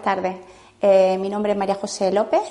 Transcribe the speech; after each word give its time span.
Buenas 0.00 0.16
tardes. 0.16 0.36
Eh, 0.80 1.18
mi 1.18 1.28
nombre 1.28 1.52
es 1.52 1.58
María 1.58 1.74
José 1.74 2.10
López 2.10 2.42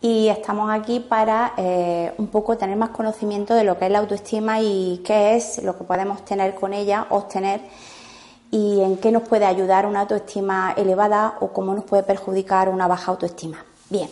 y 0.00 0.28
estamos 0.28 0.70
aquí 0.70 1.00
para 1.00 1.52
eh, 1.58 2.14
un 2.16 2.28
poco 2.28 2.56
tener 2.56 2.76
más 2.76 2.90
conocimiento 2.90 3.52
de 3.54 3.64
lo 3.64 3.78
que 3.78 3.86
es 3.86 3.90
la 3.90 3.98
autoestima 3.98 4.60
y 4.60 5.02
qué 5.04 5.36
es 5.36 5.62
lo 5.62 5.76
que 5.76 5.84
podemos 5.84 6.24
tener 6.24 6.54
con 6.54 6.72
ella, 6.72 7.06
obtener 7.10 7.60
y 8.50 8.80
en 8.80 8.96
qué 8.96 9.10
nos 9.12 9.24
puede 9.24 9.44
ayudar 9.44 9.84
una 9.86 10.00
autoestima 10.00 10.72
elevada 10.76 11.36
o 11.40 11.48
cómo 11.48 11.74
nos 11.74 11.84
puede 11.84 12.04
perjudicar 12.04 12.70
una 12.70 12.86
baja 12.86 13.12
autoestima. 13.12 13.62
Bien, 13.90 14.08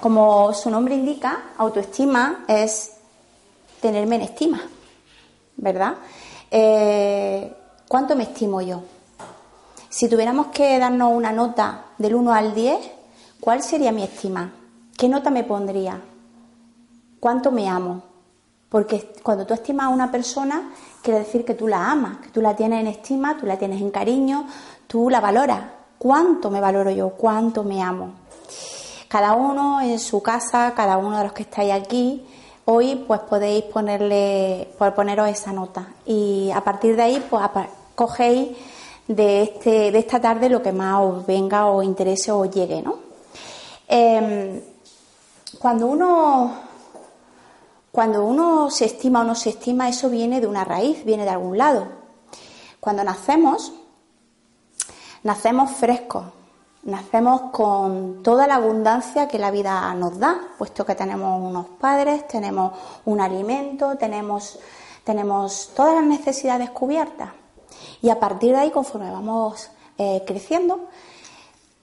como 0.00 0.52
su 0.52 0.68
nombre 0.68 0.94
indica, 0.94 1.44
autoestima 1.56 2.44
es 2.46 2.92
tenerme 3.80 4.16
en 4.16 4.22
estima, 4.22 4.60
¿verdad? 5.56 5.94
Eh, 6.50 7.54
¿Cuánto 7.88 8.14
me 8.14 8.24
estimo 8.24 8.60
yo? 8.60 8.82
Si 9.94 10.08
tuviéramos 10.08 10.48
que 10.48 10.76
darnos 10.80 11.12
una 11.12 11.30
nota 11.30 11.84
del 11.98 12.16
1 12.16 12.34
al 12.34 12.52
10, 12.52 12.78
¿cuál 13.38 13.62
sería 13.62 13.92
mi 13.92 14.02
estima? 14.02 14.52
¿Qué 14.98 15.08
nota 15.08 15.30
me 15.30 15.44
pondría? 15.44 16.00
¿Cuánto 17.20 17.52
me 17.52 17.68
amo? 17.68 18.02
Porque 18.68 19.12
cuando 19.22 19.46
tú 19.46 19.54
estimas 19.54 19.86
a 19.86 19.90
una 19.90 20.10
persona, 20.10 20.72
quiere 21.00 21.20
decir 21.20 21.44
que 21.44 21.54
tú 21.54 21.68
la 21.68 21.92
amas, 21.92 22.16
que 22.16 22.30
tú 22.30 22.40
la 22.40 22.56
tienes 22.56 22.80
en 22.80 22.88
estima, 22.88 23.36
tú 23.38 23.46
la 23.46 23.56
tienes 23.56 23.80
en 23.80 23.92
cariño, 23.92 24.48
tú 24.88 25.10
la 25.10 25.20
valoras. 25.20 25.62
¿Cuánto 25.96 26.50
me 26.50 26.60
valoro 26.60 26.90
yo? 26.90 27.10
¿Cuánto 27.10 27.62
me 27.62 27.80
amo? 27.80 28.14
Cada 29.06 29.34
uno 29.34 29.80
en 29.80 30.00
su 30.00 30.20
casa, 30.20 30.72
cada 30.74 30.96
uno 30.96 31.18
de 31.18 31.22
los 31.22 31.32
que 31.32 31.44
estáis 31.44 31.72
aquí, 31.72 32.26
hoy 32.64 32.96
pues 33.06 33.20
podéis 33.20 33.62
ponerle, 33.66 34.74
poneros 34.76 35.28
esa 35.28 35.52
nota. 35.52 35.86
Y 36.04 36.50
a 36.52 36.62
partir 36.62 36.96
de 36.96 37.02
ahí, 37.02 37.24
pues 37.30 37.44
cogéis 37.94 38.56
de, 39.08 39.42
este, 39.42 39.92
de 39.92 39.98
esta 39.98 40.20
tarde 40.20 40.48
lo 40.48 40.62
que 40.62 40.72
más 40.72 41.00
os 41.00 41.26
venga 41.26 41.66
o 41.66 41.82
interese 41.82 42.32
o 42.32 42.44
llegue, 42.44 42.82
¿no? 42.82 42.98
Em, 43.86 44.60
cuando 45.58 45.86
uno 45.86 46.64
cuando 47.94 48.24
uno 48.24 48.70
se 48.70 48.86
estima 48.86 49.20
o 49.20 49.24
no 49.24 49.36
se 49.36 49.50
estima, 49.50 49.88
eso 49.88 50.10
viene 50.10 50.40
de 50.40 50.48
una 50.48 50.64
raíz, 50.64 51.04
viene 51.04 51.22
de 51.22 51.30
algún 51.30 51.56
lado. 51.56 51.86
Cuando 52.80 53.04
nacemos, 53.04 53.72
nacemos 55.22 55.70
frescos, 55.70 56.24
nacemos 56.82 57.52
con 57.52 58.20
toda 58.24 58.48
la 58.48 58.56
abundancia 58.56 59.28
que 59.28 59.38
la 59.38 59.52
vida 59.52 59.94
nos 59.94 60.18
da, 60.18 60.40
puesto 60.58 60.84
que 60.84 60.96
tenemos 60.96 61.40
unos 61.40 61.66
padres, 61.78 62.26
tenemos 62.26 62.72
un 63.04 63.20
alimento, 63.20 63.94
tenemos, 63.96 64.58
tenemos 65.04 65.70
todas 65.76 65.94
las 65.94 66.04
necesidades 66.04 66.70
cubiertas. 66.70 67.30
Y 68.02 68.10
a 68.10 68.20
partir 68.20 68.52
de 68.52 68.58
ahí, 68.58 68.70
conforme 68.70 69.10
vamos 69.10 69.70
eh, 69.98 70.22
creciendo, 70.26 70.88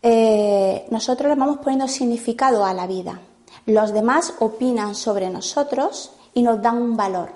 eh, 0.01 0.88
nosotros 0.89 1.29
le 1.29 1.35
vamos 1.35 1.57
poniendo 1.57 1.88
significado 1.88 2.66
a 2.66 2.73
la 2.73 2.88
vida. 2.88 3.19
Los 3.66 3.94
demás 3.94 4.34
opinan 4.39 4.95
sobre 4.95 5.29
nosotros 5.29 6.12
y 6.34 6.41
nos 6.41 6.62
dan 6.62 6.81
un 6.81 6.97
valor. 6.97 7.31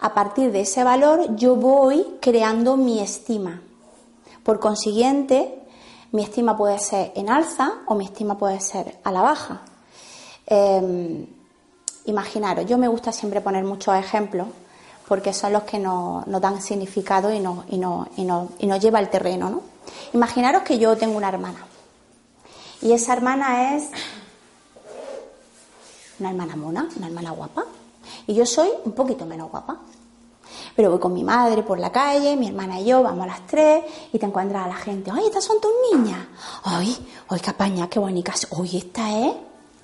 A 0.00 0.14
partir 0.14 0.52
de 0.52 0.60
ese 0.60 0.84
valor 0.84 1.36
yo 1.36 1.56
voy 1.56 2.18
creando 2.20 2.76
mi 2.76 3.00
estima. 3.00 3.62
Por 4.44 4.60
consiguiente, 4.60 5.62
mi 6.12 6.22
estima 6.22 6.56
puede 6.56 6.78
ser 6.78 7.12
en 7.16 7.30
alza 7.30 7.80
o 7.86 7.94
mi 7.94 8.04
estima 8.04 8.38
puede 8.38 8.60
ser 8.60 8.98
a 9.02 9.10
la 9.10 9.22
baja. 9.22 9.62
Em, 10.46 11.26
imaginaros, 12.04 12.66
yo 12.66 12.78
me 12.78 12.86
gusta 12.88 13.10
siempre 13.10 13.40
poner 13.40 13.64
muchos 13.64 13.96
ejemplos 13.96 14.46
porque 15.08 15.32
son 15.32 15.52
los 15.52 15.62
que 15.62 15.78
nos, 15.78 16.24
dan 16.26 16.60
significado 16.60 17.32
y 17.32 17.40
nos, 17.40 17.64
y, 17.68 17.78
nos, 17.78 18.08
y, 18.16 18.24
nos, 18.66 18.80
lleva 18.80 18.98
al 18.98 19.10
terreno. 19.10 19.50
¿no? 19.50 19.62
Imaginaros 20.12 20.62
que 20.62 20.78
yo 20.78 20.96
tengo 20.96 21.16
una 21.16 21.28
hermana 21.28 21.66
y 22.82 22.92
esa 22.92 23.14
hermana 23.14 23.74
es 23.74 23.88
una 26.18 26.30
hermana 26.30 26.56
mona, 26.56 26.88
una 26.96 27.06
hermana 27.06 27.30
guapa, 27.30 27.64
y 28.26 28.34
yo 28.34 28.46
soy 28.46 28.70
un 28.84 28.92
poquito 28.92 29.26
menos 29.26 29.50
guapa. 29.50 29.78
Pero 30.74 30.90
voy 30.90 31.00
con 31.00 31.12
mi 31.12 31.24
madre 31.24 31.62
por 31.62 31.78
la 31.78 31.90
calle, 31.90 32.36
mi 32.36 32.48
hermana 32.48 32.80
y 32.80 32.86
yo, 32.86 33.02
vamos 33.02 33.24
a 33.24 33.26
las 33.26 33.46
tres, 33.46 33.84
y 34.12 34.18
te 34.18 34.26
encuentras 34.26 34.64
a 34.64 34.68
la 34.68 34.76
gente, 34.76 35.10
¡ay, 35.10 35.24
estas 35.26 35.44
son 35.44 35.60
tus 35.60 35.70
niñas! 35.92 36.26
¡Ay, 36.64 36.96
ay, 37.28 37.40
qué 37.40 37.50
apaña, 37.50 37.88
qué 37.88 37.98
bonitas! 37.98 38.46
¡Oye, 38.50 38.78
esta 38.78 39.18
es! 39.18 39.34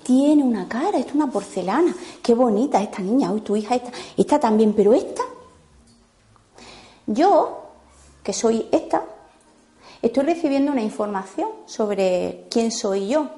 Tiene 0.03 0.43
una 0.43 0.67
cara, 0.67 0.97
es 0.97 1.13
una 1.13 1.29
porcelana, 1.31 1.95
qué 2.21 2.33
bonita 2.33 2.81
esta 2.81 3.01
niña, 3.01 3.31
hoy 3.31 3.41
tu 3.41 3.55
hija 3.55 3.75
esta, 3.75 3.91
esta 4.17 4.39
también, 4.39 4.73
pero 4.73 4.93
esta, 4.93 5.23
yo, 7.07 7.61
que 8.23 8.33
soy 8.33 8.67
esta, 8.71 9.03
estoy 10.01 10.23
recibiendo 10.23 10.71
una 10.71 10.81
información 10.81 11.49
sobre 11.65 12.45
quién 12.49 12.71
soy 12.71 13.07
yo 13.07 13.29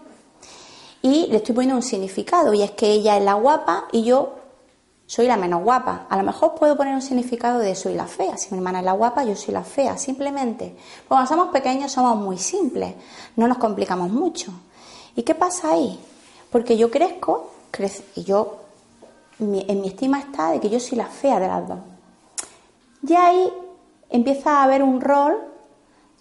y 1.01 1.27
le 1.27 1.37
estoy 1.37 1.53
poniendo 1.55 1.75
un 1.75 1.83
significado 1.83 2.53
y 2.53 2.63
es 2.63 2.71
que 2.71 2.91
ella 2.91 3.17
es 3.17 3.23
la 3.23 3.35
guapa 3.35 3.85
y 3.91 4.03
yo 4.03 4.33
soy 5.07 5.27
la 5.27 5.37
menos 5.37 5.63
guapa. 5.63 6.07
A 6.09 6.17
lo 6.17 6.23
mejor 6.23 6.55
puedo 6.55 6.75
poner 6.75 6.95
un 6.95 7.01
significado 7.01 7.59
de 7.59 7.75
soy 7.75 7.93
la 7.93 8.07
fea. 8.07 8.37
Si 8.37 8.51
mi 8.51 8.57
hermana 8.57 8.79
es 8.79 8.85
la 8.85 8.93
guapa, 8.93 9.23
yo 9.23 9.35
soy 9.35 9.53
la 9.53 9.63
fea, 9.63 9.97
simplemente. 9.97 10.75
Cuando 11.07 11.27
somos 11.27 11.49
pequeños 11.49 11.91
somos 11.91 12.17
muy 12.17 12.39
simples, 12.39 12.95
no 13.35 13.47
nos 13.47 13.59
complicamos 13.59 14.09
mucho. 14.09 14.51
¿Y 15.15 15.21
qué 15.21 15.35
pasa 15.35 15.73
ahí? 15.73 15.99
Porque 16.55 16.77
yo 16.77 16.89
crezco, 16.89 17.51
y 18.15 18.23
yo, 18.23 18.59
en 19.39 19.81
mi 19.81 19.87
estima 19.89 20.19
está 20.19 20.51
de 20.51 20.61
que 20.61 20.69
yo 20.69 20.79
soy 20.79 20.97
la 20.97 21.07
fea 21.07 21.37
de 21.37 21.49
las 21.49 21.67
dos. 21.67 21.79
Ya 23.01 23.25
ahí 23.25 23.51
empieza 24.09 24.59
a 24.59 24.63
haber 24.63 24.81
un 24.81 25.01
rol, 25.01 25.35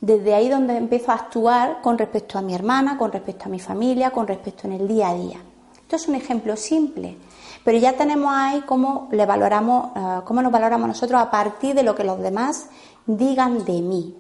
desde 0.01 0.35
ahí 0.35 0.49
donde 0.49 0.77
empiezo 0.77 1.13
a 1.13 1.15
actuar 1.15 1.81
con 1.83 1.99
respecto 1.99 2.37
a 2.37 2.43
mi 2.43 2.53
hermana, 2.53 2.99
con 2.99 3.13
respecto 3.13 3.45
a 3.45 3.49
mi 3.49 3.61
familia, 3.61 4.11
con 4.11 4.27
respecto 4.27 4.67
en 4.67 4.73
el 4.73 4.89
día 4.89 5.11
a 5.11 5.15
día. 5.15 5.39
Esto 5.83 5.95
es 5.95 6.09
un 6.09 6.17
ejemplo 6.17 6.57
simple, 6.57 7.17
pero 7.65 7.79
ya 7.79 7.93
tenemos 7.93 8.33
ahí 8.35 8.63
cómo, 8.63 9.07
le 9.13 9.27
valoramos, 9.27 9.91
eh, 9.95 10.21
cómo 10.25 10.43
nos 10.43 10.51
valoramos 10.51 10.89
nosotros 10.89 11.23
a 11.23 11.31
partir 11.31 11.77
de 11.77 11.85
lo 11.85 11.95
que 11.95 12.03
los 12.03 12.19
demás 12.19 12.71
digan 13.07 13.65
de 13.65 13.81
mí. 13.81 14.17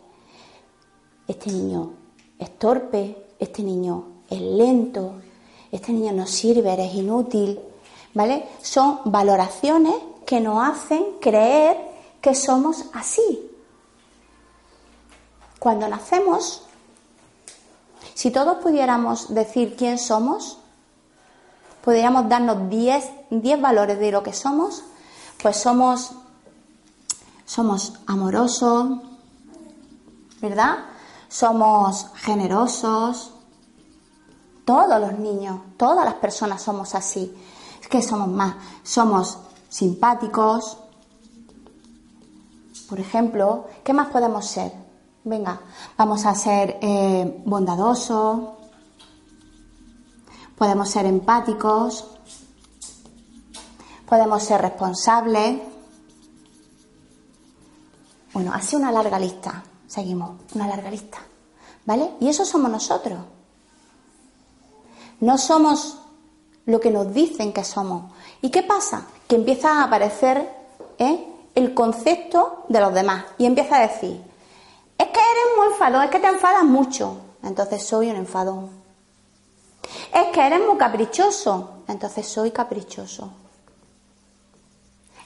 Este 1.26 1.50
niño 1.50 1.90
es 2.38 2.56
torpe, 2.56 3.16
este 3.40 3.64
niño 3.64 4.04
es 4.30 4.40
lento, 4.40 5.14
este 5.74 5.92
niño 5.92 6.12
no 6.12 6.26
sirve, 6.26 6.72
eres 6.72 6.94
inútil, 6.94 7.58
¿vale? 8.14 8.48
Son 8.62 9.00
valoraciones 9.06 9.96
que 10.24 10.40
nos 10.40 10.66
hacen 10.66 11.04
creer 11.20 11.76
que 12.20 12.34
somos 12.34 12.84
así. 12.92 13.50
Cuando 15.58 15.88
nacemos, 15.88 16.62
si 18.14 18.30
todos 18.30 18.58
pudiéramos 18.58 19.34
decir 19.34 19.74
quién 19.76 19.98
somos, 19.98 20.58
podríamos 21.84 22.28
darnos 22.28 22.70
10, 22.70 23.10
valores 23.60 23.98
de 23.98 24.12
lo 24.12 24.22
que 24.22 24.32
somos, 24.32 24.84
pues 25.42 25.56
somos, 25.56 26.12
somos 27.44 27.94
amorosos, 28.06 29.00
¿verdad? 30.40 30.84
Somos 31.28 32.06
generosos, 32.14 33.33
Todos 34.64 35.00
los 35.00 35.18
niños, 35.18 35.60
todas 35.76 36.04
las 36.04 36.14
personas 36.14 36.62
somos 36.62 36.94
así. 36.94 37.34
Es 37.80 37.88
que 37.88 38.00
somos 38.00 38.28
más, 38.28 38.54
somos 38.82 39.38
simpáticos. 39.68 40.78
Por 42.88 42.98
ejemplo, 42.98 43.66
¿qué 43.82 43.92
más 43.92 44.08
podemos 44.08 44.46
ser? 44.46 44.72
Venga, 45.24 45.60
vamos 45.96 46.26
a 46.26 46.34
ser 46.34 46.78
eh, 46.82 47.42
bondadosos, 47.46 48.40
podemos 50.56 50.88
ser 50.88 51.06
empáticos, 51.06 52.06
podemos 54.06 54.42
ser 54.42 54.60
responsables. 54.60 55.60
Bueno, 58.32 58.52
así 58.52 58.76
una 58.76 58.92
larga 58.92 59.18
lista. 59.18 59.62
Seguimos, 59.86 60.32
una 60.54 60.66
larga 60.66 60.90
lista. 60.90 61.18
¿Vale? 61.86 62.14
Y 62.20 62.28
eso 62.28 62.44
somos 62.44 62.70
nosotros. 62.70 63.18
No 65.20 65.38
somos 65.38 65.98
lo 66.66 66.80
que 66.80 66.90
nos 66.90 67.12
dicen 67.12 67.52
que 67.52 67.64
somos. 67.64 68.12
¿Y 68.42 68.50
qué 68.50 68.62
pasa? 68.62 69.06
Que 69.28 69.36
empieza 69.36 69.80
a 69.80 69.84
aparecer 69.84 70.48
¿eh? 70.98 71.26
el 71.54 71.74
concepto 71.74 72.64
de 72.68 72.80
los 72.80 72.92
demás 72.94 73.24
y 73.38 73.46
empieza 73.46 73.76
a 73.76 73.86
decir, 73.86 74.20
es 74.98 75.06
que 75.06 75.20
eres 75.20 75.44
muy 75.56 75.66
enfadón, 75.72 76.02
es 76.04 76.10
que 76.10 76.18
te 76.20 76.28
enfadas 76.28 76.64
mucho, 76.64 77.16
entonces 77.42 77.82
soy 77.82 78.10
un 78.10 78.16
enfadón. 78.16 78.70
Es 80.12 80.26
que 80.32 80.46
eres 80.46 80.60
muy 80.66 80.76
caprichoso, 80.76 81.70
entonces 81.88 82.26
soy 82.26 82.50
caprichoso. 82.50 83.30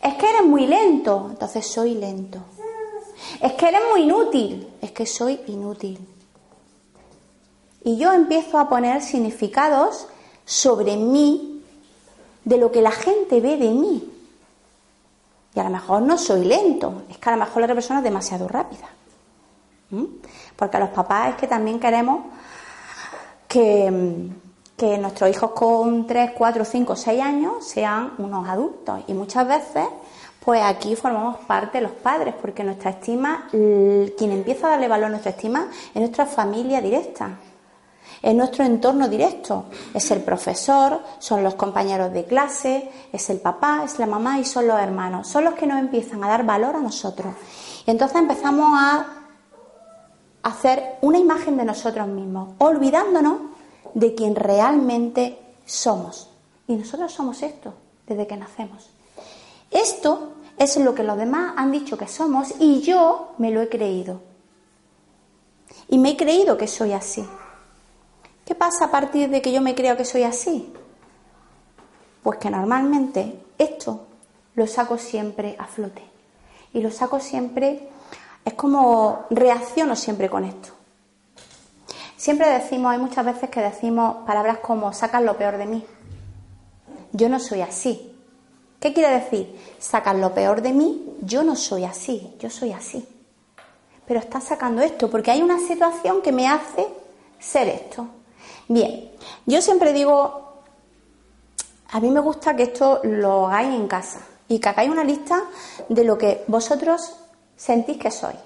Es 0.03 0.15
que 0.15 0.29
eres 0.29 0.45
muy 0.45 0.67
lento, 0.67 1.27
entonces 1.31 1.67
soy 1.67 1.95
lento. 1.95 2.39
Es 3.41 3.53
que 3.55 3.69
eres 3.69 3.81
muy 3.91 4.03
inútil, 4.03 4.69
es 4.81 4.93
que 4.93 5.07
soy 5.07 5.41
inútil. 5.49 5.99
Y 7.85 7.97
yo 7.97 8.13
empiezo 8.13 8.59
a 8.59 8.69
poner 8.69 9.03
significados 9.03 10.09
sobre 10.45 10.97
mí 10.97 11.63
de 12.45 12.57
lo 12.57 12.73
que 12.73 12.83
la 12.83 12.91
gente 12.91 13.41
ve 13.41 13.57
de 13.57 13.71
mí. 13.71 14.11
Y 15.55 15.61
a 15.61 15.65
lo 15.65 15.71
mejor 15.71 16.03
no 16.03 16.17
soy 16.19 16.45
lento, 16.45 17.03
es 17.11 17.19
que 17.19 17.29
a 17.29 17.33
lo 17.33 17.45
mejor 17.45 17.61
la 17.61 17.67
otra 17.67 17.75
persona 17.75 18.01
es 18.01 18.05
demasiado 18.05 18.49
rápida. 18.49 18.89
Porque 20.57 20.79
los 20.79 20.91
papás 20.91 21.31
es 21.31 21.37
que 21.37 21.47
también 21.47 21.81
queremos 21.81 22.27
que, 23.47 24.31
que 24.77 24.99
nuestros 24.99 25.31
hijos 25.31 25.51
con 25.53 26.07
3, 26.07 26.33
4, 26.37 26.65
5, 26.65 26.97
6 26.97 27.23
años 27.23 27.65
sean 27.65 28.13
unos 28.19 28.49
adultos. 28.49 29.01
Y 29.09 29.15
muchas 29.15 29.49
veces, 29.49 29.87
pues 30.45 30.63
aquí 30.63 30.95
formamos 30.95 31.39
parte 31.39 31.81
los 31.81 31.93
padres, 31.93 32.35
porque 32.41 32.63
nuestra 32.63 32.91
estima, 32.91 33.49
quien 33.51 34.33
empieza 34.33 34.69
a 34.69 34.71
darle 34.71 34.89
valor 34.89 35.07
a 35.07 35.11
nuestra 35.11 35.31
estima 35.33 35.69
es 35.95 36.01
nuestra 36.01 36.27
familia 36.27 36.81
directa. 36.81 37.39
Es 38.21 38.35
nuestro 38.35 38.65
entorno 38.65 39.09
directo, 39.09 39.67
es 39.95 40.11
el 40.11 40.23
profesor, 40.23 41.01
son 41.19 41.45
los 41.45 41.55
compañeros 41.55 42.13
de 42.13 42.25
clase, 42.25 42.91
es 43.13 43.31
el 43.31 43.39
papá, 43.39 43.83
es 43.85 43.99
la 43.99 44.07
mamá 44.07 44.39
y 44.41 44.45
son 44.45 44.67
los 44.67 44.79
hermanos. 44.81 45.29
Son 45.29 45.45
los 45.45 45.55
que 45.55 45.67
nos 45.67 45.79
empiezan 45.79 46.25
a 46.25 46.29
dar 46.29 46.45
valor 46.45 46.77
a 46.77 46.81
nosotros. 46.81 47.35
Y 47.87 47.91
entonces 47.91 48.19
empezamos 48.19 48.71
a 48.73 49.07
hacer 50.43 50.97
una 51.03 51.19
imagen 51.19 51.57
de 51.57 51.65
nosotros 51.65 52.09
mismos, 52.09 52.55
olvidándonos 52.59 53.39
de 53.95 54.15
quien 54.15 54.35
realmente 54.35 55.39
somos. 55.65 56.31
Y 56.67 56.75
nosotros 56.75 57.13
somos 57.13 57.43
esto 57.43 57.75
desde 58.07 58.27
que 58.27 58.37
nacemos. 58.37 58.91
Esto 59.71 60.33
es 60.57 60.77
lo 60.79 60.95
que 60.95 61.05
los 61.05 61.17
demás 61.17 61.55
han 61.57 61.71
dicho 61.71 61.97
que 61.97 62.09
somos 62.09 62.55
y 62.59 62.81
yo 62.81 63.35
me 63.39 63.51
lo 63.51 63.61
he 63.61 63.69
creído. 63.69 64.21
Y 65.89 65.99
me 65.99 66.11
he 66.11 66.17
creído 66.17 66.57
que 66.57 66.67
soy 66.67 66.93
así. 66.93 67.25
¿Qué 68.49 68.55
pasa 68.55 68.87
a 68.87 68.91
partir 68.91 69.29
de 69.29 69.43
que 69.43 69.53
yo 69.53 69.61
me 69.61 69.75
creo 69.75 69.95
que 69.95 70.07
soy 70.07 70.23
así? 70.23 70.73
Pues 72.23 72.39
que 72.39 72.49
normalmente 72.49 73.45
esto 73.59 74.07
lo 74.55 74.67
saco 74.67 74.97
siempre 74.97 75.55
a 75.59 75.67
flote. 75.67 76.03
Y 76.73 76.81
lo 76.81 76.91
saco 76.91 77.21
siempre, 77.21 77.91
es 78.47 78.55
como 78.55 79.27
reacciono 79.29 79.95
siempre 79.95 80.31
con 80.31 80.47
esto. 80.47 80.71
Siempre 82.17 82.49
decimos, 82.49 82.91
hay 82.93 82.99
muchas 82.99 83.27
veces 83.27 83.51
que 83.51 83.61
decimos 83.61 84.27
palabras 84.27 84.61
como 84.61 84.95
sacan 84.95 85.27
lo 85.27 85.37
peor 85.37 85.59
de 85.59 85.67
mí. 85.67 85.85
Yo 87.13 87.29
no 87.29 87.41
soy 87.41 87.61
así. 87.61 88.17
¿Qué 88.81 88.95
quiere 88.95 89.11
decir? 89.11 89.61
Sacan 89.79 90.23
lo 90.23 90.33
peor 90.33 90.63
de 90.63 90.73
mí, 90.73 91.17
yo 91.21 91.43
no 91.43 91.55
soy 91.55 91.85
así, 91.85 92.35
yo 92.39 92.49
soy 92.49 92.73
así. 92.73 93.07
Pero 94.07 94.21
está 94.21 94.41
sacando 94.41 94.81
esto 94.81 95.11
porque 95.11 95.33
hay 95.33 95.43
una 95.43 95.59
situación 95.59 96.23
que 96.23 96.33
me 96.33 96.49
hace 96.49 96.89
ser 97.39 97.69
esto. 97.69 98.09
Bien, 98.69 99.11
yo 99.47 99.63
siempre 99.63 99.95
digo, 99.95 100.53
a 101.89 102.01
mí 102.01 102.11
me 102.11 102.21
gusta 102.21 102.55
que 102.55 102.65
esto 102.65 103.01
lo 103.03 103.47
hagáis 103.47 103.75
en 103.75 103.89
casa 103.89 104.21
y 104.47 104.59
que 104.59 104.69
hagáis 104.69 104.91
una 104.91 105.05
lista 105.05 105.43
de 105.89 106.05
lo 106.05 106.19
que 106.19 106.45
vosotros 106.49 107.17
sentís 107.57 107.97
que 107.97 108.11
sois. 108.11 108.37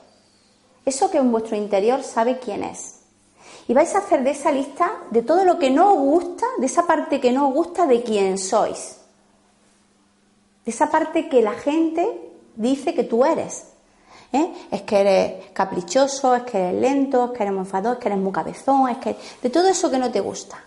Eso 0.84 1.10
que 1.10 1.18
en 1.18 1.32
vuestro 1.32 1.56
interior 1.56 2.04
sabe 2.04 2.38
quién 2.38 2.62
es. 2.62 3.00
Y 3.66 3.74
vais 3.74 3.94
a 3.94 3.98
hacer 3.98 4.22
de 4.22 4.30
esa 4.30 4.52
lista 4.52 4.92
de 5.10 5.22
todo 5.22 5.44
lo 5.44 5.58
que 5.58 5.70
no 5.70 5.92
os 5.92 5.98
gusta, 5.98 6.46
de 6.58 6.66
esa 6.66 6.86
parte 6.86 7.20
que 7.20 7.32
no 7.32 7.48
os 7.48 7.54
gusta 7.54 7.86
de 7.86 8.02
quién 8.02 8.38
sois. 8.38 8.98
De 10.64 10.70
esa 10.70 10.88
parte 10.88 11.28
que 11.28 11.42
la 11.42 11.54
gente 11.54 12.30
dice 12.54 12.94
que 12.94 13.04
tú 13.04 13.24
eres. 13.24 13.71
¿Eh? 14.32 14.52
Es 14.70 14.82
que 14.82 15.00
eres 15.00 15.50
caprichoso, 15.52 16.34
es 16.34 16.42
que 16.42 16.58
eres 16.58 16.80
lento, 16.80 17.26
es 17.26 17.30
que 17.36 17.44
eres 17.44 17.56
enfadado, 17.56 17.94
es 17.94 17.98
que 18.00 18.08
eres 18.08 18.18
muy 18.18 18.32
cabezón, 18.32 18.88
es 18.88 18.98
que 18.98 19.16
de 19.42 19.50
todo 19.50 19.68
eso 19.68 19.90
que 19.90 19.98
no 19.98 20.10
te 20.10 20.20
gusta. 20.20 20.58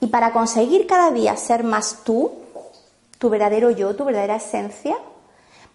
Y 0.00 0.06
para 0.06 0.32
conseguir 0.32 0.86
cada 0.86 1.10
día 1.10 1.36
ser 1.36 1.64
más 1.64 2.00
tú, 2.04 2.32
tu 3.18 3.30
verdadero 3.30 3.70
yo, 3.70 3.96
tu 3.96 4.04
verdadera 4.04 4.36
esencia, 4.36 4.96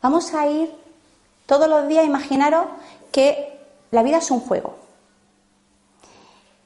vamos 0.01 0.33
a 0.33 0.47
ir 0.47 0.73
todos 1.45 1.67
los 1.67 1.87
días, 1.87 2.05
imaginaros 2.05 2.67
que 3.11 3.59
la 3.91 4.03
vida 4.03 4.17
es 4.17 4.31
un 4.31 4.39
juego. 4.39 4.75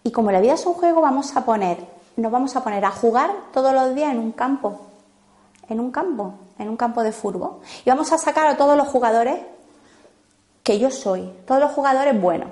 Y 0.03 0.11
como 0.11 0.31
la 0.31 0.41
vida 0.41 0.53
es 0.53 0.65
un 0.65 0.73
juego, 0.73 1.01
vamos 1.01 1.35
a 1.37 1.45
poner, 1.45 1.77
nos 2.17 2.31
vamos 2.31 2.55
a 2.55 2.63
poner 2.63 2.83
a 2.83 2.91
jugar 2.91 3.31
todos 3.53 3.73
los 3.73 3.95
días 3.95 4.11
en 4.11 4.19
un 4.19 4.33
campo, 4.33 4.81
en 5.69 5.79
un 5.79 5.91
campo, 5.91 6.33
en 6.59 6.67
un 6.67 6.75
campo 6.75 7.01
de 7.01 7.13
fútbol. 7.13 7.61
Y 7.85 7.89
vamos 7.89 8.11
a 8.11 8.17
sacar 8.17 8.47
a 8.47 8.57
todos 8.57 8.75
los 8.75 8.89
jugadores 8.89 9.39
que 10.63 10.79
yo 10.79 10.89
soy, 10.89 11.31
todos 11.45 11.61
los 11.61 11.71
jugadores 11.71 12.19
buenos. 12.19 12.49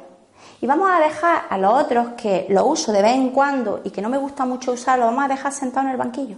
Y 0.60 0.68
vamos 0.68 0.90
a 0.92 1.00
dejar 1.00 1.44
a 1.50 1.58
los 1.58 1.74
otros 1.74 2.10
que 2.18 2.46
lo 2.50 2.66
uso 2.66 2.92
de 2.92 3.02
vez 3.02 3.16
en 3.16 3.32
cuando 3.32 3.82
y 3.84 3.90
que 3.90 4.02
no 4.02 4.10
me 4.10 4.18
gusta 4.18 4.46
mucho 4.46 4.74
usarlo, 4.74 5.06
vamos 5.06 5.26
a 5.26 5.30
dejar 5.30 5.54
sentado 5.54 5.88
en 5.88 5.92
el 5.94 5.98
banquillo. 5.98 6.38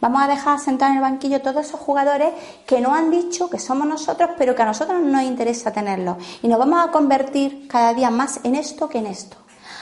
Vamos 0.00 0.22
a 0.22 0.28
dejar 0.28 0.58
sentado 0.58 0.92
en 0.92 0.98
el 0.98 1.02
banquillo 1.02 1.42
todos 1.42 1.66
esos 1.66 1.80
jugadores 1.80 2.32
que 2.66 2.80
no 2.80 2.94
han 2.94 3.10
dicho 3.10 3.50
que 3.50 3.58
somos 3.58 3.86
nosotros, 3.86 4.30
pero 4.38 4.54
que 4.54 4.62
a 4.62 4.66
nosotros 4.66 5.00
nos 5.02 5.22
interesa 5.22 5.72
tenerlos. 5.72 6.16
Y 6.42 6.48
nos 6.48 6.58
vamos 6.58 6.86
a 6.86 6.90
convertir 6.90 7.66
cada 7.68 7.92
día 7.94 8.10
más 8.10 8.40
en 8.44 8.54
esto 8.54 8.88
que 8.88 8.98
en 8.98 9.06
esto. 9.06 9.36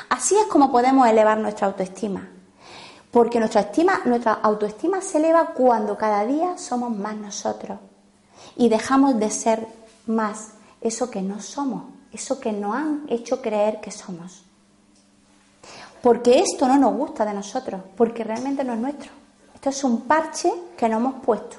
Así 0.08 0.36
es 0.36 0.46
como 0.46 0.70
podemos 0.70 1.06
elevar 1.08 1.38
nuestra 1.38 1.66
autoestima. 1.66 2.28
Porque 3.10 3.38
nuestra, 3.38 3.60
estima, 3.60 4.00
nuestra 4.04 4.32
autoestima 4.32 5.02
se 5.02 5.18
eleva 5.18 5.48
cuando 5.54 5.98
cada 5.98 6.24
día 6.24 6.56
somos 6.56 6.96
más 6.96 7.14
nosotros 7.14 7.78
y 8.56 8.68
dejamos 8.68 9.18
de 9.18 9.30
ser 9.30 9.66
más 10.06 10.52
eso 10.82 11.10
que 11.10 11.22
no 11.22 11.40
somos, 11.40 11.84
eso 12.12 12.38
que 12.40 12.52
nos 12.52 12.74
han 12.74 13.06
hecho 13.08 13.40
creer 13.40 13.80
que 13.80 13.90
somos. 13.90 14.44
Porque 16.02 16.40
esto 16.40 16.66
no 16.66 16.76
nos 16.78 16.94
gusta 16.94 17.24
de 17.24 17.32
nosotros, 17.32 17.80
porque 17.96 18.24
realmente 18.24 18.64
no 18.64 18.72
es 18.72 18.78
nuestro. 18.78 19.10
Esto 19.54 19.70
es 19.70 19.84
un 19.84 20.02
parche 20.02 20.52
que 20.76 20.88
no 20.88 20.96
hemos 20.96 21.14
puesto. 21.24 21.56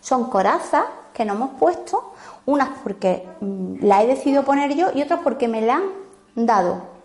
Son 0.00 0.28
corazas 0.28 0.84
que 1.12 1.24
no 1.24 1.32
hemos 1.34 1.50
puesto, 1.58 2.12
unas 2.46 2.68
porque 2.82 3.26
mm, 3.40 3.84
la 3.84 4.02
he 4.02 4.06
decidido 4.06 4.44
poner 4.44 4.74
yo 4.74 4.88
y 4.94 5.02
otras 5.02 5.20
porque 5.24 5.48
me 5.48 5.62
la 5.62 5.76
han 5.76 6.46
dado. 6.46 6.98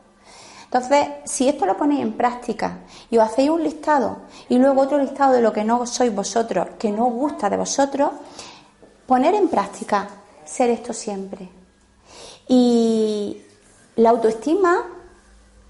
Entonces, 0.66 1.08
si 1.26 1.48
esto 1.48 1.66
lo 1.66 1.78
ponéis 1.78 2.02
en 2.02 2.14
práctica 2.14 2.80
y 3.10 3.18
os 3.18 3.24
hacéis 3.24 3.50
un 3.50 3.64
listado 3.64 4.18
y 4.50 4.58
luego 4.58 4.82
otro 4.82 4.98
listado 4.98 5.34
de 5.34 5.42
lo 5.42 5.54
que 5.54 5.64
no 5.64 5.86
sois 5.86 6.14
vosotros, 6.14 6.68
que 6.80 6.92
no 6.92 7.08
os 7.08 7.14
gusta 7.14 7.50
de 7.50 7.58
vosotros, 7.58 8.12
poner 9.06 9.36
en 9.36 9.50
práctica 9.50 10.08
ser 10.46 10.70
esto 10.70 10.94
siempre. 10.94 11.50
Y 12.48 13.42
la 13.96 14.10
autoestima 14.10 14.86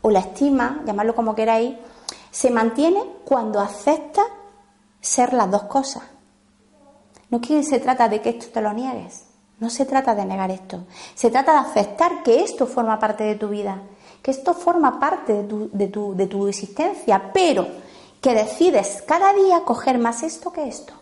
o 0.01 0.11
la 0.11 0.19
estima, 0.19 0.81
llamarlo 0.85 1.15
como 1.15 1.35
queráis, 1.35 1.75
se 2.31 2.49
mantiene 2.49 3.03
cuando 3.25 3.59
aceptas 3.59 4.25
ser 4.99 5.33
las 5.33 5.49
dos 5.49 5.63
cosas. 5.63 6.03
No 7.29 7.41
que 7.41 7.63
se 7.63 7.79
trata 7.79 8.09
de 8.09 8.21
que 8.21 8.29
esto 8.29 8.47
te 8.53 8.61
lo 8.61 8.73
niegues, 8.73 9.25
no 9.59 9.69
se 9.69 9.85
trata 9.85 10.13
de 10.13 10.25
negar 10.25 10.51
esto, 10.51 10.83
se 11.15 11.31
trata 11.31 11.53
de 11.53 11.59
aceptar 11.59 12.23
que 12.23 12.41
esto 12.43 12.67
forma 12.67 12.99
parte 12.99 13.23
de 13.23 13.35
tu 13.35 13.49
vida, 13.49 13.81
que 14.21 14.31
esto 14.31 14.53
forma 14.53 14.99
parte 14.99 15.33
de 15.33 15.43
tu, 15.43 15.69
de 15.71 15.87
tu, 15.87 16.15
de 16.15 16.27
tu 16.27 16.47
existencia, 16.47 17.31
pero 17.33 17.67
que 18.21 18.33
decides 18.33 19.03
cada 19.05 19.33
día 19.33 19.63
coger 19.65 19.97
más 19.99 20.23
esto 20.23 20.51
que 20.51 20.67
esto. 20.67 20.93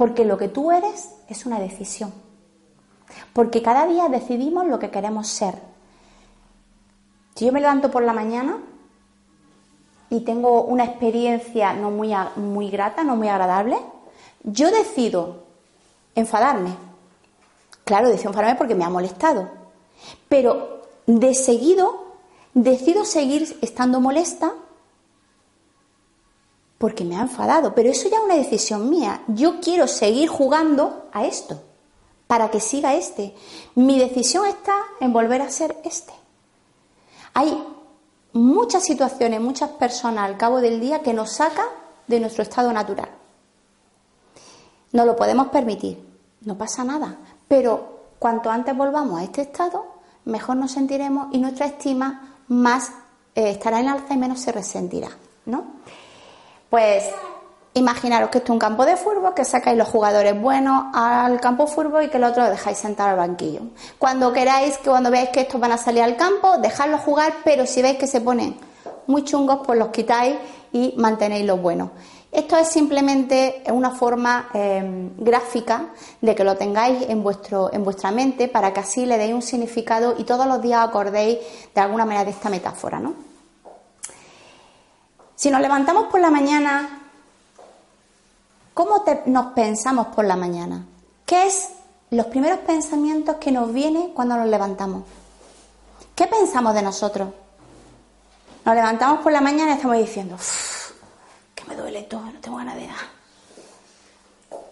Porque 0.00 0.24
lo 0.24 0.38
que 0.38 0.48
tú 0.48 0.72
eres 0.72 1.10
es 1.28 1.44
una 1.44 1.60
decisión. 1.60 2.10
Porque 3.34 3.60
cada 3.60 3.86
día 3.86 4.08
decidimos 4.08 4.66
lo 4.66 4.78
que 4.78 4.90
queremos 4.90 5.28
ser. 5.28 5.56
Si 7.34 7.44
yo 7.44 7.52
me 7.52 7.60
levanto 7.60 7.90
por 7.90 8.02
la 8.02 8.14
mañana, 8.14 8.56
y 10.08 10.20
tengo 10.20 10.62
una 10.62 10.84
experiencia 10.84 11.74
no 11.74 11.90
muy, 11.90 12.14
muy 12.36 12.70
grata, 12.70 13.04
no 13.04 13.14
muy 13.14 13.28
agradable, 13.28 13.76
yo 14.42 14.70
decido 14.70 15.44
enfadarme. 16.14 16.74
Claro, 17.84 18.08
decido 18.08 18.30
enfadarme 18.30 18.56
porque 18.56 18.74
me 18.74 18.84
ha 18.84 18.88
molestado. 18.88 19.50
Pero 20.30 20.80
de 21.04 21.34
seguido 21.34 22.06
decido 22.54 23.04
seguir 23.04 23.58
estando 23.60 24.00
molesta 24.00 24.54
porque 26.80 27.04
me 27.04 27.14
ha 27.14 27.20
enfadado. 27.20 27.74
Pero 27.74 27.90
eso 27.90 28.08
ya 28.08 28.16
es 28.16 28.24
una 28.24 28.36
decisión 28.36 28.88
mía. 28.88 29.20
Yo 29.28 29.60
quiero 29.60 29.86
seguir 29.86 30.30
jugando 30.30 31.10
a 31.12 31.26
esto 31.26 31.60
para 32.26 32.50
que 32.50 32.58
siga 32.58 32.94
este. 32.94 33.34
Mi 33.74 33.98
decisión 33.98 34.46
está 34.46 34.76
en 34.98 35.12
volver 35.12 35.42
a 35.42 35.50
ser 35.50 35.76
este. 35.84 36.14
Hay 37.34 37.62
muchas 38.32 38.82
situaciones, 38.82 39.42
muchas 39.42 39.68
personas 39.72 40.24
al 40.24 40.38
cabo 40.38 40.62
del 40.62 40.80
día 40.80 41.02
que 41.02 41.12
nos 41.12 41.32
sacan 41.32 41.66
de 42.06 42.18
nuestro 42.18 42.44
estado 42.44 42.72
natural. 42.72 43.10
No 44.92 45.04
lo 45.04 45.16
podemos 45.16 45.48
permitir, 45.48 46.02
no 46.46 46.56
pasa 46.56 46.82
nada, 46.82 47.18
pero 47.46 48.06
cuanto 48.18 48.50
antes 48.50 48.74
volvamos 48.74 49.20
a 49.20 49.24
este 49.24 49.42
estado, 49.42 49.84
mejor 50.24 50.56
nos 50.56 50.72
sentiremos 50.72 51.28
y 51.32 51.38
nuestra 51.38 51.66
estima 51.66 52.36
más 52.48 52.90
eh, 53.34 53.50
estará 53.50 53.80
en 53.80 53.88
alza 53.88 54.14
y 54.14 54.16
menos 54.16 54.40
se 54.40 54.50
resentirá, 54.50 55.10
¿no? 55.44 55.64
Pues 56.70 57.04
imaginaros 57.74 58.30
que 58.30 58.38
esto 58.38 58.52
es 58.52 58.54
un 58.54 58.58
campo 58.58 58.86
de 58.86 58.96
fútbol, 58.96 59.34
que 59.34 59.44
sacáis 59.44 59.76
los 59.76 59.88
jugadores 59.88 60.40
buenos 60.40 60.86
al 60.94 61.40
campo 61.40 61.66
fútbol 61.66 62.04
y 62.04 62.08
que 62.08 62.16
el 62.16 62.24
otro 62.24 62.44
lo 62.44 62.50
dejáis 62.50 62.78
sentado 62.78 63.10
al 63.10 63.16
banquillo. 63.16 63.62
Cuando 63.98 64.32
queráis, 64.32 64.78
que 64.78 64.88
cuando 64.88 65.10
veáis 65.10 65.30
que 65.30 65.40
estos 65.40 65.60
van 65.60 65.72
a 65.72 65.76
salir 65.76 66.02
al 66.02 66.16
campo, 66.16 66.58
dejadlos 66.58 67.00
jugar, 67.00 67.34
pero 67.44 67.66
si 67.66 67.82
veis 67.82 67.98
que 67.98 68.06
se 68.06 68.20
ponen 68.20 68.56
muy 69.06 69.24
chungos, 69.24 69.60
pues 69.66 69.78
los 69.78 69.88
quitáis 69.88 70.36
y 70.72 70.94
mantenéis 70.96 71.44
los 71.44 71.60
buenos. 71.60 71.90
Esto 72.30 72.56
es 72.56 72.68
simplemente 72.68 73.64
una 73.72 73.90
forma 73.90 74.50
em, 74.54 75.10
gráfica 75.18 75.86
de 76.20 76.36
que 76.36 76.44
lo 76.44 76.56
tengáis 76.56 77.08
en, 77.08 77.24
vuestro, 77.24 77.72
en 77.72 77.82
vuestra 77.82 78.12
mente 78.12 78.46
para 78.46 78.72
que 78.72 78.78
así 78.78 79.04
le 79.04 79.18
deis 79.18 79.34
un 79.34 79.42
significado 79.42 80.14
y 80.16 80.22
todos 80.22 80.46
los 80.46 80.62
días 80.62 80.86
acordéis 80.86 81.38
de 81.74 81.80
alguna 81.80 82.04
manera 82.04 82.24
de 82.24 82.30
esta 82.30 82.48
metáfora. 82.48 83.00
¿no? 83.00 83.29
Si 85.40 85.50
nos 85.50 85.62
levantamos 85.62 86.08
por 86.08 86.20
la 86.20 86.30
mañana, 86.30 87.00
¿cómo 88.74 89.02
nos 89.24 89.46
pensamos 89.52 90.08
por 90.08 90.26
la 90.26 90.36
mañana? 90.36 90.84
¿Qué 91.24 91.46
es 91.46 91.70
los 92.10 92.26
primeros 92.26 92.58
pensamientos 92.58 93.36
que 93.36 93.50
nos 93.50 93.72
vienen 93.72 94.10
cuando 94.10 94.36
nos 94.36 94.48
levantamos? 94.48 95.04
¿Qué 96.14 96.26
pensamos 96.26 96.74
de 96.74 96.82
nosotros? 96.82 97.30
Nos 98.66 98.74
levantamos 98.74 99.20
por 99.20 99.32
la 99.32 99.40
mañana 99.40 99.70
y 99.70 99.74
estamos 99.76 99.96
diciendo, 99.96 100.36
me 101.66 101.74
duele 101.74 102.02
todo, 102.02 102.20
no 102.20 102.38
tengo 102.38 102.58
ganas 102.58 102.76
de 102.76 102.86
nada. 102.88 103.08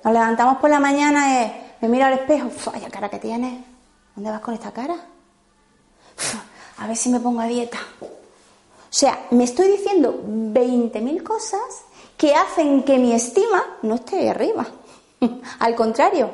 Nos 0.05 0.13
levantamos 0.13 0.59
por 0.59 0.69
la 0.69 0.81
mañana 0.81 1.47
y 1.47 1.53
me 1.81 1.89
miro 1.89 2.05
al 2.05 2.13
espejo, 2.13 2.51
vaya 2.71 2.91
cara 2.91 3.09
que 3.09 3.19
tienes, 3.19 3.65
¿dónde 4.15 4.31
vas 4.31 4.43
con 4.43 4.53
esta 4.53 4.71
cara? 4.71 4.97
a 6.77 6.87
ver 6.87 6.95
si 6.95 7.09
me 7.09 7.21
pongo 7.21 7.41
a 7.41 7.47
dieta. 7.47 7.79
O 8.88 8.95
sea, 8.95 9.26
me 9.30 9.45
estoy 9.45 9.68
diciendo 9.68 10.18
20.000 10.25 11.23
cosas 11.23 11.85
que 12.16 12.35
hacen 12.35 12.83
que 12.85 12.99
mi 12.99 13.12
estima 13.12 13.62
no 13.83 13.97
esté 13.97 14.30
arriba. 14.30 14.66
Al 15.59 15.75
contrario, 15.75 16.30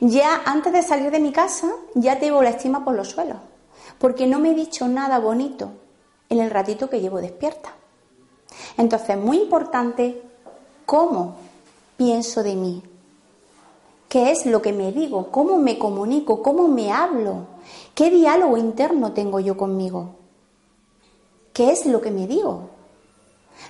ya 0.00 0.42
antes 0.44 0.72
de 0.72 0.82
salir 0.82 1.12
de 1.12 1.20
mi 1.20 1.30
casa, 1.30 1.70
ya 1.94 2.18
tengo 2.18 2.42
la 2.42 2.50
estima 2.50 2.84
por 2.84 2.94
los 2.94 3.10
suelos. 3.10 3.38
Porque 3.98 4.26
no 4.26 4.40
me 4.40 4.50
he 4.50 4.54
dicho 4.54 4.88
nada 4.88 5.20
bonito 5.20 5.70
en 6.28 6.40
el 6.40 6.50
ratito 6.50 6.90
que 6.90 7.00
llevo 7.00 7.20
despierta. 7.20 7.72
Entonces, 8.76 9.16
muy 9.16 9.38
importante 9.38 10.20
cómo 10.84 11.36
pienso 11.96 12.42
de 12.42 12.56
mí, 12.56 12.82
qué 14.08 14.32
es 14.32 14.46
lo 14.46 14.60
que 14.60 14.72
me 14.72 14.92
digo, 14.92 15.30
cómo 15.30 15.58
me 15.58 15.78
comunico, 15.78 16.42
cómo 16.42 16.68
me 16.68 16.92
hablo, 16.92 17.46
qué 17.94 18.10
diálogo 18.10 18.56
interno 18.56 19.12
tengo 19.12 19.40
yo 19.40 19.56
conmigo, 19.56 20.16
qué 21.54 21.70
es 21.70 21.86
lo 21.86 22.02
que 22.02 22.10
me 22.10 22.26
digo. 22.26 22.68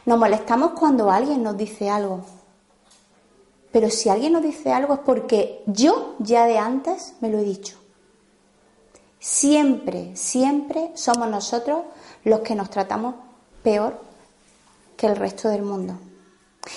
Nos 0.07 0.19
molestamos 0.19 0.73
cuando 0.73 1.11
alguien 1.11 1.45
nos 1.45 1.57
dice 1.57 1.89
algo, 1.89 2.23
pero 3.71 3.91
si 3.91 4.09
alguien 4.09 4.33
nos 4.33 4.43
dice 4.43 4.73
algo 4.73 4.95
es 4.95 5.01
porque 5.01 5.63
yo 5.67 6.17
ya 6.19 6.47
de 6.47 6.59
antes 6.59 7.15
me 7.21 7.29
lo 7.29 7.39
he 7.39 7.45
dicho. 7.45 7.77
Siempre, 9.21 10.17
siempre 10.17 10.93
somos 10.95 11.29
nosotros 11.29 11.83
los 12.25 12.41
que 12.41 12.55
nos 12.55 12.71
tratamos 12.71 13.15
peor 13.63 14.01
que 14.97 15.07
el 15.07 15.17
resto 15.17 15.49
del 15.49 15.63
mundo. 15.63 15.95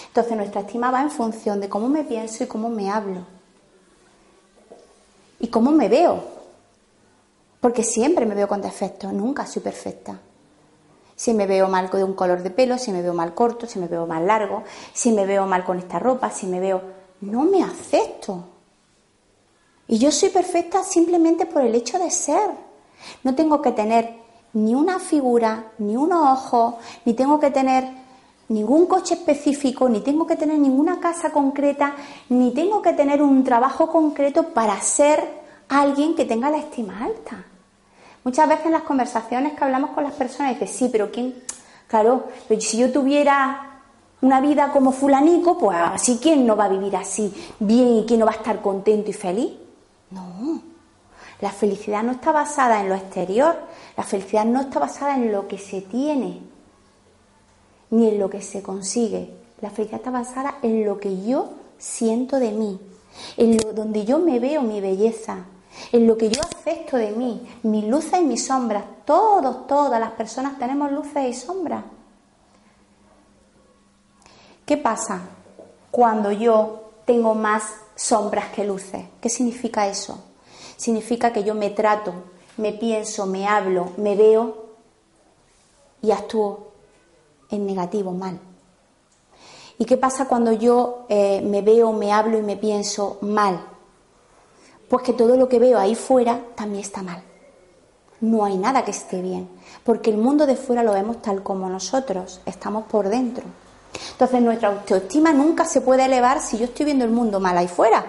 Entonces 0.07 0.35
nuestra 0.35 0.61
estima 0.61 0.91
va 0.91 1.01
en 1.01 1.11
función 1.11 1.59
de 1.59 1.69
cómo 1.69 1.87
me 1.87 2.03
pienso 2.03 2.43
y 2.43 2.47
cómo 2.47 2.69
me 2.69 2.89
hablo. 2.89 3.25
Y 5.39 5.47
cómo 5.47 5.71
me 5.71 5.87
veo. 5.87 6.23
Porque 7.61 7.83
siempre 7.83 8.25
me 8.25 8.35
veo 8.35 8.47
con 8.47 8.61
defectos, 8.61 9.13
nunca 9.13 9.45
soy 9.45 9.61
perfecta. 9.61 10.19
Si 11.17 11.33
me 11.33 11.47
veo 11.47 11.67
mal 11.67 11.89
con 11.89 12.03
un 12.03 12.13
color 12.13 12.43
de 12.43 12.51
pelo, 12.51 12.77
si 12.77 12.91
me 12.91 13.01
veo 13.01 13.13
mal 13.13 13.33
corto, 13.33 13.65
si 13.65 13.79
me 13.79 13.87
veo 13.87 14.05
mal 14.05 14.27
largo, 14.27 14.63
si 14.93 15.11
me 15.11 15.25
veo 15.25 15.47
mal 15.47 15.65
con 15.65 15.79
esta 15.79 15.99
ropa, 15.99 16.29
si 16.29 16.45
me 16.45 16.59
veo... 16.59 16.95
No 17.19 17.45
me 17.45 17.63
acepto. 17.63 18.43
Y 19.87 19.97
yo 19.97 20.11
soy 20.11 20.29
perfecta 20.29 20.83
simplemente 20.83 21.47
por 21.47 21.63
el 21.63 21.73
hecho 21.73 21.97
de 21.97 22.11
ser. 22.11 22.51
No 23.23 23.33
tengo 23.33 23.63
que 23.63 23.71
tener 23.71 24.13
ni 24.53 24.75
una 24.75 24.99
figura, 24.99 25.71
ni 25.79 25.97
unos 25.97 26.21
ojos, 26.37 26.75
ni 27.05 27.15
tengo 27.15 27.39
que 27.39 27.49
tener 27.49 27.85
ningún 28.49 28.85
coche 28.85 29.15
específico, 29.15 29.89
ni 29.89 30.01
tengo 30.01 30.27
que 30.27 30.35
tener 30.35 30.59
ninguna 30.59 30.99
casa 30.99 31.31
concreta, 31.31 31.95
ni 32.29 32.51
tengo 32.51 32.83
que 32.83 32.93
tener 32.93 33.23
un 33.23 33.43
trabajo 33.43 33.87
concreto 33.87 34.53
para 34.53 34.79
ser 34.81 35.27
alguien 35.67 36.15
que 36.15 36.25
tenga 36.25 36.51
la 36.51 36.57
estima 36.57 37.03
alta. 37.03 37.43
Muchas 38.27 38.49
veces 38.49 38.65
en 38.65 38.73
las 38.73 38.81
conversaciones 38.81 39.53
que 39.53 39.63
hablamos 39.63 39.91
con 39.91 40.03
las 40.03 40.11
personas 40.11 40.51
dices, 40.51 40.69
sí, 40.75 40.89
pero 40.91 41.09
¿quién? 41.09 41.33
Claro, 41.87 42.25
pero 42.45 42.59
si 42.59 42.77
yo 42.77 42.91
tuviera 42.91 43.79
una 44.19 44.41
vida 44.41 44.69
como 44.73 44.91
fulanico, 44.91 45.57
pues 45.57 45.77
así, 45.79 46.19
¿quién 46.21 46.45
no 46.45 46.57
va 46.57 46.65
a 46.65 46.67
vivir 46.67 46.93
así 46.97 47.33
bien 47.57 47.99
y 47.99 48.05
quién 48.05 48.19
no 48.19 48.25
va 48.25 48.33
a 48.33 48.35
estar 48.35 48.61
contento 48.61 49.09
y 49.11 49.13
feliz? 49.13 49.53
No, 50.11 50.61
la 51.39 51.51
felicidad 51.51 52.03
no 52.03 52.11
está 52.11 52.33
basada 52.33 52.81
en 52.81 52.89
lo 52.89 52.95
exterior, 52.95 53.55
la 53.95 54.03
felicidad 54.03 54.43
no 54.43 54.59
está 54.59 54.79
basada 54.79 55.15
en 55.15 55.31
lo 55.31 55.47
que 55.47 55.57
se 55.57 55.79
tiene, 55.79 56.41
ni 57.91 58.09
en 58.09 58.19
lo 58.19 58.29
que 58.29 58.41
se 58.41 58.61
consigue. 58.61 59.33
La 59.61 59.69
felicidad 59.69 60.01
está 60.01 60.11
basada 60.11 60.55
en 60.63 60.83
lo 60.85 60.99
que 60.99 61.25
yo 61.25 61.51
siento 61.77 62.39
de 62.39 62.51
mí, 62.51 62.77
en 63.37 63.55
lo 63.55 63.71
donde 63.71 64.03
yo 64.03 64.19
me 64.19 64.37
veo 64.41 64.63
mi 64.63 64.81
belleza, 64.81 65.45
en 65.91 66.07
lo 66.07 66.17
que 66.17 66.29
yo 66.29 66.41
acepto 66.41 66.97
de 66.97 67.11
mí, 67.11 67.47
mis 67.63 67.85
luces 67.85 68.19
y 68.21 68.25
mis 68.25 68.45
sombras. 68.45 68.83
Todos, 69.05 69.67
todas 69.67 69.99
las 69.99 70.11
personas 70.11 70.57
tenemos 70.59 70.91
luces 70.91 71.29
y 71.29 71.33
sombras. 71.33 71.83
¿Qué 74.65 74.77
pasa 74.77 75.21
cuando 75.91 76.31
yo 76.31 76.91
tengo 77.05 77.33
más 77.33 77.63
sombras 77.95 78.49
que 78.49 78.65
luces? 78.65 79.05
¿Qué 79.21 79.29
significa 79.29 79.87
eso? 79.87 80.23
Significa 80.75 81.31
que 81.31 81.43
yo 81.43 81.55
me 81.55 81.69
trato, 81.69 82.13
me 82.57 82.73
pienso, 82.73 83.25
me 83.25 83.47
hablo, 83.47 83.91
me 83.97 84.15
veo 84.15 84.67
y 86.01 86.11
actúo 86.11 86.67
en 87.49 87.65
negativo, 87.65 88.11
mal. 88.11 88.39
¿Y 89.79 89.85
qué 89.85 89.95
pasa 89.95 90.27
cuando 90.27 90.51
yo 90.51 91.05
eh, 91.07 91.41
me 91.41 91.61
veo, 91.61 91.93
me 91.93 92.11
hablo 92.11 92.37
y 92.37 92.41
me 92.41 92.57
pienso 92.57 93.19
mal? 93.21 93.76
Pues 94.87 95.03
que 95.03 95.13
todo 95.13 95.35
lo 95.35 95.49
que 95.49 95.59
veo 95.59 95.77
ahí 95.79 95.95
fuera 95.95 96.39
también 96.55 96.83
está 96.83 97.01
mal. 97.01 97.21
No 98.21 98.45
hay 98.45 98.57
nada 98.57 98.83
que 98.83 98.91
esté 98.91 99.21
bien, 99.21 99.47
porque 99.83 100.09
el 100.09 100.17
mundo 100.17 100.45
de 100.47 100.55
fuera 100.55 100.81
lo 100.81 100.93
vemos 100.93 101.21
tal 101.21 101.43
como 101.43 101.69
nosotros, 101.69 102.41
estamos 102.45 102.85
por 102.85 103.09
dentro. 103.09 103.43
Entonces 104.11 104.41
nuestra 104.41 104.69
autoestima 104.69 105.31
nunca 105.33 105.65
se 105.65 105.81
puede 105.81 106.05
elevar 106.05 106.41
si 106.41 106.57
yo 106.57 106.65
estoy 106.65 106.85
viendo 106.85 107.05
el 107.05 107.11
mundo 107.11 107.39
mal 107.39 107.57
ahí 107.57 107.67
fuera. 107.67 108.05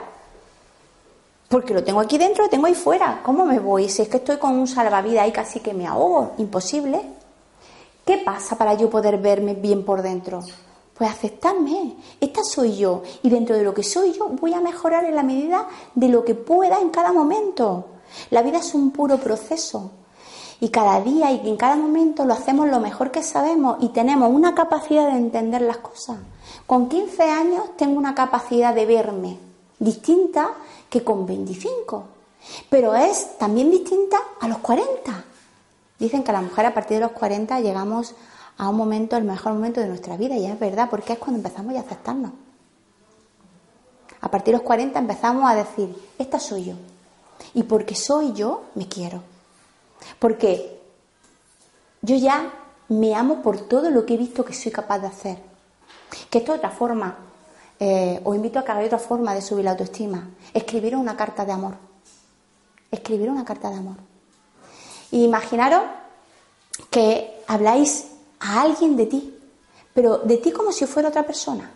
Porque 1.49 1.73
lo 1.73 1.83
tengo 1.83 2.01
aquí 2.01 2.19
dentro, 2.19 2.45
lo 2.45 2.51
tengo 2.51 2.67
ahí 2.67 2.75
fuera. 2.75 3.21
¿Cómo 3.23 3.45
me 3.47 3.59
voy? 3.59 3.89
Si 3.89 4.03
es 4.03 4.09
que 4.09 4.19
estoy 4.19 4.37
con 4.37 4.53
un 4.53 4.67
salvavidas 4.67 5.25
ahí 5.25 5.33
casi 5.33 5.61
que 5.61 5.73
me 5.73 5.87
ahogo. 5.87 6.35
Imposible. 6.39 7.01
¿Qué 8.05 8.19
pasa 8.19 8.57
para 8.57 8.75
yo 8.75 8.91
poder 8.91 9.19
verme 9.19 9.55
bien 9.55 9.85
por 9.85 10.03
dentro? 10.03 10.43
Pues 10.99 11.11
aceptarme. 11.11 11.95
Esta 12.21 12.43
soy 12.43 12.76
yo. 12.76 13.02
Y 13.23 13.31
dentro 13.31 13.57
de 13.57 13.62
lo 13.62 13.73
que 13.73 13.85
soy 13.85 14.12
yo 14.12 14.28
voy 14.28 14.52
a 14.52 14.61
mejorar 14.61 15.05
en 15.05 15.14
la 15.14 15.23
medida 15.23 15.67
de 15.95 16.09
lo 16.09 16.25
que 16.25 16.35
pueda 16.35 16.81
en 16.81 16.90
cada 16.90 17.12
momento. 17.12 17.87
La 18.31 18.43
vida 18.43 18.59
es 18.59 18.75
un 18.75 18.90
puro 18.90 19.19
proceso. 19.19 19.93
Y 20.61 20.71
cada 20.71 21.00
día 21.00 21.31
y 21.31 21.49
en 21.49 21.57
cada 21.57 21.76
momento 21.76 22.25
lo 22.25 22.35
hacemos 22.35 22.69
lo 22.69 22.81
mejor 22.81 23.12
que 23.12 23.23
sabemos 23.23 23.76
y 23.81 23.90
tenemos 23.90 24.28
una 24.33 24.57
capacidad 24.57 25.07
de 25.07 25.17
entender 25.17 25.62
las 25.62 25.76
cosas. 25.76 26.19
Con 26.67 26.88
15 26.88 27.23
años 27.23 27.76
tengo 27.76 27.97
una 27.97 28.17
capacidad 28.17 28.75
de 28.75 28.85
verme 28.85 29.38
distinta 29.78 30.55
que 30.90 31.05
con 31.05 31.26
25. 31.26 32.05
Pero 32.69 32.95
es 32.95 33.38
también 33.38 33.71
distinta 33.71 34.19
a 34.40 34.49
los 34.49 34.59
40. 34.59 35.25
Dicen 35.99 36.23
que 36.23 36.31
a 36.31 36.35
la 36.35 36.40
mujer 36.40 36.67
a 36.67 36.75
partir 36.75 36.97
de 36.97 37.05
los 37.05 37.12
40 37.12 37.61
llegamos 37.61 38.14
a 38.59 38.69
un 38.69 38.77
momento, 38.77 39.17
el 39.17 39.25
mejor 39.25 39.55
momento 39.55 39.81
de 39.81 39.87
nuestra 39.87 40.17
vida, 40.17 40.37
y 40.37 40.45
es 40.45 40.59
verdad, 40.59 40.91
porque 40.91 41.12
es 41.12 41.19
cuando 41.19 41.38
empezamos 41.38 41.75
a 41.77 41.81
aceptarnos. 41.81 42.33
A 44.21 44.31
partir 44.31 44.53
de 44.53 44.59
los 44.59 44.67
40 44.67 44.99
empezamos 44.99 45.49
a 45.49 45.55
decir, 45.55 45.95
esta 46.19 46.41
soy 46.41 46.65
yo. 46.65 46.75
Y 47.55 47.62
porque 47.62 47.95
soy 47.95 48.33
yo, 48.33 48.65
me 48.75 48.88
quiero. 48.88 49.23
Porque 50.19 50.81
yo 52.03 52.17
ya 52.17 52.53
me 52.88 53.15
amo 53.15 53.43
por 53.43 53.61
todo 53.61 53.91
lo 53.91 54.05
que 54.05 54.15
he 54.15 54.17
visto 54.17 54.45
que 54.45 54.53
soy 54.53 54.73
capaz 54.73 54.99
de 54.99 55.07
hacer. 55.07 55.38
Que 56.29 56.38
esto 56.38 56.53
es 56.53 56.59
otra 56.59 56.71
forma, 56.71 57.17
eh, 57.79 58.21
os 58.25 58.35
invito 58.35 58.59
a 58.59 58.65
que 58.65 58.73
hagáis 58.73 58.88
otra 58.88 58.99
forma 58.99 59.35
de 59.35 59.43
subir 59.43 59.65
la 59.65 59.71
autoestima. 59.73 60.31
Escribir 60.53 60.97
una 60.97 61.17
carta 61.17 61.45
de 61.45 61.53
amor. 61.53 61.77
Escribir 62.91 63.31
una 63.31 63.45
carta 63.45 63.71
de 63.71 63.77
amor. 63.77 63.97
Y 65.12 65.25
imaginaros 65.25 65.85
que 66.91 67.41
habláis 67.47 68.18
a 68.40 68.62
alguien 68.62 68.97
de 68.97 69.07
ti, 69.07 69.35
pero 69.92 70.18
de 70.18 70.37
ti 70.38 70.52
como 70.52 70.73
si 70.73 70.87
fuera 70.87 71.09
otra 71.09 71.26
persona. 71.26 71.71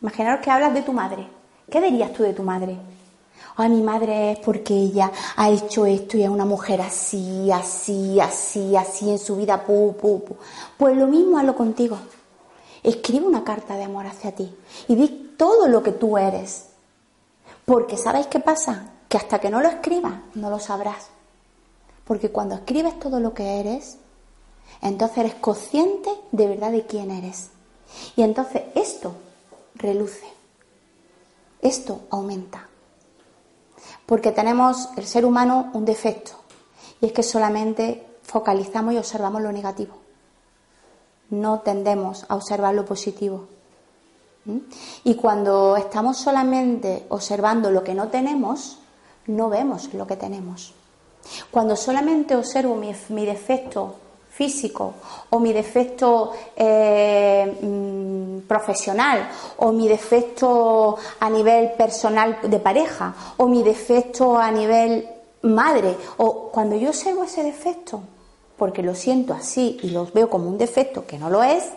Imaginaros 0.00 0.44
que 0.44 0.50
hablas 0.50 0.74
de 0.74 0.82
tu 0.82 0.92
madre. 0.92 1.26
¿Qué 1.70 1.80
dirías 1.80 2.12
tú 2.12 2.22
de 2.22 2.34
tu 2.34 2.42
madre? 2.42 2.76
Ay, 3.56 3.70
mi 3.70 3.82
madre 3.82 4.32
es 4.32 4.38
porque 4.40 4.74
ella 4.74 5.12
ha 5.36 5.48
hecho 5.48 5.86
esto 5.86 6.16
y 6.16 6.24
es 6.24 6.28
una 6.28 6.44
mujer 6.44 6.80
así, 6.80 7.50
así, 7.52 8.18
así, 8.18 8.76
así 8.76 9.10
en 9.10 9.18
su 9.18 9.36
vida, 9.36 9.64
pu, 9.64 9.96
pu, 9.96 10.24
pu. 10.24 10.36
Pues 10.76 10.96
lo 10.96 11.06
mismo 11.06 11.38
hazlo 11.38 11.54
contigo. 11.54 11.96
Escribe 12.82 13.26
una 13.26 13.44
carta 13.44 13.76
de 13.76 13.84
amor 13.84 14.06
hacia 14.06 14.32
ti 14.32 14.52
y 14.88 14.94
di 14.96 15.34
todo 15.38 15.68
lo 15.68 15.82
que 15.82 15.92
tú 15.92 16.18
eres. 16.18 16.66
Porque 17.64 17.96
¿sabéis 17.96 18.26
qué 18.26 18.40
pasa? 18.40 18.90
Que 19.08 19.16
hasta 19.16 19.38
que 19.38 19.50
no 19.50 19.60
lo 19.60 19.68
escribas, 19.68 20.14
no 20.34 20.50
lo 20.50 20.58
sabrás. 20.58 21.08
Porque 22.04 22.30
cuando 22.30 22.56
escribes 22.56 22.98
todo 22.98 23.20
lo 23.20 23.32
que 23.32 23.60
eres, 23.60 23.98
entonces 24.80 25.18
eres 25.18 25.34
consciente 25.34 26.10
de 26.32 26.46
verdad 26.46 26.72
de 26.72 26.86
quién 26.86 27.10
eres. 27.10 27.50
Y 28.16 28.22
entonces 28.22 28.62
esto 28.74 29.14
reluce. 29.74 30.26
Esto 31.60 32.02
aumenta. 32.10 32.68
Porque 34.06 34.32
tenemos 34.32 34.90
el 34.96 35.06
ser 35.06 35.24
humano 35.24 35.70
un 35.72 35.84
defecto. 35.84 36.32
Y 37.00 37.06
es 37.06 37.12
que 37.12 37.22
solamente 37.22 38.06
focalizamos 38.22 38.94
y 38.94 38.98
observamos 38.98 39.42
lo 39.42 39.52
negativo. 39.52 39.94
No 41.30 41.60
tendemos 41.60 42.26
a 42.28 42.36
observar 42.36 42.74
lo 42.74 42.84
positivo. 42.84 43.48
¿Mm? 44.44 44.58
Y 45.04 45.14
cuando 45.14 45.76
estamos 45.76 46.18
solamente 46.18 47.06
observando 47.08 47.70
lo 47.70 47.82
que 47.82 47.94
no 47.94 48.08
tenemos, 48.08 48.78
no 49.26 49.48
vemos 49.48 49.92
lo 49.94 50.06
que 50.06 50.16
tenemos. 50.16 50.74
Cuando 51.50 51.76
solamente 51.76 52.36
observo 52.36 52.76
mi, 52.76 53.24
defecto 53.24 53.96
físico 54.34 54.94
o 55.30 55.38
mi 55.38 55.52
defecto 55.52 56.32
eh, 56.56 57.46
mm, 57.46 58.48
profesional 58.48 59.30
o 59.58 59.70
mi 59.70 59.86
defecto 59.86 60.96
a 61.20 61.30
nivel 61.30 61.72
personal 61.78 62.38
de 62.42 62.58
pareja 62.58 63.14
o 63.36 63.46
mi 63.46 63.62
defecto 63.62 64.36
a 64.36 64.50
nivel 64.50 65.06
madre 65.42 65.96
o 66.16 66.50
cuando 66.50 66.74
yo 66.74 66.88
observo 66.88 67.22
ese 67.22 67.44
defecto 67.44 68.02
porque 68.58 68.82
lo 68.82 68.94
siento 68.94 69.34
así 69.34 69.78
y 69.82 69.90
lo 69.90 70.06
veo 70.12 70.28
como 70.28 70.48
un 70.48 70.58
defecto 70.58 71.06
que 71.06 71.18
no 71.18 71.30
lo 71.30 71.42
es, 71.42 71.70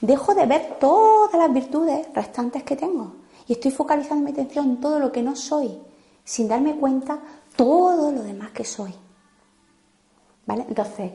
dejo 0.00 0.34
de 0.34 0.46
ver 0.46 0.76
todas 0.78 1.34
las 1.34 1.52
virtudes 1.52 2.06
restantes 2.14 2.62
que 2.62 2.76
tengo 2.76 3.14
y 3.48 3.54
estoy 3.54 3.72
focalizando 3.72 4.24
mi 4.24 4.30
atención 4.30 4.66
en 4.66 4.80
todo 4.80 5.00
lo 5.00 5.10
que 5.10 5.22
no 5.22 5.34
soy 5.34 5.76
sin 6.24 6.46
darme 6.46 6.76
cuenta 6.76 7.18
todo 7.56 8.12
lo 8.12 8.22
demás 8.22 8.50
que 8.52 8.64
soy. 8.64 8.94
¿Vale? 10.46 10.64
Entonces, 10.68 11.12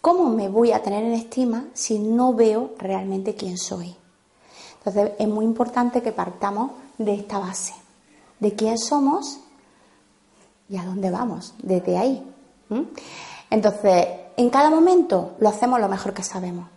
¿cómo 0.00 0.28
me 0.30 0.48
voy 0.48 0.72
a 0.72 0.82
tener 0.82 1.04
en 1.04 1.12
estima 1.12 1.66
si 1.74 1.98
no 1.98 2.34
veo 2.34 2.72
realmente 2.78 3.34
quién 3.34 3.58
soy? 3.58 3.94
Entonces, 4.78 5.12
es 5.18 5.28
muy 5.28 5.44
importante 5.44 6.02
que 6.02 6.12
partamos 6.12 6.72
de 6.96 7.14
esta 7.14 7.38
base, 7.38 7.74
de 8.38 8.54
quién 8.54 8.78
somos 8.78 9.38
y 10.68 10.76
a 10.76 10.84
dónde 10.84 11.10
vamos, 11.10 11.54
desde 11.62 11.98
ahí. 11.98 12.24
Entonces, 13.50 14.06
en 14.36 14.48
cada 14.48 14.70
momento 14.70 15.32
lo 15.38 15.48
hacemos 15.48 15.80
lo 15.80 15.88
mejor 15.88 16.14
que 16.14 16.22
sabemos. 16.22 16.68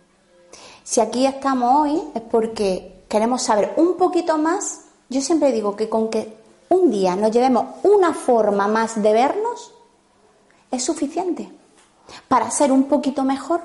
Si 0.82 1.00
aquí 1.00 1.24
estamos 1.24 1.82
hoy 1.82 2.02
es 2.14 2.22
porque 2.22 3.04
queremos 3.08 3.42
saber 3.42 3.72
un 3.76 3.96
poquito 3.96 4.36
más. 4.36 4.82
Yo 5.08 5.20
siempre 5.20 5.52
digo 5.52 5.76
que 5.76 5.88
con 5.88 6.10
que 6.10 6.36
un 6.68 6.90
día 6.90 7.16
nos 7.16 7.30
llevemos 7.30 7.66
una 7.84 8.12
forma 8.12 8.68
más 8.68 9.00
de 9.02 9.12
vernos, 9.12 9.72
es 10.70 10.84
suficiente 10.84 11.50
para 12.28 12.50
ser 12.50 12.72
un 12.72 12.84
poquito 12.84 13.24
mejor 13.24 13.60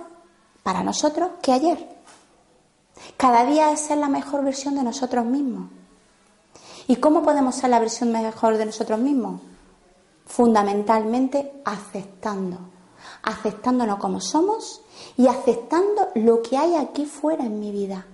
para 0.64 0.84
nosotros 0.84 1.32
que 1.42 1.52
ayer. 1.52 2.00
Cada 3.18 3.46
día 3.46 3.72
es 3.72 3.82
ser 3.82 3.98
la 3.98 4.10
mejor 4.10 4.44
versión 4.44 4.76
de 4.76 4.84
nosotros 4.84 5.26
mismos. 5.26 5.70
¿Y 6.88 6.96
cómo 6.98 7.22
podemos 7.24 7.56
ser 7.56 7.70
la 7.70 7.80
versión 7.80 8.12
mejor 8.12 8.58
de 8.58 8.66
nosotros 8.66 9.00
mismos? 9.00 9.42
Fundamentalmente 10.26 11.62
aceptando, 11.66 12.58
aceptándonos 13.24 14.00
como 14.00 14.22
somos 14.22 14.82
y 15.18 15.28
aceptando 15.28 16.10
lo 16.16 16.42
que 16.42 16.58
hay 16.58 16.76
aquí 16.76 17.06
fuera 17.06 17.46
en 17.46 17.60
mi 17.60 17.72
vida. 17.72 18.06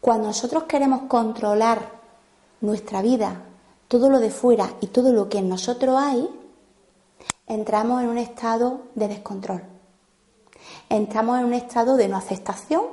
Cuando 0.00 0.28
nosotros 0.28 0.64
queremos 0.64 1.02
controlar 1.08 1.90
nuestra 2.60 3.02
vida, 3.02 3.42
todo 3.88 4.08
lo 4.08 4.18
de 4.18 4.30
fuera 4.30 4.70
y 4.80 4.88
todo 4.88 5.12
lo 5.12 5.28
que 5.28 5.38
en 5.38 5.48
nosotros 5.48 5.96
hay, 5.98 6.28
entramos 7.46 8.02
en 8.02 8.08
un 8.08 8.18
estado 8.18 8.82
de 8.94 9.08
descontrol. 9.08 9.62
Entramos 10.88 11.38
en 11.38 11.46
un 11.46 11.54
estado 11.54 11.96
de 11.96 12.08
no 12.08 12.16
aceptación 12.16 12.84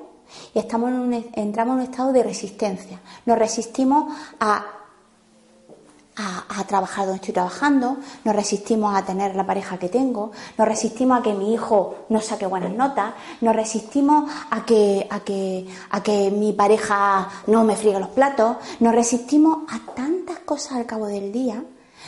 y 0.53 0.59
entramos 0.59 0.89
en 0.89 1.69
un 1.69 1.81
estado 1.81 2.11
de 2.11 2.23
resistencia. 2.23 2.99
Nos 3.25 3.37
resistimos 3.37 4.13
a 4.39 4.65
a, 6.15 6.63
trabajar 6.65 7.05
donde 7.05 7.17
estoy 7.17 7.33
trabajando, 7.33 7.97
nos 8.23 8.35
resistimos 8.35 8.95
a 8.95 9.03
tener 9.03 9.35
la 9.35 9.45
pareja 9.45 9.77
que 9.77 9.89
tengo, 9.89 10.31
nos 10.57 10.67
resistimos 10.67 11.19
a 11.19 11.23
que 11.23 11.33
mi 11.33 11.53
hijo 11.53 12.05
no 12.09 12.21
saque 12.21 12.45
buenas 12.45 12.73
notas, 12.73 13.13
nos 13.41 13.55
resistimos 13.55 14.29
a 14.51 14.65
que, 14.65 15.07
a 15.09 15.19
que, 15.21 15.67
a 15.89 16.03
que 16.03 16.31
mi 16.31 16.53
pareja 16.53 17.29
no 17.47 17.63
me 17.63 17.75
friegue 17.75 17.99
los 17.99 18.09
platos, 18.09 18.57
nos 18.79 18.93
resistimos 18.93 19.59
a 19.69 19.93
tantas 19.93 20.39
cosas 20.39 20.73
al 20.73 20.85
cabo 20.85 21.07
del 21.07 21.31
día, 21.31 21.63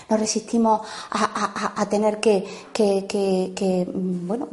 nos 0.10 0.20
resistimos 0.20 0.82
a, 1.12 1.86
tener 1.89 2.20
que, 2.20 2.44
que, 2.74 3.06
que, 3.08 3.88
bueno, 3.89 4.48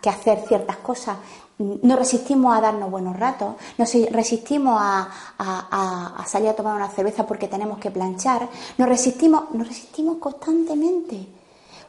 que 0.00 0.10
hacer 0.10 0.44
ciertas 0.46 0.76
cosas 0.78 1.16
nos 1.58 1.98
resistimos 1.98 2.56
a 2.56 2.60
darnos 2.60 2.90
buenos 2.90 3.16
ratos, 3.16 3.54
nos 3.78 3.92
resistimos 4.10 4.76
a, 4.80 6.24
salir 6.26 6.48
a 6.48 6.56
tomar 6.56 6.74
una 6.74 6.88
cerveza 6.88 7.26
porque 7.26 7.46
tenemos 7.46 7.78
que 7.78 7.90
planchar, 7.90 8.48
nos 8.76 8.88
resistimos, 8.88 9.52
nos 9.52 9.68
resistimos 9.68 10.18
constantemente 10.18 11.26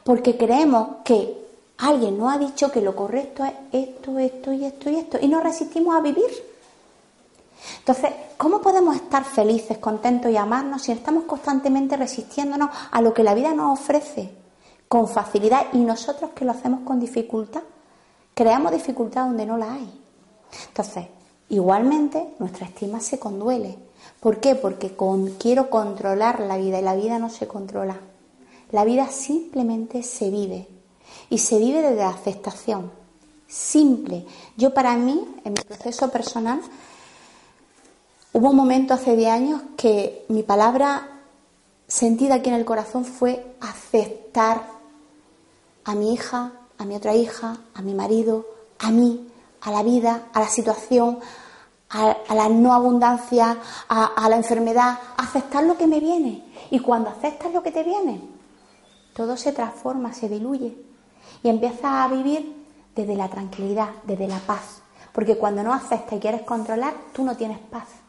porque 0.04 0.38
creemos 0.38 0.98
que 1.04 1.46
alguien 1.80 2.18
nos 2.18 2.34
ha 2.34 2.38
dicho 2.38 2.72
que 2.72 2.82
lo 2.82 2.96
correcto 2.96 3.44
es 3.44 3.54
esto, 3.72 4.20
esto 4.20 4.54
y 4.54 4.66
esto 4.66 4.90
y 4.90 4.96
esto 4.98 5.18
y 5.20 5.28
nos 5.28 5.44
resistimos 5.44 5.96
a 5.96 6.02
vivir. 6.02 6.55
Entonces, 7.80 8.12
¿cómo 8.38 8.62
podemos 8.62 8.96
estar 8.96 9.24
felices, 9.24 9.78
contentos 9.78 10.32
y 10.32 10.38
amarnos 10.38 10.84
si 10.84 10.92
estamos 10.92 11.24
constantemente 11.24 11.98
resistiéndonos 11.98 12.70
a 12.92 13.02
lo 13.02 13.14
que 13.14 13.24
la 13.24 13.34
vida 13.34 13.54
nos 13.54 13.80
ofrece 13.80 14.32
con 14.88 15.08
facilidad 15.08 15.68
y 15.74 15.80
nosotros 15.80 16.32
que 16.36 16.46
lo 16.46 16.52
hacemos 16.52 16.82
con 16.82 17.00
dificultad? 17.00 17.64
Creamos 18.34 18.72
dificultad 18.72 19.26
donde 19.26 19.46
no 19.46 19.58
la 19.58 19.74
hay. 19.74 20.02
Entonces, 20.68 21.08
igualmente 21.50 22.36
nuestra 22.40 22.66
estima 22.66 23.00
se 23.00 23.20
conduele. 23.20 23.78
¿Por 24.20 24.40
qué? 24.40 24.56
Porque 24.56 24.96
quiero 25.40 25.70
controlar 25.70 26.40
la 26.42 26.58
vida 26.58 26.80
y 26.80 26.84
la 26.84 26.96
vida 26.96 27.20
no 27.20 27.30
se 27.30 27.48
controla. 27.48 27.98
La 28.72 28.84
vida 28.84 29.08
simplemente 29.08 30.04
se 30.04 30.30
vive 30.30 30.68
y 31.30 31.38
se 31.38 31.60
vive 31.60 31.82
desde 31.82 31.98
la 31.98 32.10
aceptación. 32.10 32.92
Simple. 33.48 34.26
Yo 34.58 34.74
para 34.74 34.98
mí, 34.98 35.24
en 35.44 35.54
mi 35.54 35.62
proceso 35.62 36.10
personal, 36.10 36.62
hubo 38.36 38.50
un 38.50 38.58
momento 38.58 38.94
hace 38.94 39.16
10 39.16 39.32
años 39.32 39.62
que 39.78 40.26
mi 40.28 40.44
palabra 40.44 41.08
sentida 41.88 42.36
aquí 42.36 42.50
en 42.50 42.56
el 42.56 42.66
corazón 42.66 43.06
fue 43.06 43.56
aceptar 43.62 44.62
a 45.86 45.96
mi 45.96 46.14
hija, 46.14 46.52
a 46.78 46.84
mi 46.84 46.96
otra 46.96 47.16
hija, 47.16 47.56
a 47.74 47.82
mi 47.82 47.94
marido, 47.94 48.46
a 48.80 48.92
mí, 48.92 49.30
a 49.62 49.72
la 49.72 49.84
vida, 49.84 50.24
a 50.34 50.42
la 50.42 50.50
situación, 50.50 51.20
a, 51.90 52.36
la 52.36 52.50
no 52.50 52.74
abundancia, 52.74 53.58
a, 53.88 54.28
la 54.28 54.36
enfermedad, 54.36 55.00
aceptar 55.16 55.64
lo 55.64 55.78
que 55.78 55.88
me 55.88 56.02
viene. 56.02 56.44
Y 56.72 56.80
cuando 56.80 57.12
aceptas 57.12 57.54
lo 57.54 57.64
que 57.64 57.72
te 57.72 57.84
viene, 57.84 58.20
todo 59.16 59.38
se 59.38 59.54
transforma, 59.54 60.14
se 60.14 60.28
diluye 60.28 60.76
y 61.42 61.48
empiezas 61.48 61.86
a 61.86 62.08
vivir 62.10 62.54
desde 62.94 63.16
la 63.16 63.30
tranquilidad, 63.30 63.92
desde 64.04 64.28
la 64.28 64.40
paz. 64.40 64.82
Porque 65.14 65.38
cuando 65.38 65.64
no 65.64 65.74
aceptas 65.74 66.18
y 66.18 66.20
quieres 66.20 66.42
controlar, 66.42 66.94
tú 67.14 67.24
no 67.24 67.38
tienes 67.38 67.60
paz. 67.60 68.05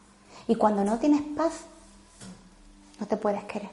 Y 0.47 0.55
cuando 0.55 0.83
no 0.83 0.97
tienes 0.97 1.21
paz, 1.35 1.53
no 2.99 3.05
te 3.05 3.17
puedes 3.17 3.43
querer. 3.45 3.69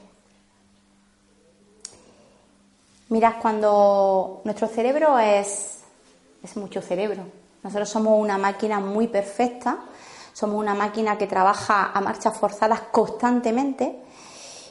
Mirad, 3.09 3.35
cuando 3.41 4.41
nuestro 4.43 4.67
cerebro 4.67 5.17
es, 5.19 5.79
es 6.43 6.57
mucho 6.57 6.81
cerebro. 6.81 7.23
Nosotros 7.63 7.89
somos 7.89 8.19
una 8.19 8.37
máquina 8.37 8.79
muy 8.79 9.07
perfecta, 9.07 9.77
somos 10.33 10.59
una 10.59 10.73
máquina 10.73 11.17
que 11.17 11.27
trabaja 11.27 11.91
a 11.93 12.01
marchas 12.01 12.37
forzadas 12.37 12.81
constantemente 12.91 14.01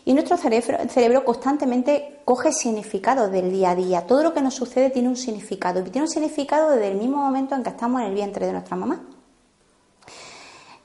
y 0.05 0.13
nuestro 0.13 0.37
cerebro, 0.37 0.79
cerebro 0.91 1.25
constantemente 1.25 2.21
coge 2.25 2.53
significado 2.53 3.29
del 3.29 3.51
día 3.51 3.71
a 3.71 3.75
día. 3.75 4.07
Todo 4.07 4.23
lo 4.23 4.35
que 4.35 4.43
nos 4.43 4.55
sucede 4.55 4.91
tiene 4.91 5.09
un 5.09 5.17
significado 5.17 5.81
y 5.81 5.85
tiene 5.85 6.03
un 6.03 6.13
significado 6.13 6.71
desde 6.71 6.89
el 6.89 6.99
mismo 6.99 7.17
momento 7.17 7.55
en 7.55 7.63
que 7.63 7.71
estamos 7.71 8.03
en 8.03 8.09
el 8.09 8.15
vientre 8.15 8.47
de 8.47 8.53
nuestra 8.53 8.77
mamá. 8.77 9.03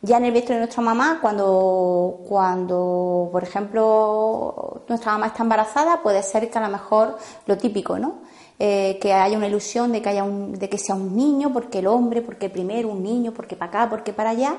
Ya 0.01 0.17
en 0.17 0.25
el 0.25 0.31
vientre 0.31 0.55
de 0.55 0.61
nuestra 0.61 0.81
mamá, 0.81 1.19
cuando, 1.21 2.21
cuando, 2.27 3.27
por 3.33 3.43
ejemplo, 3.43 4.81
nuestra 4.87 5.11
mamá 5.11 5.27
está 5.27 5.43
embarazada, 5.43 6.01
puede 6.01 6.23
ser 6.23 6.49
que 6.49 6.57
a 6.57 6.61
lo 6.61 6.69
mejor 6.69 7.17
lo 7.45 7.57
típico, 7.57 7.99
¿no? 7.99 8.19
Eh, 8.57 8.97
que 9.01 9.13
haya 9.13 9.37
una 9.37 9.47
ilusión 9.47 9.91
de 9.91 10.01
que 10.01 10.09
haya 10.09 10.23
un, 10.23 10.53
de 10.53 10.69
que 10.69 10.77
sea 10.77 10.95
un 10.95 11.15
niño, 11.15 11.51
porque 11.51 11.79
el 11.79 11.87
hombre, 11.87 12.21
porque 12.21 12.49
primero 12.49 12.87
un 12.89 13.03
niño, 13.03 13.33
porque 13.33 13.57
para 13.57 13.69
acá, 13.69 13.89
porque 13.89 14.13
para 14.13 14.29
allá. 14.29 14.57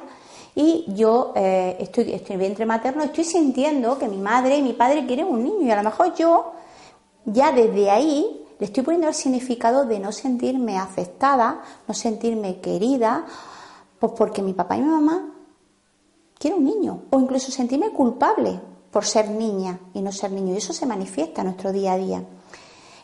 Y 0.54 0.84
yo 0.88 1.32
eh, 1.34 1.76
estoy, 1.80 2.12
estoy 2.12 2.34
en 2.34 2.40
el 2.40 2.46
vientre 2.46 2.66
materno, 2.66 3.02
estoy 3.02 3.24
sintiendo 3.24 3.98
que 3.98 4.08
mi 4.08 4.18
madre 4.18 4.58
y 4.58 4.62
mi 4.62 4.74
padre 4.74 5.06
quieren 5.06 5.26
un 5.26 5.42
niño. 5.42 5.66
Y 5.66 5.70
a 5.70 5.76
lo 5.76 5.82
mejor 5.82 6.14
yo, 6.14 6.52
ya 7.24 7.50
desde 7.52 7.90
ahí, 7.90 8.46
le 8.58 8.66
estoy 8.66 8.84
poniendo 8.84 9.08
el 9.08 9.14
significado 9.14 9.86
de 9.86 9.98
no 10.00 10.12
sentirme 10.12 10.76
aceptada, 10.76 11.62
no 11.88 11.94
sentirme 11.94 12.60
querida, 12.60 13.24
pues 14.00 14.12
porque 14.16 14.42
mi 14.42 14.54
papá 14.54 14.76
y 14.76 14.80
mi 14.80 14.88
mamá 14.88 15.34
quieren 16.38 16.58
un 16.58 16.64
niño. 16.64 17.02
O 17.10 17.20
incluso 17.20 17.52
sentirme 17.52 17.90
culpable 17.90 18.58
por 18.90 19.04
ser 19.04 19.28
niña 19.30 19.78
y 19.94 20.02
no 20.02 20.10
ser 20.10 20.32
niño. 20.32 20.54
Y 20.54 20.56
eso 20.56 20.72
se 20.72 20.86
manifiesta 20.86 21.42
en 21.42 21.48
nuestro 21.48 21.70
día 21.70 21.92
a 21.92 21.98
día. 21.98 22.24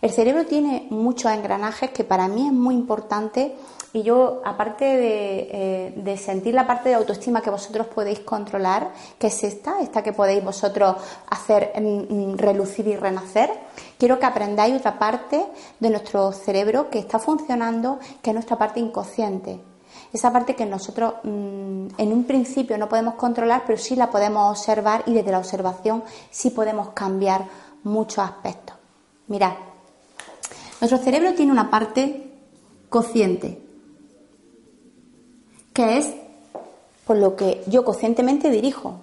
El 0.02 0.10
cerebro 0.10 0.44
tiene 0.46 0.86
muchos 0.90 1.30
engranajes 1.30 1.90
que 1.90 2.04
para 2.04 2.28
mí 2.28 2.46
es 2.46 2.52
muy 2.52 2.74
importante 2.74 3.54
y 3.92 4.02
yo, 4.02 4.42
aparte 4.44 4.84
de, 4.84 5.92
eh, 5.96 6.16
sentir 6.18 6.52
la 6.52 6.66
parte 6.66 6.90
de 6.90 6.96
autoestima 6.96 7.40
que 7.40 7.48
vosotros 7.48 7.86
podéis 7.86 8.20
controlar, 8.20 8.92
que 9.18 9.28
es 9.28 9.42
esta, 9.42 9.80
esta 9.80 10.02
que 10.02 10.12
podéis 10.12 10.44
vosotros 10.44 10.96
hacer 11.30 11.72
mm, 11.80 12.32
mm, 12.32 12.36
relucir 12.36 12.86
y 12.88 12.96
renacer, 12.96 13.50
quiero 13.98 14.18
que 14.18 14.26
aprendáis 14.26 14.76
otra 14.76 14.98
parte 14.98 15.46
de 15.80 15.90
nuestro 15.90 16.30
cerebro 16.32 16.90
que 16.90 16.98
está 16.98 17.18
funcionando, 17.18 17.98
que 18.20 18.30
es 18.30 18.34
nuestra 18.34 18.58
parte 18.58 18.80
inconsciente. 18.80 19.60
Esa 20.12 20.32
parte 20.32 20.54
que 20.54 20.66
nosotros 20.66 21.14
mm, 21.22 21.86
en 21.98 22.12
un 22.12 22.24
principio 22.24 22.78
no 22.78 22.88
podemos 22.88 23.14
controlar, 23.14 23.64
pero 23.66 23.78
sí 23.78 23.96
la 23.96 24.10
podemos 24.10 24.58
observar 24.58 25.02
y 25.06 25.12
desde 25.12 25.30
la 25.30 25.38
observación 25.38 26.02
sí 26.30 26.50
podemos 26.50 26.90
cambiar 26.90 27.46
muchos 27.84 28.18
aspectos. 28.18 28.76
Mirad, 29.28 29.54
nuestro 30.80 30.98
cerebro 30.98 31.34
tiene 31.34 31.52
una 31.52 31.70
parte 31.70 32.30
consciente, 32.88 33.60
que 35.72 35.98
es 35.98 36.14
por 37.06 37.16
lo 37.16 37.36
que 37.36 37.62
yo 37.66 37.84
conscientemente 37.84 38.50
dirijo. 38.50 39.00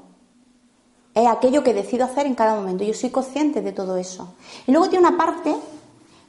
Es 1.13 1.28
aquello 1.28 1.63
que 1.63 1.74
decido 1.74 2.06
hacer 2.06 2.26
en 2.26 2.36
cada 2.36 2.56
momento. 2.56 2.84
Yo 2.84 2.94
soy 2.94 3.12
consciente 3.12 3.62
de 3.62 3.72
todo 3.72 3.98
eso. 3.98 4.34
Y 4.66 4.72
luego 4.72 4.89
tiene 4.89 5.08
una 5.08 5.18
parte 5.18 5.56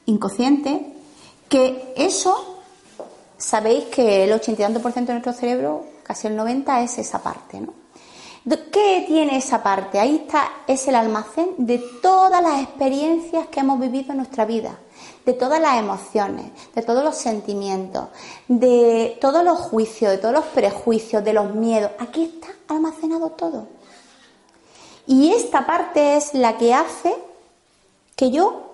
inconsciente 0.05 0.93
que 1.49 1.93
eso, 1.95 2.54
sabéis 3.37 3.85
que 3.85 4.23
el 4.23 4.31
82% 4.31 4.93
de 4.93 5.13
nuestro 5.13 5.33
cerebro, 5.33 5.85
casi 6.03 6.27
el 6.27 6.37
90%, 6.37 6.83
es 6.83 6.97
esa 6.97 7.21
parte, 7.21 7.59
¿no? 7.59 7.73
¿Qué 8.71 9.05
tiene 9.07 9.37
esa 9.37 9.63
parte? 9.63 9.99
Ahí 9.99 10.17
está, 10.17 10.51
es 10.67 10.87
el 10.87 10.95
almacén 10.95 11.49
de 11.57 11.79
todas 12.01 12.43
las 12.43 12.61
experiencias 12.61 13.47
que 13.47 13.61
hemos 13.61 13.79
vivido 13.79 14.11
en 14.11 14.17
nuestra 14.17 14.45
vida 14.45 14.77
de 15.25 15.33
todas 15.33 15.59
las 15.59 15.77
emociones, 15.77 16.51
de 16.75 16.81
todos 16.83 17.03
los 17.03 17.15
sentimientos, 17.15 18.09
de 18.47 19.17
todos 19.19 19.43
los 19.43 19.59
juicios, 19.59 20.11
de 20.11 20.17
todos 20.19 20.33
los 20.33 20.45
prejuicios, 20.45 21.23
de 21.23 21.33
los 21.33 21.53
miedos. 21.53 21.91
Aquí 21.99 22.25
está 22.25 22.49
almacenado 22.67 23.31
todo. 23.31 23.67
Y 25.07 25.31
esta 25.31 25.65
parte 25.65 26.15
es 26.17 26.33
la 26.33 26.57
que 26.57 26.73
hace 26.73 27.15
que 28.15 28.31
yo 28.31 28.71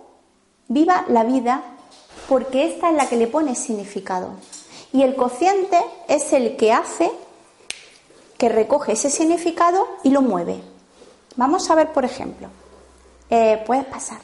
viva 0.67 1.05
la 1.07 1.23
vida 1.23 1.63
porque 2.27 2.67
esta 2.67 2.89
es 2.89 2.95
la 2.95 3.07
que 3.07 3.17
le 3.17 3.27
pone 3.27 3.55
significado. 3.55 4.31
Y 4.93 5.03
el 5.03 5.15
consciente 5.15 5.79
es 6.07 6.33
el 6.33 6.57
que 6.57 6.73
hace 6.73 7.11
que 8.37 8.49
recoge 8.49 8.93
ese 8.93 9.09
significado 9.09 9.87
y 10.03 10.09
lo 10.09 10.21
mueve. 10.21 10.59
Vamos 11.35 11.69
a 11.69 11.75
ver, 11.75 11.93
por 11.93 12.05
ejemplo, 12.05 12.47
eh, 13.29 13.63
puedes 13.65 13.85
pasar. 13.85 14.19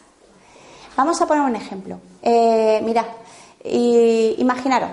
Vamos 0.95 1.21
a 1.21 1.27
poner 1.27 1.43
un 1.43 1.55
ejemplo. 1.55 1.99
Eh, 2.21 2.81
mirad, 2.83 3.05
imaginaros, 3.63 4.89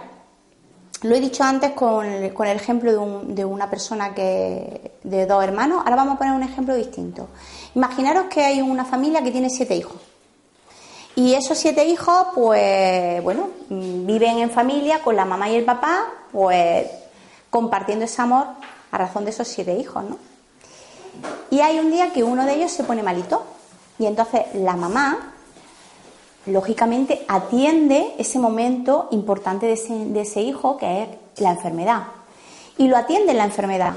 lo 1.04 1.14
he 1.14 1.20
dicho 1.20 1.44
antes 1.44 1.72
con, 1.72 2.06
el 2.06 2.56
ejemplo 2.56 3.22
de, 3.26 3.44
una 3.44 3.68
persona 3.68 4.14
que 4.14 4.92
de 5.02 5.26
dos 5.26 5.44
hermanos, 5.44 5.82
ahora 5.84 5.96
vamos 5.96 6.14
a 6.14 6.18
poner 6.18 6.32
un 6.32 6.42
ejemplo 6.42 6.74
distinto. 6.74 7.28
Imaginaros 7.74 8.24
que 8.24 8.42
hay 8.42 8.62
una 8.62 8.86
familia 8.86 9.22
que 9.22 9.30
tiene 9.30 9.50
siete 9.50 9.76
hijos. 9.76 9.96
Y 11.16 11.34
esos 11.34 11.56
siete 11.58 11.84
hijos, 11.84 12.26
pues, 12.34 13.22
bueno, 13.22 13.50
viven 13.68 14.38
en 14.38 14.50
familia 14.50 15.00
con 15.00 15.14
la 15.14 15.24
mamá 15.24 15.48
y 15.48 15.56
el 15.56 15.64
papá, 15.64 16.06
pues, 16.32 16.86
compartiendo 17.50 18.04
ese 18.04 18.20
amor 18.20 18.46
a 18.90 18.98
razón 18.98 19.24
de 19.24 19.30
esos 19.30 19.46
siete 19.46 19.74
hijos, 19.78 20.02
¿no? 20.04 20.18
Y 21.50 21.60
hay 21.60 21.78
un 21.78 21.90
día 21.90 22.12
que 22.12 22.24
uno 22.24 22.44
de 22.44 22.54
ellos 22.54 22.72
se 22.72 22.84
pone 22.84 23.02
malito. 23.02 23.44
Y 23.98 24.06
entonces 24.06 24.42
la 24.54 24.74
mamá 24.74 25.34
lógicamente 26.46 27.24
atiende 27.28 28.14
ese 28.18 28.38
momento 28.38 29.08
importante 29.12 29.66
de 29.66 30.20
ese, 30.20 30.42
hijo 30.42 30.76
que 30.76 31.02
es 31.02 31.08
la 31.40 31.52
enfermedad. 31.52 32.02
Y 32.76 32.88
lo 32.88 32.96
atiende 32.96 33.32
en 33.32 33.38
la 33.38 33.44
enfermedad. 33.44 33.94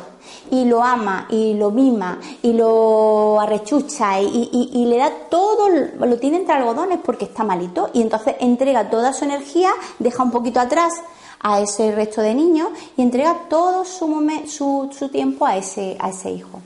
Y 0.51 0.65
lo 0.65 0.83
ama, 0.83 1.27
y 1.29 1.55
lo 1.55 1.71
mima, 1.71 2.19
y 2.41 2.53
lo 2.53 3.39
arrechucha, 3.39 4.21
y, 4.21 4.85
le 4.85 4.97
da 4.97 5.11
todo, 5.29 5.69
lo 5.69 6.17
tiene 6.19 6.37
entre 6.37 6.55
algodones 6.55 6.99
porque 7.03 7.25
está 7.25 7.43
malito. 7.43 7.89
Y 7.93 8.01
entonces 8.01 8.35
entrega 8.39 8.89
toda 8.89 9.13
su 9.13 9.25
energía, 9.25 9.71
deja 9.99 10.23
un 10.23 10.31
poquito 10.31 10.59
atrás 10.59 10.93
a 11.39 11.59
ese 11.59 11.91
resto 11.91 12.21
de 12.21 12.33
niños 12.33 12.69
y 12.95 13.01
entrega 13.01 13.47
todo 13.49 13.85
su, 13.85 14.89
su 14.91 15.09
tiempo 15.09 15.45
a 15.45 15.57
ese, 15.57 15.97
a 15.99 16.09
ese 16.09 16.31
hijo. 16.31 16.61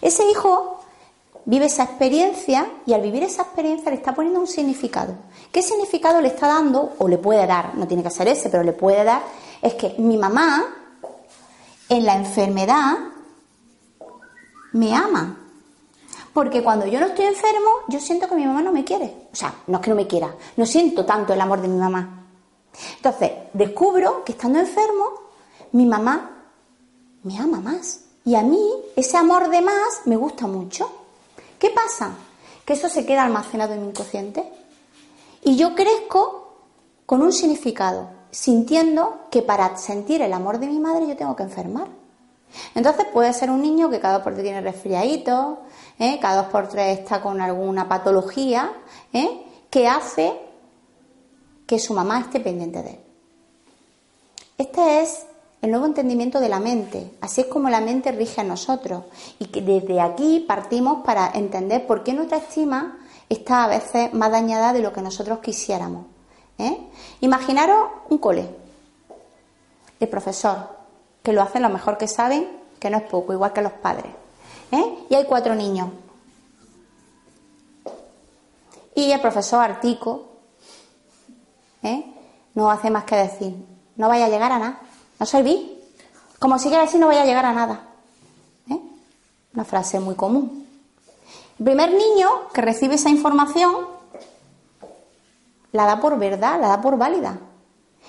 Ese 0.00 0.28
hijo 0.30 0.80
vive 1.44 1.66
esa 1.66 1.84
experiencia 1.84 2.70
y 2.86 2.92
al 2.92 3.02
vivir 3.02 3.22
esa 3.22 3.42
experiencia 3.42 3.90
le 3.90 3.96
está 3.96 4.14
poniendo 4.14 4.40
un 4.40 4.46
significado. 4.46 5.14
¿Qué 5.52 5.62
significado 5.62 6.20
le 6.20 6.28
está 6.28 6.46
dando 6.46 6.92
o 6.98 7.08
le 7.08 7.18
puede 7.18 7.46
dar? 7.46 7.74
No 7.74 7.86
tiene 7.86 8.02
que 8.02 8.10
ser 8.10 8.28
ese, 8.28 8.48
pero 8.50 8.62
le 8.62 8.72
puede 8.72 9.04
dar. 9.04 9.22
Es 9.60 9.74
que 9.74 9.94
mi 9.98 10.16
mamá 10.16 10.79
en 11.90 12.06
la 12.06 12.16
enfermedad 12.16 12.96
me 14.72 14.94
ama. 14.94 15.36
Porque 16.32 16.62
cuando 16.62 16.86
yo 16.86 17.00
no 17.00 17.06
estoy 17.06 17.26
enfermo, 17.26 17.70
yo 17.88 18.00
siento 18.00 18.28
que 18.28 18.36
mi 18.36 18.46
mamá 18.46 18.62
no 18.62 18.72
me 18.72 18.84
quiere. 18.84 19.26
O 19.32 19.36
sea, 19.36 19.52
no 19.66 19.78
es 19.78 19.84
que 19.84 19.90
no 19.90 19.96
me 19.96 20.06
quiera, 20.06 20.34
no 20.56 20.64
siento 20.64 21.04
tanto 21.04 21.34
el 21.34 21.40
amor 21.40 21.60
de 21.60 21.68
mi 21.68 21.76
mamá. 21.76 22.24
Entonces, 22.96 23.32
descubro 23.52 24.24
que 24.24 24.32
estando 24.32 24.58
enfermo, 24.58 25.04
mi 25.72 25.84
mamá 25.84 26.44
me 27.24 27.38
ama 27.38 27.60
más. 27.60 28.04
Y 28.24 28.36
a 28.36 28.42
mí, 28.42 28.70
ese 28.96 29.16
amor 29.16 29.50
de 29.50 29.60
más 29.60 30.02
me 30.06 30.16
gusta 30.16 30.46
mucho. 30.46 30.90
¿Qué 31.58 31.70
pasa? 31.70 32.12
Que 32.64 32.74
eso 32.74 32.88
se 32.88 33.04
queda 33.04 33.24
almacenado 33.24 33.74
en 33.74 33.82
mi 33.82 33.88
inconsciente 33.88 34.50
y 35.42 35.56
yo 35.56 35.74
crezco 35.74 36.54
con 37.06 37.22
un 37.22 37.32
significado, 37.32 38.08
sintiendo 38.30 39.26
que 39.30 39.42
para 39.42 39.76
sentir 39.76 40.22
el 40.22 40.32
amor 40.32 40.58
de 40.58 40.66
mi 40.66 40.78
madre 40.78 41.06
yo 41.06 41.16
tengo 41.16 41.36
que 41.36 41.42
enfermar. 41.42 41.88
Entonces 42.74 43.06
puede 43.12 43.32
ser 43.32 43.50
un 43.50 43.62
niño 43.62 43.90
que 43.90 44.00
cada 44.00 44.14
dos 44.14 44.22
por 44.22 44.32
tres 44.32 44.44
tiene 44.44 44.60
resfriadito, 44.60 45.60
¿eh? 45.98 46.18
cada 46.20 46.42
dos 46.42 46.50
por 46.50 46.68
tres 46.68 46.98
está 46.98 47.20
con 47.20 47.40
alguna 47.40 47.88
patología 47.88 48.72
¿eh? 49.12 49.42
que 49.70 49.86
hace 49.86 50.32
que 51.66 51.78
su 51.78 51.94
mamá 51.94 52.20
esté 52.20 52.40
pendiente 52.40 52.82
de 52.82 52.90
él. 52.90 53.00
Este 54.58 55.00
es 55.00 55.26
el 55.62 55.70
nuevo 55.70 55.86
entendimiento 55.86 56.40
de 56.40 56.48
la 56.48 56.58
mente. 56.58 57.12
Así 57.20 57.42
es 57.42 57.46
como 57.46 57.70
la 57.70 57.80
mente 57.80 58.12
rige 58.12 58.40
a 58.40 58.44
nosotros. 58.44 59.04
Y 59.38 59.46
que 59.46 59.62
desde 59.62 60.00
aquí 60.00 60.44
partimos 60.46 61.04
para 61.04 61.30
entender 61.32 61.86
por 61.86 62.02
qué 62.02 62.12
nuestra 62.12 62.38
estima 62.38 62.98
está 63.28 63.64
a 63.64 63.68
veces 63.68 64.12
más 64.12 64.30
dañada 64.30 64.72
de 64.72 64.80
lo 64.80 64.92
que 64.92 65.02
nosotros 65.02 65.38
quisiéramos. 65.38 66.06
¿Eh? 66.60 66.78
Imaginaros 67.20 67.90
un 68.08 68.18
cole. 68.18 68.48
El 69.98 70.08
profesor, 70.08 70.68
que 71.22 71.32
lo 71.32 71.42
hace 71.42 71.60
lo 71.60 71.68
mejor 71.68 71.98
que 71.98 72.08
saben, 72.08 72.48
que 72.78 72.90
no 72.90 72.98
es 72.98 73.04
poco, 73.04 73.32
igual 73.32 73.52
que 73.52 73.62
los 73.62 73.72
padres. 73.72 74.12
¿eh? 74.72 74.98
Y 75.08 75.14
hay 75.14 75.24
cuatro 75.24 75.54
niños. 75.54 75.88
Y 78.94 79.12
el 79.12 79.20
profesor 79.20 79.62
Artico 79.62 80.28
¿eh? 81.82 82.04
no 82.54 82.70
hace 82.70 82.90
más 82.90 83.04
que 83.04 83.16
decir, 83.16 83.54
no 83.96 84.08
vaya 84.08 84.26
a 84.26 84.28
llegar 84.28 84.52
a 84.52 84.58
nada. 84.58 84.80
No 85.18 85.26
serví. 85.26 85.78
Como 86.38 86.58
sigue 86.58 86.76
así 86.76 86.98
no 86.98 87.06
voy 87.06 87.16
a 87.16 87.24
llegar 87.24 87.44
a 87.44 87.52
nada. 87.52 87.88
¿Eh? 88.70 88.80
Una 89.54 89.64
frase 89.64 90.00
muy 90.00 90.14
común. 90.14 90.66
El 91.58 91.64
primer 91.64 91.92
niño 91.92 92.48
que 92.54 92.62
recibe 92.62 92.94
esa 92.94 93.10
información 93.10 93.99
la 95.72 95.84
da 95.84 96.00
por 96.00 96.18
verdad, 96.18 96.60
la 96.60 96.68
da 96.68 96.80
por 96.80 96.96
válida. 96.96 97.38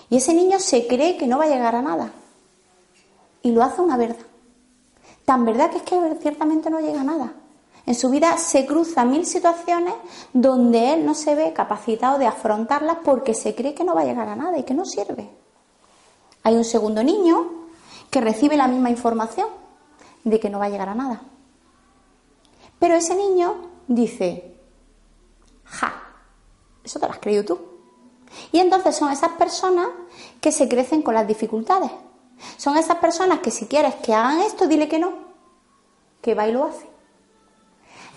Y 0.09 0.17
ese 0.17 0.33
niño 0.33 0.59
se 0.59 0.87
cree 0.87 1.17
que 1.17 1.27
no 1.27 1.37
va 1.37 1.45
a 1.45 1.49
llegar 1.49 1.75
a 1.75 1.81
nada. 1.81 2.11
Y 3.41 3.51
lo 3.51 3.63
hace 3.63 3.81
una 3.81 3.97
verdad. 3.97 4.25
Tan 5.25 5.45
verdad 5.45 5.69
que 5.69 5.77
es 5.77 5.83
que 5.83 6.17
ciertamente 6.21 6.69
no 6.69 6.79
llega 6.79 7.01
a 7.01 7.05
nada. 7.05 7.33
En 7.85 7.95
su 7.95 8.09
vida 8.09 8.37
se 8.37 8.65
cruzan 8.65 9.11
mil 9.11 9.25
situaciones 9.25 9.93
donde 10.33 10.93
él 10.93 11.05
no 11.05 11.15
se 11.15 11.35
ve 11.35 11.53
capacitado 11.53 12.19
de 12.19 12.27
afrontarlas 12.27 12.97
porque 13.03 13.33
se 13.33 13.55
cree 13.55 13.73
que 13.73 13.83
no 13.83 13.95
va 13.95 14.01
a 14.01 14.05
llegar 14.05 14.27
a 14.27 14.35
nada 14.35 14.57
y 14.57 14.63
que 14.63 14.73
no 14.73 14.85
sirve. 14.85 15.29
Hay 16.43 16.55
un 16.55 16.65
segundo 16.65 17.03
niño 17.03 17.49
que 18.09 18.21
recibe 18.21 18.57
la 18.57 18.67
misma 18.67 18.89
información 18.89 19.47
de 20.23 20.39
que 20.39 20.49
no 20.49 20.59
va 20.59 20.65
a 20.65 20.69
llegar 20.69 20.89
a 20.89 20.95
nada. 20.95 21.21
Pero 22.77 22.95
ese 22.95 23.15
niño 23.15 23.55
dice, 23.87 24.55
ja, 25.65 26.00
eso 26.83 26.99
te 26.99 27.05
lo 27.05 27.13
has 27.13 27.19
creído 27.19 27.45
tú. 27.45 27.59
Y 28.51 28.59
entonces 28.59 28.95
son 28.95 29.11
esas 29.11 29.31
personas 29.33 29.87
que 30.39 30.51
se 30.51 30.67
crecen 30.67 31.01
con 31.01 31.13
las 31.13 31.27
dificultades. 31.27 31.91
Son 32.57 32.77
esas 32.77 32.97
personas 32.97 33.39
que 33.39 33.51
si 33.51 33.67
quieres 33.67 33.95
que 33.95 34.13
hagan 34.13 34.41
esto, 34.41 34.67
dile 34.67 34.87
que 34.87 34.99
no, 34.99 35.13
que 36.21 36.33
va 36.33 36.47
y 36.47 36.51
lo 36.51 36.65
hace. 36.65 36.89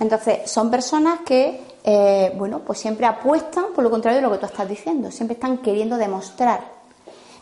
Entonces, 0.01 0.51
son 0.51 0.71
personas 0.71 1.21
que, 1.21 1.61
eh, 1.85 2.33
bueno, 2.37 2.61
pues 2.61 2.79
siempre 2.79 3.07
apuestan 3.07 3.67
por 3.75 3.85
lo 3.85 3.91
contrario 3.91 4.21
de 4.21 4.27
lo 4.27 4.33
que 4.33 4.39
tú 4.39 4.47
estás 4.47 4.69
diciendo, 4.69 5.11
siempre 5.11 5.35
están 5.35 5.59
queriendo 5.59 5.97
demostrar. 5.97 6.73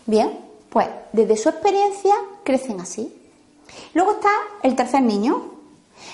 Bien, 0.06 0.38
pues 0.68 0.88
desde 1.12 1.36
su 1.36 1.48
experiencia 1.48 2.14
crecen 2.42 2.80
así. 2.80 3.30
Luego 3.94 4.12
está 4.12 4.30
el 4.62 4.74
tercer 4.74 5.02
niño. 5.02 5.52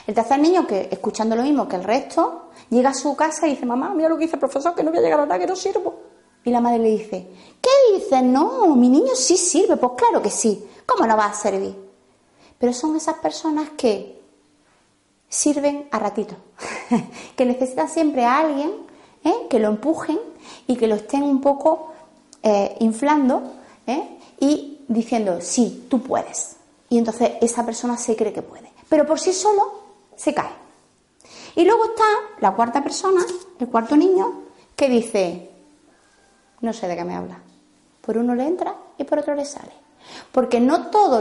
El 0.07 0.15
tercer 0.15 0.39
niño 0.39 0.67
que, 0.67 0.89
escuchando 0.91 1.35
lo 1.35 1.43
mismo 1.43 1.67
que 1.67 1.77
el 1.77 1.85
resto, 1.85 2.48
llega 2.71 2.91
a 2.91 2.95
su 2.95 3.15
casa 3.17 3.47
y 3.47 3.51
dice, 3.51 3.67
mamá, 3.67 3.91
mira 3.95 4.09
lo 4.09 4.17
que 4.17 4.25
dice 4.25 4.37
el 4.37 4.41
profesor, 4.41 4.75
que 4.75 4.83
no 4.83 4.91
voy 4.91 4.99
a 4.99 5.03
llegar 5.03 5.21
a 5.21 5.27
nada, 5.27 5.39
que 5.39 5.47
no 5.47 5.57
sirvo. 5.57 6.01
Y 6.45 6.51
la 6.51 6.61
madre 6.61 6.79
le 6.79 6.91
dice, 6.91 7.29
¿qué 7.61 7.71
dices? 7.95 8.23
No, 8.23 8.75
mi 8.75 8.89
niño 8.89 9.15
sí 9.15 9.37
sirve. 9.37 9.77
Pues 9.77 9.93
claro 9.97 10.23
que 10.23 10.31
sí. 10.31 10.65
¿Cómo 10.87 11.07
no 11.07 11.17
va 11.17 11.27
a 11.27 11.35
servir? 11.35 11.75
Pero 12.59 12.73
son 12.73 12.97
esas 12.97 13.17
personas 13.17 13.71
que 13.77 14.19
sirven 15.29 15.89
a 15.91 15.99
ratito, 15.99 16.35
que 17.37 17.45
necesitan 17.45 17.89
siempre 17.89 18.25
a 18.25 18.39
alguien 18.39 18.73
¿eh? 19.25 19.47
que 19.51 19.59
lo 19.59 19.69
empujen 19.69 20.19
y 20.67 20.77
que 20.77 20.87
lo 20.87 20.95
estén 20.95 21.23
un 21.23 21.41
poco 21.41 21.93
eh, 22.43 22.77
inflando 22.81 23.43
¿eh? 23.87 24.19
y 24.41 24.85
diciendo, 24.89 25.41
sí, 25.41 25.87
tú 25.91 26.01
puedes. 26.01 26.57
Y 26.89 26.99
entonces 26.99 27.33
esa 27.41 27.65
persona 27.67 27.97
se 27.99 28.17
cree 28.17 28.33
que 28.33 28.43
puede. 28.43 28.73
Pero 28.89 29.07
por 29.07 29.21
sí 29.21 29.33
solo 29.33 29.83
se 30.17 30.33
cae. 30.33 30.68
Y 31.59 31.65
luego 31.65 31.87
está 31.87 32.05
la 32.39 32.53
cuarta 32.53 32.85
persona, 32.85 33.21
el 33.59 33.69
cuarto 33.69 33.97
niño, 33.97 34.43
que 34.77 34.89
dice, 34.89 35.51
no 36.61 36.73
sé 36.73 36.87
de 36.87 36.95
qué 36.95 37.03
me 37.03 37.17
habla. 37.17 37.41
Por 38.01 38.17
uno 38.17 38.37
le 38.37 38.47
entra 38.47 38.77
y 38.97 39.03
por 39.03 39.19
otro 39.19 39.35
le 39.35 39.45
sale. 39.45 39.73
Porque 40.31 40.61
no 40.61 40.87
todo 40.87 41.21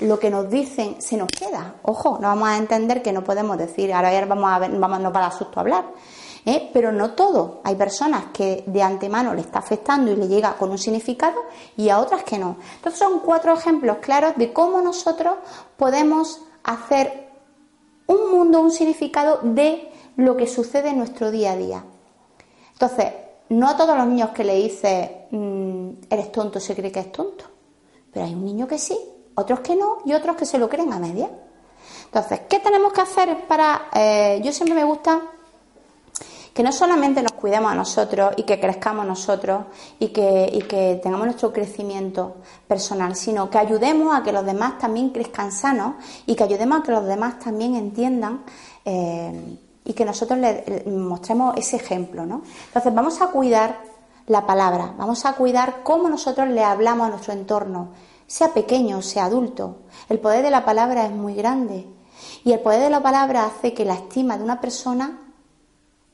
lo 0.00 0.18
que 0.18 0.28
nos 0.28 0.50
dicen 0.50 1.00
se 1.00 1.16
nos 1.16 1.28
queda. 1.28 1.76
Ojo, 1.84 2.18
no 2.20 2.28
vamos 2.28 2.50
a 2.50 2.58
entender 2.58 3.00
que 3.00 3.14
no 3.14 3.24
podemos 3.24 3.56
decir, 3.56 3.90
ahora 3.94 4.26
vamos 4.26 4.50
a 4.52 4.58
ver, 4.58 4.78
vamos, 4.78 5.00
no 5.00 5.10
para 5.10 5.30
susto 5.30 5.58
hablar. 5.58 5.86
¿eh? 6.44 6.68
Pero 6.70 6.92
no 6.92 7.12
todo. 7.12 7.62
Hay 7.64 7.76
personas 7.76 8.26
que 8.30 8.64
de 8.66 8.82
antemano 8.82 9.32
le 9.32 9.40
está 9.40 9.60
afectando 9.60 10.12
y 10.12 10.16
le 10.16 10.28
llega 10.28 10.58
con 10.58 10.68
un 10.70 10.76
significado 10.76 11.40
y 11.78 11.88
a 11.88 11.98
otras 11.98 12.24
que 12.24 12.38
no. 12.38 12.58
Entonces 12.76 12.98
son 12.98 13.20
cuatro 13.20 13.54
ejemplos 13.54 13.96
claros 14.02 14.34
de 14.36 14.52
cómo 14.52 14.82
nosotros 14.82 15.36
podemos 15.78 16.42
hacer 16.62 17.27
un 18.08 18.32
mundo, 18.32 18.60
un 18.60 18.72
significado 18.72 19.38
de 19.42 19.90
lo 20.16 20.36
que 20.36 20.46
sucede 20.46 20.88
en 20.88 20.98
nuestro 20.98 21.30
día 21.30 21.52
a 21.52 21.56
día. 21.56 21.84
Entonces, 22.72 23.12
no 23.50 23.68
a 23.68 23.76
todos 23.76 23.96
los 23.96 24.06
niños 24.06 24.30
que 24.30 24.44
le 24.44 24.56
dices 24.56 25.10
mm, 25.30 25.90
eres 26.10 26.32
tonto 26.32 26.60
se 26.60 26.74
cree 26.74 26.92
que 26.92 27.00
es 27.00 27.12
tonto, 27.12 27.44
pero 28.12 28.26
hay 28.26 28.34
un 28.34 28.44
niño 28.44 28.66
que 28.66 28.78
sí, 28.78 28.98
otros 29.34 29.60
que 29.60 29.76
no 29.76 29.98
y 30.04 30.12
otros 30.12 30.36
que 30.36 30.44
se 30.44 30.58
lo 30.58 30.68
creen 30.68 30.92
a 30.92 30.98
media. 30.98 31.30
Entonces, 32.06 32.40
¿qué 32.48 32.58
tenemos 32.58 32.92
que 32.92 33.02
hacer 33.02 33.46
para... 33.46 33.88
Eh, 33.94 34.40
yo 34.42 34.52
siempre 34.52 34.74
me 34.74 34.84
gusta 34.84 35.20
que 36.58 36.64
no 36.64 36.72
solamente 36.72 37.22
nos 37.22 37.34
cuidemos 37.34 37.70
a 37.70 37.76
nosotros 37.76 38.32
y 38.36 38.42
que 38.42 38.58
crezcamos 38.58 39.06
nosotros 39.06 39.66
y 40.00 40.08
que, 40.08 40.50
y 40.52 40.62
que 40.62 40.98
tengamos 41.00 41.26
nuestro 41.26 41.52
crecimiento 41.52 42.38
personal, 42.66 43.14
sino 43.14 43.48
que 43.48 43.58
ayudemos 43.58 44.12
a 44.12 44.24
que 44.24 44.32
los 44.32 44.44
demás 44.44 44.76
también 44.76 45.10
crezcan 45.10 45.52
sanos 45.52 45.94
y 46.26 46.34
que 46.34 46.42
ayudemos 46.42 46.80
a 46.80 46.82
que 46.82 46.90
los 46.90 47.06
demás 47.06 47.38
también 47.38 47.76
entiendan 47.76 48.42
eh, 48.84 49.56
y 49.84 49.92
que 49.92 50.04
nosotros 50.04 50.36
le, 50.40 50.82
mostremos 50.86 51.56
ese 51.56 51.76
ejemplo, 51.76 52.26
¿no? 52.26 52.42
Entonces 52.66 52.92
vamos 52.92 53.22
a 53.22 53.28
cuidar 53.28 53.78
la 54.26 54.44
palabra, 54.44 54.94
vamos 54.98 55.26
a 55.26 55.34
cuidar 55.34 55.84
cómo 55.84 56.08
nosotros 56.08 56.48
le 56.48 56.64
hablamos 56.64 57.06
a 57.06 57.10
nuestro 57.10 57.34
entorno, 57.34 57.90
sea 58.26 58.52
pequeño, 58.52 59.00
sea 59.00 59.26
adulto. 59.26 59.82
El 60.08 60.18
poder 60.18 60.42
de 60.42 60.50
la 60.50 60.64
palabra 60.64 61.06
es 61.06 61.12
muy 61.12 61.34
grande 61.34 61.86
y 62.42 62.50
el 62.50 62.58
poder 62.58 62.80
de 62.80 62.90
la 62.90 63.00
palabra 63.00 63.44
hace 63.44 63.74
que 63.74 63.84
la 63.84 63.94
estima 63.94 64.36
de 64.36 64.42
una 64.42 64.60
persona 64.60 65.20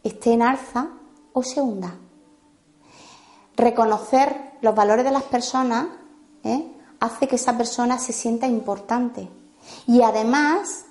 esté 0.05 0.35
en 0.35 0.43
alza 0.43 0.91
o 1.33 1.43
se 1.43 1.61
hunda. 1.61 1.97
Reconocer 3.57 4.53
los 4.61 4.75
valores 4.75 5.05
de 5.05 5.11
las 5.11 5.25
personas 5.25 5.87
¿eh? 6.45 6.73
hace 7.01 7.27
que 7.27 7.37
esa 7.37 7.57
persona 7.57 7.99
se 7.99 8.13
sienta 8.13 8.47
importante 8.47 9.29
y 9.87 10.03
además 10.03 10.85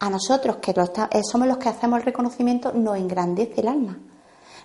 a 0.00 0.10
nosotros, 0.10 0.56
que 0.56 0.70
eh, 0.70 1.22
somos 1.24 1.48
los 1.48 1.58
que 1.58 1.68
hacemos 1.68 1.98
el 1.98 2.04
reconocimiento, 2.04 2.72
nos 2.72 2.96
engrandece 2.96 3.60
el 3.60 3.68
alma. 3.68 3.98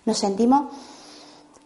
Nos 0.05 0.19
sentimos 0.19 0.71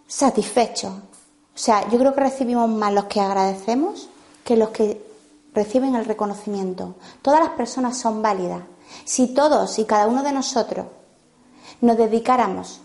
satisfechos. 0.07 0.93
O 0.93 1.59
sea, 1.59 1.89
yo 1.89 1.99
creo 1.99 2.13
que 2.13 2.21
recibimos 2.21 2.69
más 2.69 2.93
los 2.93 3.05
que 3.05 3.19
agradecemos 3.19 4.09
que 4.43 4.55
los 4.55 4.69
que 4.69 5.05
reciben 5.53 5.95
el 5.95 6.05
reconocimiento. 6.05 6.95
Todas 7.21 7.41
las 7.41 7.49
personas 7.49 7.97
son 7.97 8.21
válidas. 8.21 8.61
Si 9.03 9.33
todos 9.33 9.77
y 9.79 9.85
cada 9.85 10.07
uno 10.07 10.23
de 10.23 10.31
nosotros 10.31 10.85
nos 11.81 11.97
dedicáramos 11.97 12.81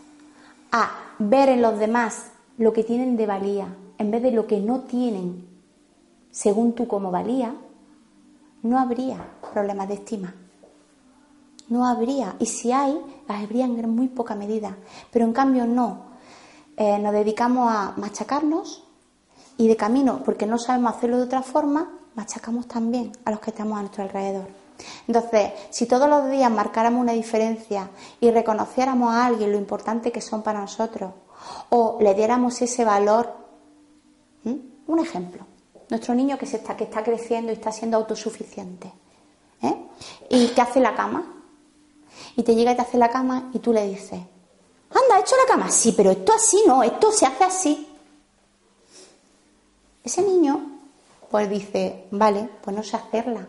a 0.70 0.90
ver 1.18 1.48
en 1.48 1.62
los 1.62 1.78
demás 1.78 2.32
lo 2.58 2.72
que 2.72 2.84
tienen 2.84 3.16
de 3.16 3.26
valía 3.26 3.68
en 3.98 4.10
vez 4.10 4.22
de 4.22 4.32
lo 4.32 4.46
que 4.46 4.60
no 4.60 4.80
tienen 4.80 5.46
según 6.30 6.72
tú 6.72 6.88
como 6.88 7.10
valía, 7.10 7.54
no 8.62 8.78
habría 8.78 9.18
problemas 9.52 9.88
de 9.88 9.94
estima 9.94 10.34
no 11.72 11.86
habría. 11.86 12.36
Y 12.38 12.46
si 12.46 12.70
hay, 12.70 13.00
habría 13.26 13.64
en 13.64 13.90
muy 13.90 14.08
poca 14.08 14.34
medida. 14.34 14.76
Pero 15.10 15.24
en 15.24 15.32
cambio 15.32 15.66
no. 15.66 16.12
Eh, 16.76 16.98
nos 16.98 17.12
dedicamos 17.12 17.70
a 17.70 17.94
machacarnos 17.96 18.84
y 19.56 19.68
de 19.68 19.76
camino, 19.76 20.22
porque 20.24 20.46
no 20.46 20.58
sabemos 20.58 20.96
hacerlo 20.96 21.18
de 21.18 21.24
otra 21.24 21.42
forma, 21.42 21.90
machacamos 22.14 22.66
también 22.66 23.12
a 23.24 23.30
los 23.30 23.40
que 23.40 23.50
estamos 23.50 23.78
a 23.78 23.82
nuestro 23.82 24.02
alrededor. 24.02 24.61
Entonces, 25.06 25.52
si 25.70 25.86
todos 25.86 26.08
los 26.08 26.30
días 26.30 26.50
marcáramos 26.50 27.00
una 27.00 27.12
diferencia 27.12 27.90
y 28.20 28.30
reconociéramos 28.30 29.12
a 29.12 29.26
alguien 29.26 29.52
lo 29.52 29.58
importante 29.58 30.12
que 30.12 30.20
son 30.20 30.42
para 30.42 30.60
nosotros, 30.60 31.12
o 31.70 31.98
le 32.00 32.14
diéramos 32.14 32.60
ese 32.62 32.84
valor, 32.84 33.34
un 34.44 34.98
ejemplo, 34.98 35.46
nuestro 35.90 36.14
niño 36.14 36.38
que, 36.38 36.46
se 36.46 36.56
está, 36.56 36.76
que 36.76 36.84
está 36.84 37.02
creciendo 37.02 37.52
y 37.52 37.54
está 37.54 37.72
siendo 37.72 37.96
autosuficiente, 37.96 38.92
¿eh? 39.62 39.76
y 40.30 40.48
que 40.48 40.60
hace 40.60 40.80
la 40.80 40.94
cama, 40.94 41.42
y 42.36 42.42
te 42.42 42.54
llega 42.54 42.72
y 42.72 42.76
te 42.76 42.82
hace 42.82 42.98
la 42.98 43.10
cama 43.10 43.50
y 43.52 43.58
tú 43.58 43.72
le 43.72 43.86
dices, 43.86 44.20
anda, 44.90 45.18
he 45.18 45.20
hecho 45.20 45.36
la 45.36 45.52
cama. 45.52 45.70
Sí, 45.70 45.92
pero 45.96 46.10
esto 46.10 46.32
así 46.32 46.62
no, 46.66 46.82
esto 46.82 47.12
se 47.12 47.26
hace 47.26 47.44
así. 47.44 47.88
Ese 50.04 50.22
niño 50.22 50.72
pues 51.30 51.48
dice, 51.48 52.04
vale, 52.10 52.48
pues 52.62 52.76
no 52.76 52.82
sé 52.82 52.96
hacerla. 52.96 53.48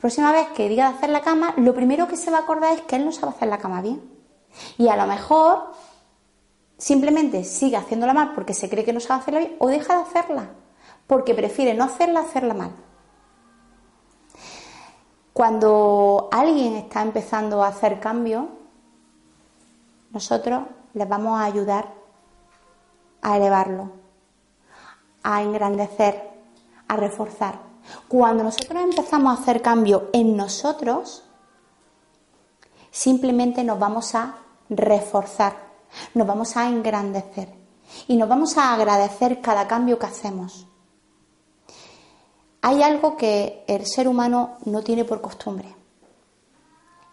Próxima 0.00 0.32
vez 0.32 0.48
que 0.48 0.68
diga 0.68 0.90
de 0.90 0.96
hacer 0.96 1.10
la 1.10 1.22
cama, 1.22 1.54
lo 1.56 1.74
primero 1.74 2.06
que 2.06 2.16
se 2.16 2.30
va 2.30 2.38
a 2.38 2.40
acordar 2.42 2.74
es 2.74 2.82
que 2.82 2.96
él 2.96 3.04
no 3.04 3.12
sabe 3.12 3.32
hacer 3.32 3.48
la 3.48 3.58
cama 3.58 3.80
bien. 3.82 4.02
Y 4.78 4.88
a 4.88 4.96
lo 4.96 5.06
mejor 5.06 5.72
simplemente 6.78 7.44
sigue 7.44 7.76
haciéndola 7.76 8.12
mal 8.12 8.32
porque 8.34 8.54
se 8.54 8.68
cree 8.68 8.84
que 8.84 8.92
no 8.92 9.00
sabe 9.00 9.20
hacerla 9.20 9.40
bien 9.40 9.56
o 9.58 9.68
deja 9.68 9.96
de 9.96 10.02
hacerla 10.02 10.50
porque 11.06 11.34
prefiere 11.34 11.74
no 11.74 11.84
hacerla, 11.84 12.20
hacerla 12.20 12.54
mal. 12.54 12.72
Cuando 15.32 16.28
alguien 16.32 16.76
está 16.76 17.02
empezando 17.02 17.62
a 17.62 17.68
hacer 17.68 18.00
cambio, 18.00 18.48
nosotros 20.10 20.62
les 20.94 21.08
vamos 21.08 21.38
a 21.38 21.44
ayudar 21.44 21.92
a 23.20 23.36
elevarlo, 23.36 23.90
a 25.22 25.42
engrandecer, 25.42 26.30
a 26.88 26.96
reforzar. 26.96 27.60
Cuando 28.08 28.44
nosotros 28.44 28.82
empezamos 28.82 29.36
a 29.36 29.42
hacer 29.42 29.62
cambio 29.62 30.10
en 30.12 30.36
nosotros, 30.36 31.24
simplemente 32.90 33.64
nos 33.64 33.78
vamos 33.78 34.14
a 34.14 34.36
reforzar, 34.68 35.56
nos 36.14 36.26
vamos 36.26 36.56
a 36.56 36.68
engrandecer 36.68 37.48
y 38.08 38.16
nos 38.16 38.28
vamos 38.28 38.56
a 38.58 38.74
agradecer 38.74 39.40
cada 39.40 39.66
cambio 39.68 39.98
que 39.98 40.06
hacemos. 40.06 40.66
Hay 42.62 42.82
algo 42.82 43.16
que 43.16 43.64
el 43.68 43.86
ser 43.86 44.08
humano 44.08 44.56
no 44.64 44.82
tiene 44.82 45.04
por 45.04 45.20
costumbre 45.20 45.72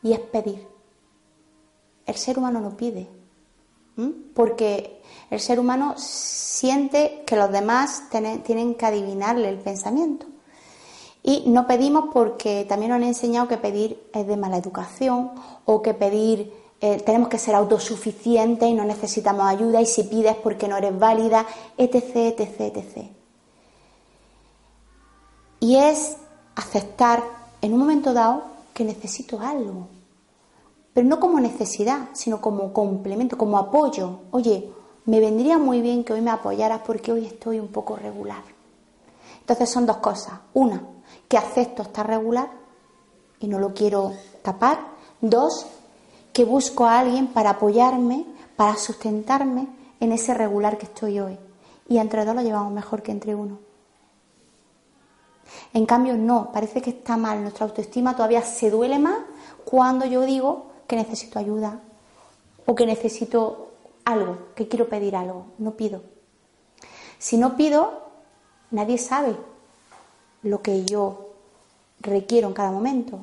y 0.02 0.14
es 0.14 0.20
pedir. 0.20 0.68
El 2.06 2.16
ser 2.16 2.38
humano 2.38 2.60
no 2.60 2.76
pide, 2.76 3.08
porque 4.34 5.02
el 5.30 5.40
ser 5.40 5.60
humano 5.60 5.94
siente 5.98 7.24
que 7.26 7.36
los 7.36 7.52
demás 7.52 8.10
tienen 8.10 8.76
que 8.76 8.86
adivinarle 8.86 9.48
el 9.50 9.60
pensamiento. 9.60 10.26
Y 11.24 11.46
no 11.48 11.66
pedimos 11.66 12.10
porque 12.14 12.66
también 12.68 12.92
nos 12.92 12.98
han 12.98 13.04
enseñado 13.04 13.48
que 13.48 13.58
pedir 13.58 13.98
es 14.14 14.28
de 14.28 14.36
mala 14.36 14.58
educación 14.58 15.32
o 15.66 15.82
que 15.82 15.94
pedir 15.94 16.52
eh, 16.86 17.02
tenemos 17.06 17.30
que 17.30 17.40
ser 17.40 17.56
autosuficientes 17.56 18.68
y 18.68 18.74
no 18.74 18.84
necesitamos 18.84 19.46
ayuda 19.46 19.80
y 19.80 19.86
si 19.86 20.04
pides 20.04 20.36
porque 20.36 20.68
no 20.68 20.76
eres 20.76 21.00
válida, 21.00 21.46
etc, 21.78 22.38
etc, 22.38 22.60
etc. 22.60 23.08
Y 25.62 25.78
es 25.78 26.18
aceptar 26.56 27.24
en 27.62 27.72
un 27.72 27.80
momento 27.80 28.12
dado 28.12 28.44
que 28.74 28.84
necesito 28.84 29.40
algo, 29.40 29.88
pero 30.94 31.08
no 31.08 31.22
como 31.22 31.40
necesidad, 31.40 32.10
sino 32.12 32.42
como 32.42 32.74
complemento, 32.74 33.38
como 33.38 33.58
apoyo. 33.58 34.20
Oye, 34.32 34.70
me 35.06 35.22
vendría 35.22 35.58
muy 35.58 35.80
bien 35.80 36.04
que 36.04 36.12
hoy 36.12 36.20
me 36.20 36.32
apoyaras 36.32 36.82
porque 36.86 37.14
hoy 37.14 37.26
estoy 37.26 37.62
un 37.62 37.70
poco 37.70 37.96
regular. 37.96 38.44
Entonces 39.44 39.70
son 39.70 39.86
dos 39.86 39.98
cosas. 39.98 40.40
Una, 40.54 40.82
que 41.28 41.38
acepto 41.38 41.82
estar 41.82 42.08
regular 42.08 42.50
y 43.42 43.48
no 43.48 43.60
lo 43.60 43.74
quiero 43.74 44.14
tapar. 44.42 44.80
Dos, 45.20 45.66
que 46.32 46.46
busco 46.46 46.86
a 46.86 47.00
alguien 47.00 47.28
para 47.28 47.52
apoyarme, 47.52 48.26
para 48.56 48.78
sustentarme 48.78 49.68
en 50.00 50.14
ese 50.14 50.34
regular 50.34 50.78
que 50.78 50.86
estoy 50.86 51.20
hoy. 51.20 51.38
Y 51.90 51.98
entre 51.98 52.24
dos 52.24 52.34
lo 52.34 52.42
llevamos 52.42 52.72
mejor 52.72 53.02
que 53.02 53.12
entre 53.12 53.36
uno. 53.36 53.60
En 55.74 55.86
cambio, 55.86 56.16
no, 56.16 56.52
parece 56.54 56.82
que 56.82 56.92
está 56.92 57.18
mal. 57.18 57.42
Nuestra 57.42 57.66
autoestima 57.66 58.16
todavía 58.16 58.44
se 58.44 58.70
duele 58.70 58.98
más 58.98 59.18
cuando 59.66 60.06
yo 60.06 60.22
digo 60.22 60.68
que 60.88 60.96
necesito 60.96 61.38
ayuda 61.38 61.82
o 62.66 62.76
que 62.76 62.86
necesito 62.86 63.72
algo, 64.06 64.38
que 64.56 64.70
quiero 64.70 64.88
pedir 64.88 65.18
algo. 65.18 65.48
No 65.58 65.72
pido. 65.72 66.02
Si 67.18 67.38
no 67.38 67.58
pido, 67.58 68.03
nadie 68.74 68.98
sabe 68.98 69.38
lo 70.42 70.62
que 70.62 70.84
yo 70.84 71.30
requiero 72.02 72.50
en 72.50 72.54
cada 72.54 72.72
momento. 72.72 73.20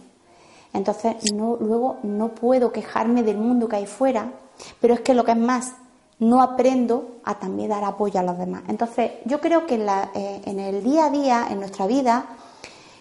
Entonces, 0.72 1.16
luego 1.32 1.98
no 2.02 2.28
puedo 2.28 2.72
quejarme 2.72 3.22
del 3.22 3.36
mundo 3.36 3.68
que 3.68 3.76
hay 3.76 3.86
fuera, 3.86 4.32
pero 4.80 4.94
es 4.94 5.00
que 5.00 5.14
lo 5.14 5.24
que 5.24 5.32
es 5.32 5.36
más, 5.36 5.74
no 6.20 6.42
aprendo 6.42 7.16
a 7.24 7.38
también 7.38 7.70
dar 7.70 7.84
apoyo 7.84 8.20
a 8.20 8.22
los 8.22 8.38
demás. 8.38 8.62
Entonces, 8.68 9.12
yo 9.24 9.40
creo 9.40 9.66
que 9.66 9.74
en, 9.74 9.88
eh, 9.88 10.42
en 10.44 10.60
el 10.60 10.82
día 10.82 11.06
a 11.06 11.10
día, 11.10 11.46
en 11.50 11.58
nuestra 11.58 11.86
vida, 11.86 12.26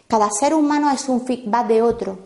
cada 0.07 0.29
ser 0.31 0.53
humano 0.53 0.89
es 0.89 1.07
un 1.07 1.21
feedback 1.21 1.67
de 1.67 1.81
otro. 1.81 2.17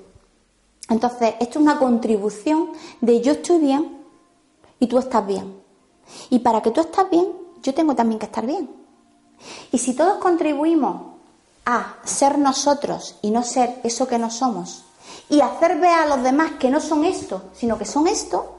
Entonces, 0.90 1.36
esto 1.40 1.60
es 1.60 1.64
una 1.64 1.78
contribución 1.78 2.70
de 3.02 3.22
yo 3.22 3.34
estoy 3.34 3.60
bien 3.60 3.98
y 4.80 4.88
tú 4.88 4.98
estás 4.98 5.26
bien. 5.26 5.62
Y 6.30 6.40
para 6.40 6.62
que 6.62 6.72
tú 6.72 6.82
estés 6.82 7.10
bien, 7.10 7.28
yo 7.62 7.74
tengo 7.74 7.96
también 7.96 8.20
que 8.20 8.26
estar 8.26 8.46
bien. 8.46 8.83
Y 9.72 9.78
si 9.78 9.94
todos 9.94 10.18
contribuimos 10.18 11.14
a 11.66 11.96
ser 12.04 12.38
nosotros 12.38 13.18
y 13.22 13.32
no 13.32 13.44
ser 13.44 13.80
eso 13.84 14.08
que 14.08 14.20
no 14.20 14.30
somos, 14.30 14.86
y 15.30 15.42
hacer 15.42 15.80
ver 15.80 15.94
a 15.94 16.06
los 16.06 16.24
demás 16.24 16.54
que 16.60 16.70
no 16.70 16.80
son 16.80 17.06
esto, 17.06 17.44
sino 17.54 17.78
que 17.78 17.86
son 17.86 18.08
esto, 18.08 18.56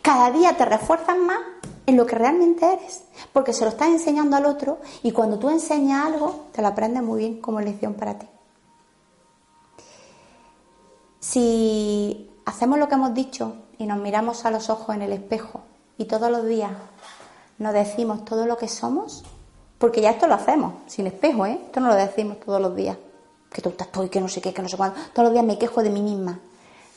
cada 0.00 0.30
día 0.30 0.56
te 0.56 0.64
refuerzas 0.64 1.16
más 1.16 1.38
en 1.86 1.96
lo 1.96 2.06
que 2.06 2.16
realmente 2.16 2.72
eres, 2.72 3.02
porque 3.32 3.52
se 3.52 3.64
lo 3.64 3.70
estás 3.70 3.88
enseñando 3.88 4.36
al 4.36 4.46
otro 4.46 4.80
y 5.02 5.12
cuando 5.12 5.38
tú 5.38 5.50
enseñas 5.50 6.06
algo, 6.06 6.46
te 6.52 6.62
lo 6.62 6.68
aprendes 6.68 7.02
muy 7.02 7.20
bien 7.20 7.40
como 7.40 7.60
lección 7.60 7.94
para 7.94 8.18
ti. 8.18 8.26
Si 11.20 12.30
hacemos 12.44 12.78
lo 12.78 12.88
que 12.88 12.94
hemos 12.94 13.14
dicho 13.14 13.54
y 13.78 13.86
nos 13.86 13.98
miramos 13.98 14.44
a 14.44 14.50
los 14.50 14.70
ojos 14.70 14.94
en 14.94 15.02
el 15.02 15.12
espejo 15.12 15.60
y 15.98 16.06
todos 16.06 16.30
los 16.30 16.46
días 16.46 16.72
nos 17.58 17.72
decimos 17.72 18.24
todo 18.24 18.46
lo 18.46 18.56
que 18.56 18.68
somos, 18.68 19.24
porque 19.82 20.00
ya 20.00 20.10
esto 20.10 20.28
lo 20.28 20.34
hacemos 20.34 20.74
sin 20.86 21.08
espejo, 21.08 21.44
¿eh? 21.44 21.58
Esto 21.60 21.80
no 21.80 21.88
lo 21.88 21.96
decimos 21.96 22.38
todos 22.38 22.60
los 22.60 22.76
días 22.76 22.96
que 23.52 23.60
tonta 23.60 23.82
estoy, 23.82 24.08
que 24.10 24.20
no 24.20 24.28
sé 24.28 24.40
qué, 24.40 24.54
que 24.54 24.62
no 24.62 24.68
sé 24.68 24.76
cuándo. 24.76 24.96
Todos 25.12 25.24
los 25.24 25.32
días 25.32 25.44
me 25.44 25.58
quejo 25.58 25.82
de 25.82 25.90
mí 25.90 26.00
misma. 26.00 26.38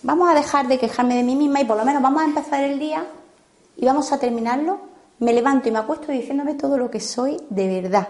Vamos 0.04 0.30
a 0.30 0.36
dejar 0.36 0.68
de 0.68 0.78
quejarme 0.78 1.16
de 1.16 1.24
mí 1.24 1.36
misma 1.36 1.62
y 1.62 1.66
por 1.66 1.78
lo 1.78 1.84
menos 1.84 2.04
vamos 2.04 2.22
a 2.22 2.26
empezar 2.26 2.64
el 2.64 2.78
día 2.78 3.04
y 3.76 3.86
vamos 3.88 4.12
a 4.12 4.20
terminarlo. 4.20 4.78
Me 5.18 5.34
levanto 5.34 5.68
y 5.68 5.72
me 5.72 5.80
acuesto 5.80 6.12
diciéndome 6.12 6.54
todo 6.54 6.78
lo 6.78 6.92
que 6.92 7.00
soy 7.00 7.42
de 7.50 7.82
verdad. 7.82 8.08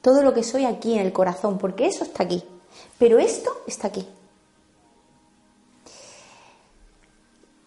Todo 0.00 0.22
lo 0.22 0.34
que 0.34 0.42
soy 0.42 0.64
aquí 0.64 0.94
en 0.94 1.06
el 1.06 1.12
corazón, 1.12 1.56
porque 1.58 1.86
eso 1.86 2.02
está 2.02 2.24
aquí. 2.24 2.42
Pero 2.98 3.20
esto 3.20 3.52
está 3.68 3.86
aquí. 3.86 4.04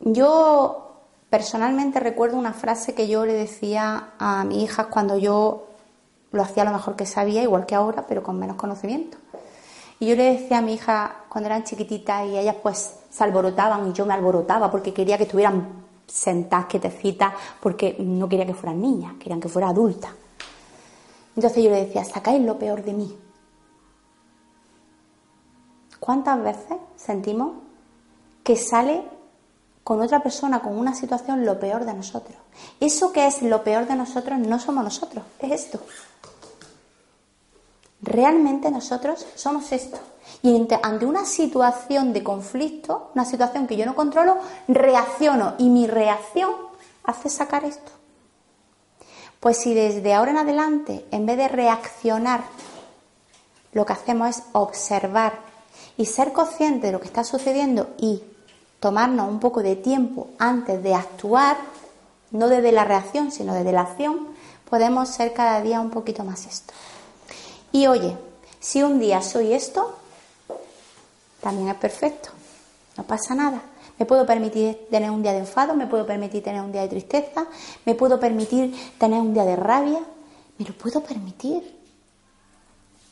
Yo 0.02 0.98
personalmente 1.30 2.02
recuerdo 2.02 2.36
una 2.36 2.52
frase 2.52 2.94
que 2.94 3.08
yo 3.08 3.26
le 3.26 3.32
decía 3.32 4.10
a 4.20 4.44
mi 4.44 4.62
hija 4.62 4.90
cuando 4.90 5.18
yo 5.18 5.68
lo 6.36 6.44
hacía 6.44 6.66
lo 6.66 6.72
mejor 6.72 6.96
que 6.96 7.06
sabía, 7.06 7.42
igual 7.42 7.66
que 7.66 7.76
ahora, 7.76 8.06
pero 8.08 8.22
con 8.22 8.38
menos 8.38 8.58
conocimiento. 8.58 9.18
Y 10.00 10.08
yo 10.08 10.16
le 10.16 10.34
decía 10.34 10.58
a 10.58 10.62
mi 10.62 10.74
hija 10.74 11.24
cuando 11.30 11.48
eran 11.48 11.64
chiquititas 11.64 12.28
y 12.28 12.38
ellas 12.38 12.58
pues 12.62 12.96
se 13.10 13.24
alborotaban 13.24 13.88
y 13.88 13.94
yo 13.94 14.06
me 14.06 14.14
alborotaba 14.14 14.70
porque 14.70 14.94
quería 14.94 15.18
que 15.18 15.24
estuvieran 15.24 15.86
sentadas, 16.06 16.66
quietecitas, 16.66 17.34
porque 17.62 17.96
no 18.00 18.28
quería 18.28 18.46
que 18.46 18.54
fueran 18.54 18.82
niñas, 18.82 19.14
querían 19.18 19.40
que 19.40 19.48
fuera 19.48 19.70
adultas. 19.70 20.12
Entonces 21.36 21.64
yo 21.64 21.70
le 21.70 21.86
decía, 21.86 22.04
sacáis 22.04 22.42
lo 22.42 22.60
peor 22.60 22.84
de 22.84 22.94
mí. 22.94 23.18
¿Cuántas 26.00 26.44
veces 26.44 26.78
sentimos 26.98 27.54
que 28.44 28.56
sale 28.56 29.04
con 29.86 30.02
otra 30.02 30.24
persona, 30.24 30.64
con 30.64 30.76
una 30.78 30.96
situación, 30.96 31.46
lo 31.46 31.60
peor 31.60 31.86
de 31.86 31.94
nosotros? 31.94 32.36
Eso 32.80 33.14
que 33.14 33.28
es 33.28 33.44
lo 33.44 33.64
peor 33.64 33.88
de 33.88 33.96
nosotros 33.96 34.40
no 34.40 34.60
somos 34.60 34.84
nosotros, 34.84 35.24
es 35.38 35.52
esto. 35.52 35.80
Realmente 38.02 38.72
nosotros 38.72 39.28
somos 39.36 39.72
esto. 39.72 40.00
Y 40.42 40.68
ante 40.82 41.06
una 41.06 41.24
situación 41.24 42.14
de 42.14 42.24
conflicto, 42.24 43.12
una 43.14 43.26
situación 43.26 43.68
que 43.68 43.78
yo 43.78 43.86
no 43.86 43.94
controlo, 43.94 44.38
reacciono 44.68 45.54
y 45.60 45.70
mi 45.70 45.86
reacción 45.86 46.52
hace 47.04 47.30
sacar 47.30 47.64
esto. 47.64 47.92
Pues 49.40 49.58
si 49.58 49.76
desde 49.76 50.16
ahora 50.16 50.32
en 50.32 50.38
adelante, 50.38 51.06
en 51.12 51.28
vez 51.28 51.38
de 51.38 51.48
reaccionar, 51.48 52.44
lo 53.72 53.86
que 53.86 53.94
hacemos 53.94 54.30
es 54.30 54.44
observar 54.54 55.34
y 55.96 56.08
ser 56.08 56.34
consciente 56.34 56.88
de 56.88 56.94
lo 56.94 57.00
que 57.00 57.08
está 57.08 57.24
sucediendo 57.24 57.94
y 58.00 58.24
tomarnos 58.86 59.28
un 59.28 59.40
poco 59.40 59.64
de 59.64 59.76
tiempo 59.76 60.28
antes 60.38 60.84
de 60.84 60.94
actuar, 60.94 61.58
no 62.30 62.48
desde 62.48 62.72
la 62.72 62.84
reacción, 62.84 63.32
sino 63.32 63.56
desde 63.56 63.72
la 63.72 63.82
acción, 63.82 64.28
podemos 64.70 65.10
ser 65.10 65.34
cada 65.34 65.60
día 65.60 65.82
un 65.82 65.90
poquito 65.90 66.24
más 66.24 66.46
esto. 66.46 66.72
Y 67.72 67.88
oye, 67.88 68.16
si 68.60 68.84
un 68.84 69.00
día 69.00 69.24
soy 69.24 69.54
esto, 69.54 69.96
también 71.42 71.70
es 71.70 71.76
perfecto, 71.78 72.30
no 72.96 73.06
pasa 73.06 73.34
nada. 73.34 73.60
Me 73.98 74.06
puedo 74.06 74.24
permitir 74.24 74.86
tener 74.92 75.10
un 75.10 75.24
día 75.24 75.32
de 75.32 75.40
enfado, 75.40 75.74
me 75.74 75.88
puedo 75.88 76.06
permitir 76.06 76.44
tener 76.44 76.62
un 76.62 76.72
día 76.72 76.84
de 76.84 76.90
tristeza, 76.90 77.48
me 77.86 77.96
puedo 77.96 78.20
permitir 78.20 78.72
tener 79.00 79.20
un 79.20 79.34
día 79.34 79.46
de 79.46 79.56
rabia, 79.56 80.02
me 80.60 80.66
lo 80.68 80.76
puedo 80.76 81.02
permitir. 81.02 81.76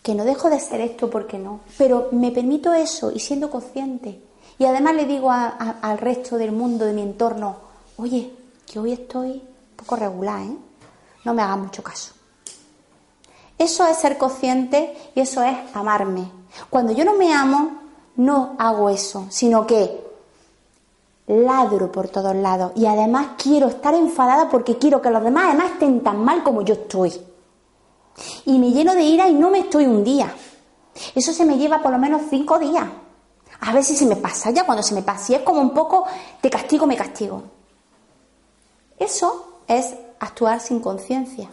Que 0.04 0.14
no 0.14 0.24
dejo 0.24 0.52
de 0.52 0.60
ser 0.60 0.82
esto 0.82 1.10
porque 1.10 1.40
no, 1.40 1.62
pero 1.80 2.10
me 2.12 2.30
permito 2.30 2.76
eso 2.76 3.10
y 3.12 3.20
siendo 3.20 3.50
consciente. 3.50 4.22
Y 4.64 4.66
además 4.66 4.96
le 4.96 5.06
digo 5.06 5.30
al 5.30 5.98
resto 5.98 6.38
del 6.38 6.54
mundo, 6.54 6.86
de 6.86 6.94
mi 6.94 7.02
entorno, 7.02 7.58
oye, 7.98 8.32
que 8.66 8.80
hoy 8.80 8.94
estoy 8.94 9.32
un 9.32 9.76
poco 9.76 9.98
regular, 9.98 10.40
¿eh? 10.40 10.58
No 11.26 11.34
me 11.34 11.42
haga 11.42 11.58
mucho 11.58 11.84
caso. 11.84 12.14
Eso 13.58 13.86
es 13.86 13.98
ser 13.98 14.18
consciente 14.18 15.12
y 15.16 15.20
eso 15.20 15.44
es 15.44 15.54
amarme. 15.74 16.32
Cuando 16.70 16.94
yo 16.94 17.04
no 17.04 17.16
me 17.16 17.34
amo, 17.34 17.72
no 18.16 18.56
hago 18.58 18.90
eso, 18.90 19.26
sino 19.28 19.68
que 19.68 20.02
ladro 21.28 21.92
por 21.92 22.08
todos 22.08 22.34
lados 22.34 22.72
y 22.76 22.86
además 22.86 23.32
quiero 23.38 23.68
estar 23.68 23.94
enfadada 23.94 24.48
porque 24.48 24.78
quiero 24.78 25.02
que 25.02 25.10
los 25.10 25.26
demás 25.26 25.48
además 25.48 25.72
estén 25.74 26.00
tan 26.00 26.24
mal 26.24 26.42
como 26.42 26.62
yo 26.62 26.76
estoy. 26.76 27.12
Y 28.46 28.58
me 28.60 28.72
lleno 28.72 28.96
de 28.96 29.04
ira 29.04 29.28
y 29.28 29.34
no 29.34 29.50
me 29.50 29.60
estoy 29.60 29.88
un 29.88 30.06
día. 30.06 30.34
Eso 31.14 31.34
se 31.34 31.44
me 31.44 31.58
lleva 31.58 31.82
por 31.82 31.92
lo 31.92 31.98
menos 31.98 32.22
cinco 32.30 32.60
días. 32.60 32.88
A 33.62 33.74
ver 33.74 33.84
si 33.84 33.96
se 33.96 34.06
me 34.06 34.16
pasa 34.16 34.52
ya 34.52 34.66
cuando 34.66 34.84
se 34.84 34.94
me 34.94 35.02
pasa. 35.02 35.32
Y 35.32 35.36
es 35.36 35.42
como 35.42 35.62
un 35.62 35.74
poco 35.74 36.06
te 36.42 36.50
castigo, 36.50 36.86
me 36.86 36.96
castigo. 36.96 37.44
Eso 38.98 39.60
es 39.68 39.94
actuar 40.20 40.60
sin 40.60 40.80
conciencia. 40.80 41.50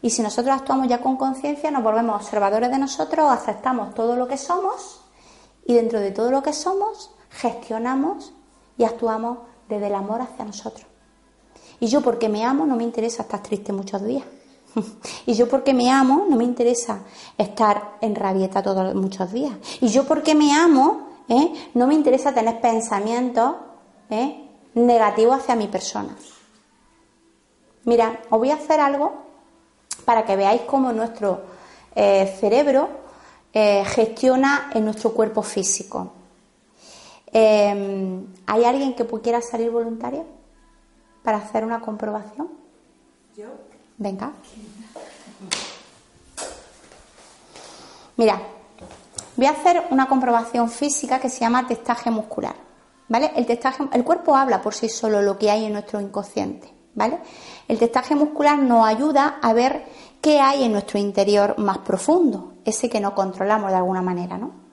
Y 0.00 0.10
si 0.10 0.22
nosotros 0.22 0.54
actuamos 0.56 0.88
ya 0.88 1.00
con 1.00 1.16
conciencia, 1.16 1.70
nos 1.70 1.82
volvemos 1.82 2.16
observadores 2.16 2.70
de 2.70 2.78
nosotros, 2.78 3.30
aceptamos 3.30 3.94
todo 3.94 4.14
lo 4.14 4.28
que 4.28 4.36
somos 4.36 5.00
y 5.66 5.74
dentro 5.74 6.00
de 6.00 6.12
todo 6.12 6.30
lo 6.30 6.42
que 6.42 6.52
somos, 6.52 7.10
gestionamos 7.30 8.32
y 8.76 8.84
actuamos 8.84 9.38
desde 9.68 9.88
el 9.88 9.94
amor 9.94 10.20
hacia 10.22 10.44
nosotros. 10.44 10.86
Y 11.80 11.88
yo 11.88 12.00
porque 12.00 12.28
me 12.28 12.44
amo 12.44 12.64
no 12.66 12.76
me 12.76 12.84
interesa 12.84 13.22
estar 13.22 13.42
triste 13.42 13.72
muchos 13.72 14.04
días. 14.04 14.24
y 15.26 15.34
yo 15.34 15.48
porque 15.48 15.74
me 15.74 15.90
amo 15.90 16.26
no 16.28 16.36
me 16.36 16.44
interesa 16.44 17.00
estar 17.36 17.96
en 18.00 18.14
rabieta 18.14 18.62
todos 18.62 18.94
muchos 18.94 19.32
días. 19.32 19.54
Y 19.80 19.88
yo 19.88 20.04
porque 20.04 20.34
me 20.34 20.52
amo 20.52 21.08
¿eh? 21.28 21.70
no 21.74 21.86
me 21.86 21.94
interesa 21.94 22.34
tener 22.34 22.60
pensamientos 22.60 23.54
¿eh? 24.10 24.48
negativo 24.74 25.32
hacia 25.32 25.56
mi 25.56 25.68
persona. 25.68 26.16
Mira, 27.84 28.20
os 28.30 28.38
voy 28.38 28.50
a 28.50 28.54
hacer 28.54 28.80
algo 28.80 29.12
para 30.04 30.24
que 30.24 30.36
veáis 30.36 30.62
cómo 30.62 30.92
nuestro 30.92 31.42
eh, 31.94 32.36
cerebro 32.38 32.88
eh, 33.52 33.84
gestiona 33.84 34.70
en 34.74 34.84
nuestro 34.84 35.12
cuerpo 35.12 35.42
físico. 35.42 36.12
Em, 37.32 38.26
¿Hay 38.46 38.64
alguien 38.64 38.94
que 38.94 39.06
quiera 39.06 39.40
salir 39.42 39.70
voluntario 39.70 40.24
para 41.22 41.38
hacer 41.38 41.64
una 41.64 41.80
comprobación? 41.80 42.48
Yo. 43.36 43.67
Venga. 43.98 44.32
Mira, 48.16 48.40
voy 49.36 49.46
a 49.46 49.50
hacer 49.50 49.84
una 49.90 50.06
comprobación 50.06 50.70
física 50.70 51.18
que 51.20 51.28
se 51.28 51.40
llama 51.40 51.66
testaje 51.66 52.10
muscular. 52.10 52.54
¿Vale? 53.08 53.32
El, 53.36 53.46
testaje, 53.46 53.84
el 53.92 54.04
cuerpo 54.04 54.36
habla 54.36 54.60
por 54.60 54.74
sí 54.74 54.88
solo 54.88 55.22
lo 55.22 55.38
que 55.38 55.50
hay 55.50 55.64
en 55.64 55.72
nuestro 55.72 56.00
inconsciente. 56.00 56.72
¿Vale? 56.94 57.18
El 57.68 57.78
testaje 57.78 58.14
muscular 58.14 58.58
nos 58.58 58.86
ayuda 58.86 59.38
a 59.40 59.52
ver 59.52 59.84
qué 60.20 60.40
hay 60.40 60.64
en 60.64 60.72
nuestro 60.72 60.98
interior 60.98 61.56
más 61.58 61.78
profundo, 61.78 62.54
ese 62.64 62.88
que 62.90 63.00
no 63.00 63.14
controlamos 63.14 63.70
de 63.70 63.76
alguna 63.76 64.02
manera, 64.02 64.36
¿no? 64.36 64.67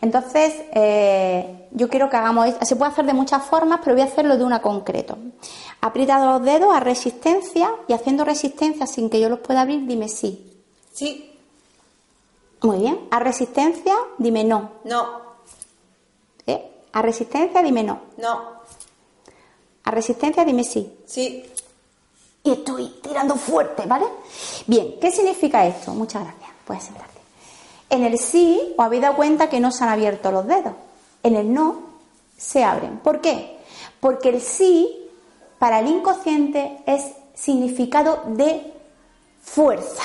Entonces, 0.00 0.54
eh, 0.72 1.68
yo 1.72 1.88
quiero 1.88 2.08
que 2.08 2.16
hagamos 2.16 2.46
esto. 2.46 2.64
Se 2.64 2.76
puede 2.76 2.92
hacer 2.92 3.06
de 3.06 3.14
muchas 3.14 3.44
formas, 3.44 3.80
pero 3.82 3.94
voy 3.96 4.02
a 4.02 4.06
hacerlo 4.06 4.36
de 4.36 4.44
una 4.44 4.62
concreto. 4.62 5.18
Aprieta 5.80 6.24
los 6.24 6.42
dedos 6.42 6.74
a 6.74 6.80
resistencia 6.80 7.74
y 7.88 7.92
haciendo 7.92 8.24
resistencia 8.24 8.86
sin 8.86 9.10
que 9.10 9.20
yo 9.20 9.28
los 9.28 9.40
pueda 9.40 9.62
abrir, 9.62 9.86
dime 9.86 10.08
sí. 10.08 10.62
Sí. 10.92 11.36
Muy 12.62 12.78
bien. 12.78 13.08
A 13.10 13.18
resistencia, 13.18 13.94
dime 14.18 14.44
no. 14.44 14.72
No. 14.84 15.20
¿Eh? 16.46 16.70
A 16.92 17.02
resistencia, 17.02 17.62
dime 17.62 17.82
no. 17.82 18.00
No. 18.16 18.58
A 19.84 19.90
resistencia, 19.90 20.44
dime 20.44 20.64
sí. 20.64 20.98
Sí. 21.06 21.44
Y 22.42 22.52
estoy 22.52 22.88
tirando 23.02 23.36
fuerte, 23.36 23.84
¿vale? 23.86 24.06
Bien, 24.66 24.98
¿qué 25.00 25.10
significa 25.10 25.66
esto? 25.66 25.92
Muchas 25.92 26.22
gracias. 26.22 26.50
Puedes 26.64 26.84
sentarte. 26.84 27.07
En 27.90 28.04
el 28.04 28.18
sí, 28.18 28.74
os 28.76 28.84
habéis 28.84 29.02
dado 29.02 29.16
cuenta 29.16 29.48
que 29.48 29.60
no 29.60 29.70
se 29.70 29.84
han 29.84 29.90
abierto 29.90 30.30
los 30.30 30.46
dedos. 30.46 30.72
En 31.22 31.36
el 31.36 31.52
no, 31.52 31.82
se 32.36 32.62
abren. 32.62 32.98
¿Por 32.98 33.20
qué? 33.20 33.58
Porque 34.00 34.28
el 34.28 34.40
sí, 34.40 35.08
para 35.58 35.80
el 35.80 35.88
inconsciente, 35.88 36.78
es 36.86 37.04
significado 37.34 38.22
de 38.26 38.72
fuerza. 39.42 40.02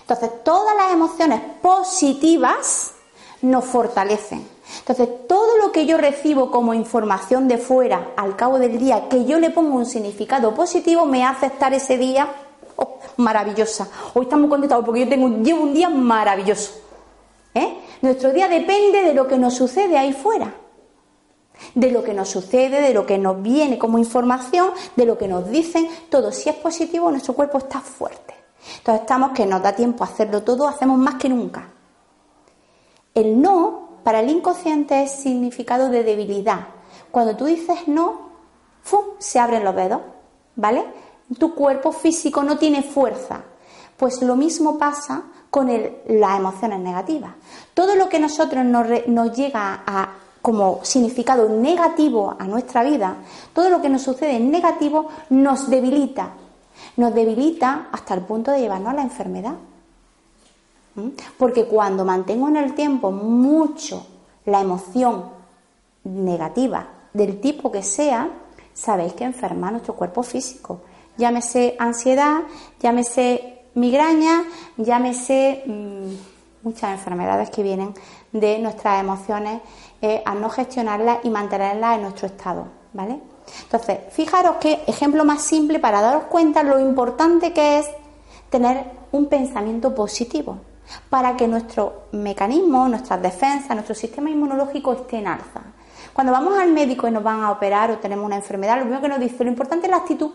Entonces, 0.00 0.30
todas 0.44 0.74
las 0.76 0.92
emociones 0.92 1.40
positivas 1.62 2.92
nos 3.42 3.64
fortalecen. 3.64 4.46
Entonces, 4.78 5.08
todo 5.28 5.58
lo 5.58 5.72
que 5.72 5.86
yo 5.86 5.96
recibo 5.98 6.50
como 6.50 6.74
información 6.74 7.48
de 7.48 7.58
fuera 7.58 8.12
al 8.16 8.36
cabo 8.36 8.58
del 8.58 8.78
día, 8.78 9.08
que 9.08 9.24
yo 9.24 9.38
le 9.38 9.50
pongo 9.50 9.76
un 9.76 9.86
significado 9.86 10.54
positivo, 10.54 11.06
me 11.06 11.24
hace 11.24 11.46
estar 11.46 11.72
ese 11.74 11.96
día 11.96 12.28
oh, 12.76 12.98
maravillosa. 13.18 13.88
Hoy 14.14 14.24
estamos 14.24 14.50
contentos 14.50 14.84
porque 14.84 15.00
yo 15.00 15.08
tengo, 15.08 15.28
llevo 15.42 15.62
un 15.62 15.74
día 15.74 15.88
maravilloso. 15.88 16.83
¿Eh? 17.54 17.78
Nuestro 18.02 18.32
día 18.32 18.48
depende 18.48 19.02
de 19.02 19.14
lo 19.14 19.26
que 19.26 19.38
nos 19.38 19.54
sucede 19.54 19.96
ahí 19.96 20.12
fuera. 20.12 20.54
De 21.74 21.90
lo 21.90 22.02
que 22.02 22.12
nos 22.12 22.28
sucede, 22.28 22.80
de 22.80 22.92
lo 22.92 23.06
que 23.06 23.16
nos 23.16 23.40
viene 23.40 23.78
como 23.78 23.98
información, 23.98 24.72
de 24.96 25.06
lo 25.06 25.16
que 25.16 25.28
nos 25.28 25.48
dicen, 25.48 25.88
todo. 26.10 26.32
Si 26.32 26.50
es 26.50 26.56
positivo, 26.56 27.10
nuestro 27.10 27.34
cuerpo 27.34 27.58
está 27.58 27.80
fuerte. 27.80 28.34
Entonces 28.78 29.02
estamos 29.02 29.32
que 29.32 29.46
nos 29.46 29.62
da 29.62 29.74
tiempo 29.74 30.04
a 30.04 30.08
hacerlo 30.08 30.42
todo, 30.42 30.66
hacemos 30.66 30.98
más 30.98 31.14
que 31.14 31.28
nunca. 31.28 31.70
El 33.14 33.40
no, 33.40 34.00
para 34.02 34.20
el 34.20 34.30
inconsciente, 34.30 35.02
es 35.02 35.12
significado 35.12 35.88
de 35.88 36.02
debilidad. 36.02 36.68
Cuando 37.10 37.36
tú 37.36 37.44
dices 37.44 37.86
no, 37.86 38.30
¡fum! 38.82 39.04
se 39.18 39.38
abren 39.38 39.64
los 39.64 39.76
dedos, 39.76 40.00
¿vale? 40.56 40.84
Tu 41.38 41.54
cuerpo 41.54 41.92
físico 41.92 42.42
no 42.42 42.58
tiene 42.58 42.82
fuerza. 42.82 43.44
Pues 43.96 44.22
lo 44.22 44.36
mismo 44.36 44.78
pasa 44.78 45.22
con 45.50 45.70
las 46.08 46.38
emociones 46.38 46.80
negativas. 46.80 47.32
Todo 47.74 47.94
lo 47.94 48.08
que 48.08 48.18
nosotros 48.18 48.64
nos, 48.64 48.86
nos 49.06 49.36
llega 49.36 49.82
a 49.86 50.08
como 50.44 50.80
significado 50.82 51.48
negativo 51.48 52.36
a 52.38 52.44
nuestra 52.44 52.82
vida, 52.84 53.16
todo 53.54 53.70
lo 53.70 53.80
que 53.80 53.88
nos 53.88 54.02
sucede 54.02 54.36
en 54.36 54.50
negativo 54.50 55.08
nos 55.30 55.70
debilita, 55.70 56.32
nos 56.98 57.14
debilita 57.14 57.88
hasta 57.90 58.12
el 58.12 58.20
punto 58.20 58.50
de 58.50 58.60
llevarnos 58.60 58.92
a 58.92 58.96
la 58.96 59.02
enfermedad. 59.02 59.54
¿Mm? 60.96 61.08
Porque 61.38 61.64
cuando 61.64 62.04
mantengo 62.04 62.48
en 62.48 62.56
el 62.56 62.74
tiempo 62.74 63.10
mucho 63.10 64.06
la 64.44 64.60
emoción 64.60 65.30
negativa 66.04 66.88
del 67.14 67.40
tipo 67.40 67.72
que 67.72 67.82
sea, 67.82 68.28
sabéis 68.74 69.14
que 69.14 69.24
enferma 69.24 69.70
nuestro 69.70 69.94
cuerpo 69.94 70.22
físico. 70.22 70.82
Llámese 71.16 71.74
ansiedad, 71.78 72.42
llámese 72.80 73.53
migraña, 73.74 74.44
llámese 74.76 75.62
mm, 75.66 76.66
muchas 76.66 76.92
enfermedades 76.92 77.50
que 77.50 77.62
vienen 77.62 77.94
de 78.32 78.58
nuestras 78.58 79.00
emociones 79.00 79.60
eh, 80.02 80.22
al 80.24 80.40
no 80.40 80.50
gestionarlas 80.50 81.18
y 81.24 81.30
mantenerlas 81.30 81.96
en 81.96 82.02
nuestro 82.02 82.26
estado, 82.26 82.66
¿vale? 82.92 83.20
Entonces, 83.62 83.98
fijaros 84.10 84.56
qué 84.60 84.82
ejemplo 84.86 85.24
más 85.24 85.42
simple 85.42 85.78
para 85.78 86.00
daros 86.00 86.24
cuenta 86.24 86.62
lo 86.62 86.80
importante 86.80 87.52
que 87.52 87.78
es 87.78 87.86
tener 88.50 88.84
un 89.12 89.26
pensamiento 89.26 89.94
positivo 89.94 90.58
para 91.10 91.36
que 91.36 91.48
nuestro 91.48 92.04
mecanismo, 92.12 92.88
nuestras 92.88 93.20
defensas, 93.20 93.70
nuestro 93.70 93.94
sistema 93.94 94.30
inmunológico 94.30 94.92
esté 94.92 95.18
en 95.18 95.28
alza. 95.28 95.62
Cuando 96.12 96.32
vamos 96.32 96.58
al 96.58 96.72
médico 96.72 97.08
y 97.08 97.10
nos 97.10 97.22
van 97.22 97.42
a 97.42 97.50
operar 97.50 97.90
o 97.90 97.98
tenemos 97.98 98.24
una 98.24 98.36
enfermedad, 98.36 98.76
lo 98.76 98.82
primero 98.82 99.02
que 99.02 99.08
nos 99.08 99.20
dice, 99.20 99.44
lo 99.44 99.50
importante 99.50 99.86
es 99.86 99.90
la 99.90 99.98
actitud. 99.98 100.30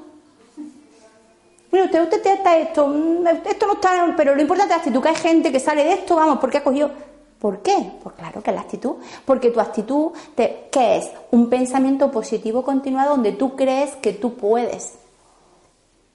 Mira, 1.71 1.85
usted, 1.85 2.03
usted 2.03 2.25
está 2.25 2.57
esto, 2.57 2.87
mm, 2.87 3.27
esto 3.45 3.67
no 3.67 3.73
está, 3.73 4.13
pero 4.17 4.35
lo 4.35 4.41
importante 4.41 4.73
es 4.73 4.77
la 4.77 4.83
actitud, 4.83 5.01
que 5.01 5.09
hay 5.09 5.15
gente 5.15 5.51
que 5.51 5.59
sale 5.59 5.83
de 5.83 5.93
esto, 5.93 6.15
vamos, 6.15 6.39
porque 6.39 6.57
ha 6.57 6.63
cogido 6.63 6.89
¿Por 7.39 7.61
qué? 7.61 7.93
Pues 8.03 8.15
claro 8.15 8.43
que 8.43 8.49
es 8.49 8.55
la 8.55 8.61
actitud. 8.61 8.95
Porque 9.25 9.49
tu 9.49 9.61
actitud, 9.61 10.11
te, 10.35 10.67
¿qué 10.71 10.97
es? 10.97 11.09
Un 11.31 11.49
pensamiento 11.49 12.11
positivo 12.11 12.63
continuado 12.63 13.11
donde 13.11 13.31
tú 13.31 13.55
crees 13.55 13.95
que 13.95 14.11
tú 14.11 14.35
puedes. 14.35 14.95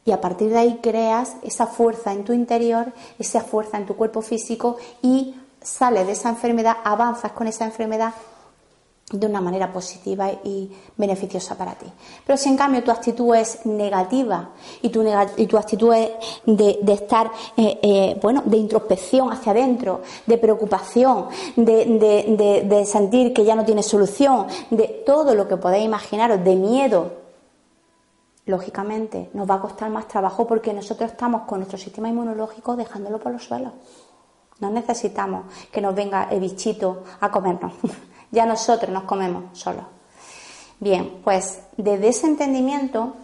Y 0.04 0.12
a 0.12 0.20
partir 0.20 0.50
de 0.50 0.58
ahí 0.58 0.80
creas 0.82 1.36
esa 1.42 1.66
fuerza 1.66 2.12
en 2.12 2.24
tu 2.24 2.34
interior, 2.34 2.92
esa 3.18 3.40
fuerza 3.40 3.78
en 3.78 3.86
tu 3.86 3.96
cuerpo 3.96 4.20
físico 4.20 4.76
y 5.00 5.34
sales 5.62 6.06
de 6.06 6.12
esa 6.12 6.28
enfermedad, 6.28 6.76
avanzas 6.84 7.32
con 7.32 7.46
esa 7.46 7.64
enfermedad 7.64 8.12
de 9.12 9.26
una 9.26 9.40
manera 9.40 9.70
positiva 9.70 10.30
y 10.44 10.70
beneficiosa 10.96 11.56
para 11.56 11.74
ti. 11.74 11.86
Pero 12.26 12.36
si 12.38 12.48
en 12.48 12.56
cambio 12.56 12.82
tu 12.82 12.90
actitud 12.90 13.34
es 13.34 13.66
negativa 13.66 14.50
y 14.80 14.88
tu, 14.88 15.04
y 15.36 15.46
tu 15.46 15.58
actitud 15.58 15.92
es 15.92 16.10
de, 16.46 16.80
estar, 16.92 17.30
eh, 17.56 17.78
eh, 17.82 18.18
bueno, 18.22 18.42
de 18.46 18.56
introspección 18.56 19.30
hacia 19.30 19.52
adentro, 19.52 20.00
de 20.26 20.38
preocupación, 20.38 21.26
de, 21.54 22.64
de, 22.66 22.84
sentir 22.86 23.34
que 23.34 23.44
ya 23.44 23.54
no 23.54 23.64
tienes 23.64 23.86
solución, 23.86 24.46
de 24.70 25.02
todo 25.04 25.34
lo 25.34 25.46
que 25.46 25.58
podéis 25.58 25.84
imaginaros, 25.84 26.42
de 26.42 26.56
miedo, 26.56 27.12
lógicamente 28.46 29.30
nos 29.34 29.48
va 29.48 29.56
a 29.56 29.60
costar 29.60 29.90
más 29.90 30.08
trabajo 30.08 30.46
porque 30.46 30.72
nosotros 30.72 31.10
estamos 31.10 31.42
con 31.42 31.58
nuestro 31.58 31.78
sistema 31.78 32.08
inmunológico 32.08 32.74
dejándolo 32.74 33.18
por 33.18 33.32
los 33.32 33.44
suelos. 33.44 33.72
No 34.60 34.70
necesitamos 34.70 35.44
que 35.70 35.80
nos 35.80 35.94
venga 35.94 36.28
el 36.30 36.40
bichito 36.40 37.02
a 37.20 37.30
comernos. 37.30 37.72
ya 38.34 38.44
nosotros 38.44 38.92
nos 38.92 39.04
comemos 39.04 39.58
solos. 39.58 39.84
Bien, 40.80 41.20
pues 41.24 41.60
desde 41.76 42.08
ese 42.08 42.26
entendimiento 42.26 43.14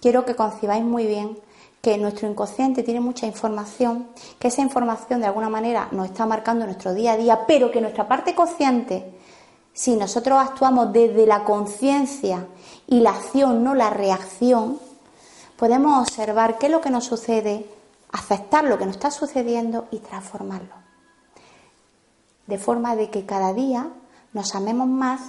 quiero 0.00 0.24
que 0.24 0.36
concibáis 0.36 0.84
muy 0.84 1.06
bien 1.06 1.38
que 1.80 1.96
nuestro 1.96 2.28
inconsciente 2.28 2.82
tiene 2.82 3.00
mucha 3.00 3.26
información, 3.26 4.08
que 4.38 4.48
esa 4.48 4.60
información 4.60 5.20
de 5.20 5.26
alguna 5.26 5.48
manera 5.48 5.88
nos 5.92 6.06
está 6.06 6.26
marcando 6.26 6.66
nuestro 6.66 6.92
día 6.92 7.12
a 7.12 7.16
día, 7.16 7.46
pero 7.46 7.70
que 7.70 7.80
nuestra 7.80 8.06
parte 8.06 8.34
consciente, 8.34 9.14
si 9.72 9.96
nosotros 9.96 10.38
actuamos 10.38 10.92
desde 10.92 11.26
la 11.26 11.44
conciencia 11.44 12.46
y 12.86 13.00
la 13.00 13.10
acción, 13.10 13.64
no 13.64 13.74
la 13.74 13.88
reacción, 13.88 14.78
podemos 15.56 16.02
observar 16.02 16.58
qué 16.58 16.66
es 16.66 16.72
lo 16.72 16.82
que 16.82 16.90
nos 16.90 17.04
sucede, 17.04 17.66
aceptar 18.12 18.64
lo 18.64 18.78
que 18.78 18.84
nos 18.84 18.96
está 18.96 19.10
sucediendo 19.10 19.88
y 19.90 19.98
transformarlo. 19.98 20.74
De 22.46 22.58
forma 22.58 22.94
de 22.94 23.08
que 23.08 23.24
cada 23.24 23.54
día 23.54 23.88
nos 24.32 24.54
amemos 24.54 24.86
más 24.86 25.20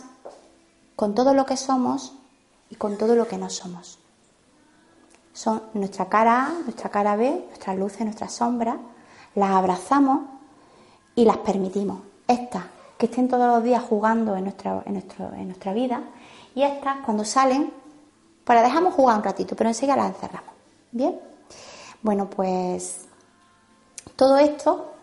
con 0.95 1.15
todo 1.15 1.33
lo 1.33 1.45
que 1.45 1.57
somos 1.57 2.13
y 2.69 2.75
con 2.75 2.97
todo 2.97 3.15
lo 3.15 3.27
que 3.27 3.37
no 3.37 3.49
somos. 3.49 3.99
Son 5.33 5.63
nuestra 5.73 6.05
cara 6.05 6.45
A, 6.45 6.49
nuestra 6.63 6.89
cara 6.89 7.15
B, 7.15 7.45
nuestras 7.47 7.77
luces, 7.77 8.01
nuestras 8.01 8.33
sombras, 8.33 8.77
las 9.35 9.51
abrazamos 9.51 10.21
y 11.15 11.25
las 11.25 11.37
permitimos. 11.37 11.99
Estas 12.27 12.65
que 12.97 13.07
estén 13.07 13.27
todos 13.27 13.47
los 13.47 13.63
días 13.63 13.83
jugando 13.83 14.35
en 14.35 14.43
nuestra, 14.43 14.83
en 14.85 14.93
nuestro, 14.93 15.33
en 15.33 15.47
nuestra 15.47 15.73
vida 15.73 16.03
y 16.53 16.63
estas 16.63 16.97
cuando 17.03 17.25
salen, 17.25 17.73
pues 18.43 18.55
las 18.55 18.63
dejamos 18.63 18.93
jugar 18.93 19.17
un 19.17 19.23
ratito, 19.23 19.55
pero 19.55 19.69
enseguida 19.69 19.95
las 19.95 20.13
encerramos. 20.13 20.53
¿Bien? 20.91 21.19
Bueno, 22.01 22.29
pues 22.29 23.05
todo 24.15 24.37
esto 24.37 24.93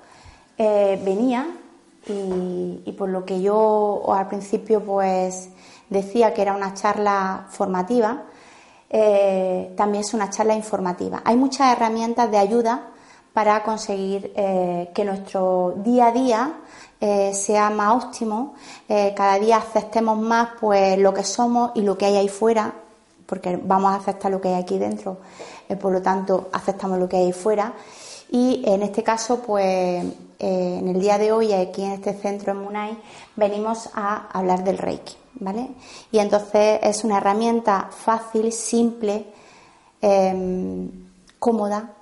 eh, 0.57 1.01
venía 1.05 1.47
y, 2.09 2.93
por 2.93 3.09
lo 3.09 3.25
que 3.25 3.41
yo 3.41 4.03
al 4.13 4.29
principio 4.29 4.83
pues 4.83 5.51
decía 5.89 6.35
que 6.35 6.43
era 6.43 6.55
una 6.55 6.75
charla 6.75 7.47
formativa, 7.51 8.25
eh, 8.91 9.73
también 9.77 10.03
es 10.05 10.15
una 10.15 10.31
charla 10.31 10.55
informativa. 10.55 11.23
Hay 11.25 11.37
muchas 11.37 11.73
herramientas 11.73 12.31
de 12.31 12.39
ayuda 12.39 12.89
para 13.33 13.63
conseguir 13.63 14.33
eh, 14.35 14.91
que 14.95 15.05
nuestro 15.05 15.75
día 15.77 16.09
a 16.09 16.13
día 16.13 16.53
eh, 17.01 17.33
sea 17.35 17.71
más 17.71 18.05
óptimo, 18.05 18.55
cada 18.89 19.39
día 19.39 19.59
aceptemos 19.59 20.19
más 20.19 20.51
pues 20.59 20.99
lo 20.99 21.15
que 21.15 21.23
somos 21.23 21.71
y 21.75 21.83
lo 21.83 21.97
que 21.97 22.07
hay 22.07 22.17
ahí 22.17 22.29
fuera, 22.29 22.73
porque 23.27 23.61
vamos 23.63 23.93
a 23.93 23.97
aceptar 23.97 24.33
lo 24.33 24.41
que 24.41 24.49
hay 24.49 24.63
aquí 24.63 24.79
dentro, 24.79 25.19
por 25.81 25.93
lo 25.93 26.03
tanto 26.03 26.49
aceptamos 26.53 26.99
lo 26.99 27.09
que 27.09 27.19
hay 27.19 27.27
ahí 27.27 27.33
fuera 27.33 27.75
y 28.31 28.63
en 28.67 28.83
este 28.83 29.03
caso 29.03 29.41
pues 29.41 30.05
en 30.39 30.89
el 30.89 31.01
día 31.01 31.19
de 31.19 31.33
hoy 31.33 31.53
aquí 31.53 31.85
en 31.85 31.93
este 31.93 32.15
centro 32.15 32.53
en 32.53 32.59
Munay 32.59 32.99
venimos 33.37 33.91
a 33.95 34.29
hablar 34.33 34.65
del 34.65 34.79
Reiki. 34.79 35.17
¿vale? 35.41 35.69
Y 36.11 36.19
entonces 36.19 36.81
es 36.83 37.05
una 37.05 37.19
herramienta 37.19 37.89
fácil, 37.91 38.53
simple, 38.53 39.27
em, 40.01 40.91
cómoda, 41.39 41.95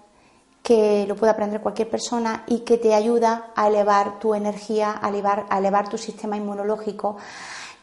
que 0.62 1.04
lo 1.06 1.14
puede 1.14 1.32
aprender 1.32 1.60
cualquier 1.60 1.88
persona 1.88 2.42
y 2.48 2.60
que 2.60 2.76
te 2.76 2.92
ayuda 2.92 3.52
a 3.54 3.68
elevar 3.68 4.18
tu 4.18 4.34
energía, 4.34 4.98
a 5.00 5.08
elevar, 5.10 5.46
a 5.48 5.58
elevar 5.58 5.88
tu 5.88 5.96
sistema 5.96 6.36
inmunológico, 6.36 7.16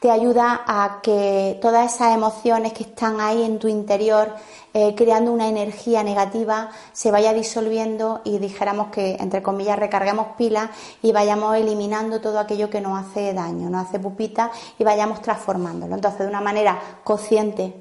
te 0.03 0.11
ayuda 0.11 0.63
a 0.67 0.99
que 1.01 1.57
todas 1.61 1.95
esas 1.95 2.13
emociones 2.13 2.73
que 2.73 2.83
están 2.83 3.21
ahí 3.21 3.41
en 3.41 3.57
tu 3.57 3.69
interior, 3.69 4.35
eh, 4.73 4.95
creando 4.95 5.31
una 5.31 5.47
energía 5.47 6.03
negativa, 6.03 6.71
se 6.91 7.09
vaya 7.09 7.31
disolviendo 7.31 8.19
y 8.25 8.37
dijéramos 8.37 8.87
que, 8.87 9.15
entre 9.21 9.41
comillas, 9.41 9.79
recarguemos 9.79 10.35
pilas 10.37 10.71
y 11.01 11.13
vayamos 11.13 11.55
eliminando 11.55 12.19
todo 12.19 12.39
aquello 12.39 12.69
que 12.69 12.81
nos 12.81 12.99
hace 12.99 13.33
daño, 13.33 13.69
nos 13.69 13.87
hace 13.87 13.97
pupita 13.97 14.51
y 14.77 14.83
vayamos 14.83 15.21
transformándolo. 15.21 15.95
Entonces, 15.95 16.19
de 16.19 16.27
una 16.27 16.41
manera 16.41 16.81
consciente 17.05 17.73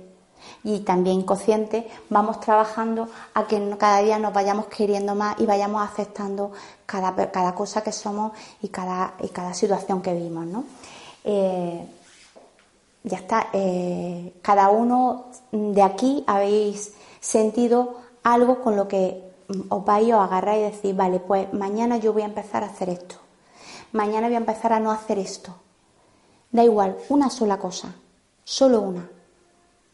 y 0.63 0.79
también 0.83 1.23
inconsciente, 1.23 1.89
vamos 2.09 2.39
trabajando 2.39 3.09
a 3.35 3.49
que 3.49 3.77
cada 3.77 3.99
día 3.99 4.21
nos 4.21 4.33
vayamos 4.33 4.67
queriendo 4.67 5.17
más 5.17 5.41
y 5.41 5.47
vayamos 5.47 5.83
aceptando 5.83 6.53
cada, 6.87 7.17
cada 7.33 7.53
cosa 7.57 7.83
que 7.83 7.91
somos 7.91 8.31
y 8.63 8.69
cada, 8.69 9.15
y 9.21 9.29
cada 9.31 9.53
situación 9.55 10.01
que 10.01 10.15
vivimos. 10.15 10.47
¿no? 10.47 10.65
Eh, 11.25 11.85
ya 13.05 13.19
está, 13.19 13.49
eh, 13.53 14.35
cada 14.43 14.71
uno 14.71 15.27
de 15.51 15.83
aquí 15.83 16.25
habéis 16.27 16.93
sentido 17.21 17.97
algo 18.23 18.61
con 18.61 18.77
lo 18.77 18.87
que 18.89 19.23
os 19.69 19.85
vais 19.85 20.13
a 20.13 20.25
agarrar 20.25 20.59
y 20.59 20.63
decir, 20.63 20.95
vale, 20.95 21.19
pues 21.19 21.53
mañana 21.53 21.97
yo 21.97 22.13
voy 22.13 22.23
a 22.23 22.27
empezar 22.27 22.63
a 22.63 22.69
hacer 22.69 22.89
esto, 22.89 23.17
mañana 23.93 24.29
voy 24.29 24.37
a 24.37 24.39
empezar 24.39 24.73
a 24.73 24.81
no 24.81 24.91
hacer 24.91 25.19
esto. 25.19 25.55
Da 26.51 26.63
igual, 26.63 26.99
una 27.09 27.31
sola 27.31 27.59
cosa, 27.59 27.95
solo 28.45 28.83
una. 28.83 29.09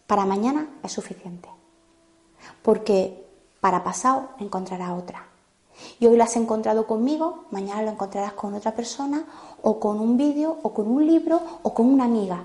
Para 0.09 0.27
mañana 0.27 0.67
es 0.83 0.91
suficiente. 0.91 1.49
Porque 2.63 3.25
para 3.61 3.85
pasado 3.85 4.31
encontrarás 4.41 4.91
otra. 4.91 5.25
Y 6.01 6.07
hoy 6.07 6.17
la 6.17 6.25
has 6.25 6.35
encontrado 6.35 6.89
conmigo, 6.89 7.45
mañana 7.53 7.83
lo 7.83 7.91
encontrarás 7.91 8.33
con 8.33 8.55
otra 8.55 8.75
persona, 8.75 9.25
o 9.63 9.79
con 9.79 10.01
un 10.01 10.17
vídeo, 10.17 10.59
o 10.65 10.75
con 10.75 10.89
un 10.89 11.07
libro, 11.07 11.41
o 11.63 11.73
con 11.73 11.87
una 11.87 12.05
amiga 12.05 12.43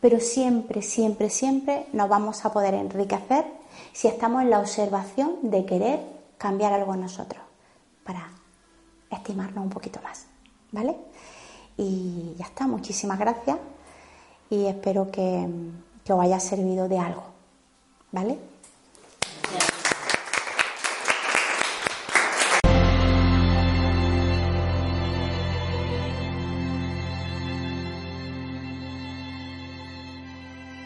pero 0.00 0.20
siempre, 0.20 0.82
siempre, 0.82 1.30
siempre 1.30 1.86
nos 1.92 2.08
vamos 2.08 2.44
a 2.44 2.52
poder 2.52 2.74
enriquecer 2.74 3.44
si 3.92 4.08
estamos 4.08 4.42
en 4.42 4.50
la 4.50 4.60
observación 4.60 5.36
de 5.42 5.64
querer 5.64 6.00
cambiar 6.38 6.72
algo 6.72 6.94
en 6.94 7.02
nosotros 7.02 7.42
para 8.04 8.30
estimarnos 9.10 9.64
un 9.64 9.70
poquito 9.70 10.00
más, 10.02 10.26
¿vale? 10.72 10.96
Y 11.76 12.34
ya 12.38 12.46
está, 12.46 12.66
muchísimas 12.66 13.18
gracias 13.18 13.58
y 14.50 14.66
espero 14.66 15.10
que, 15.10 15.48
que 16.04 16.12
os 16.12 16.20
haya 16.20 16.40
servido 16.40 16.88
de 16.88 16.98
algo, 16.98 17.22
¿vale? 18.12 18.38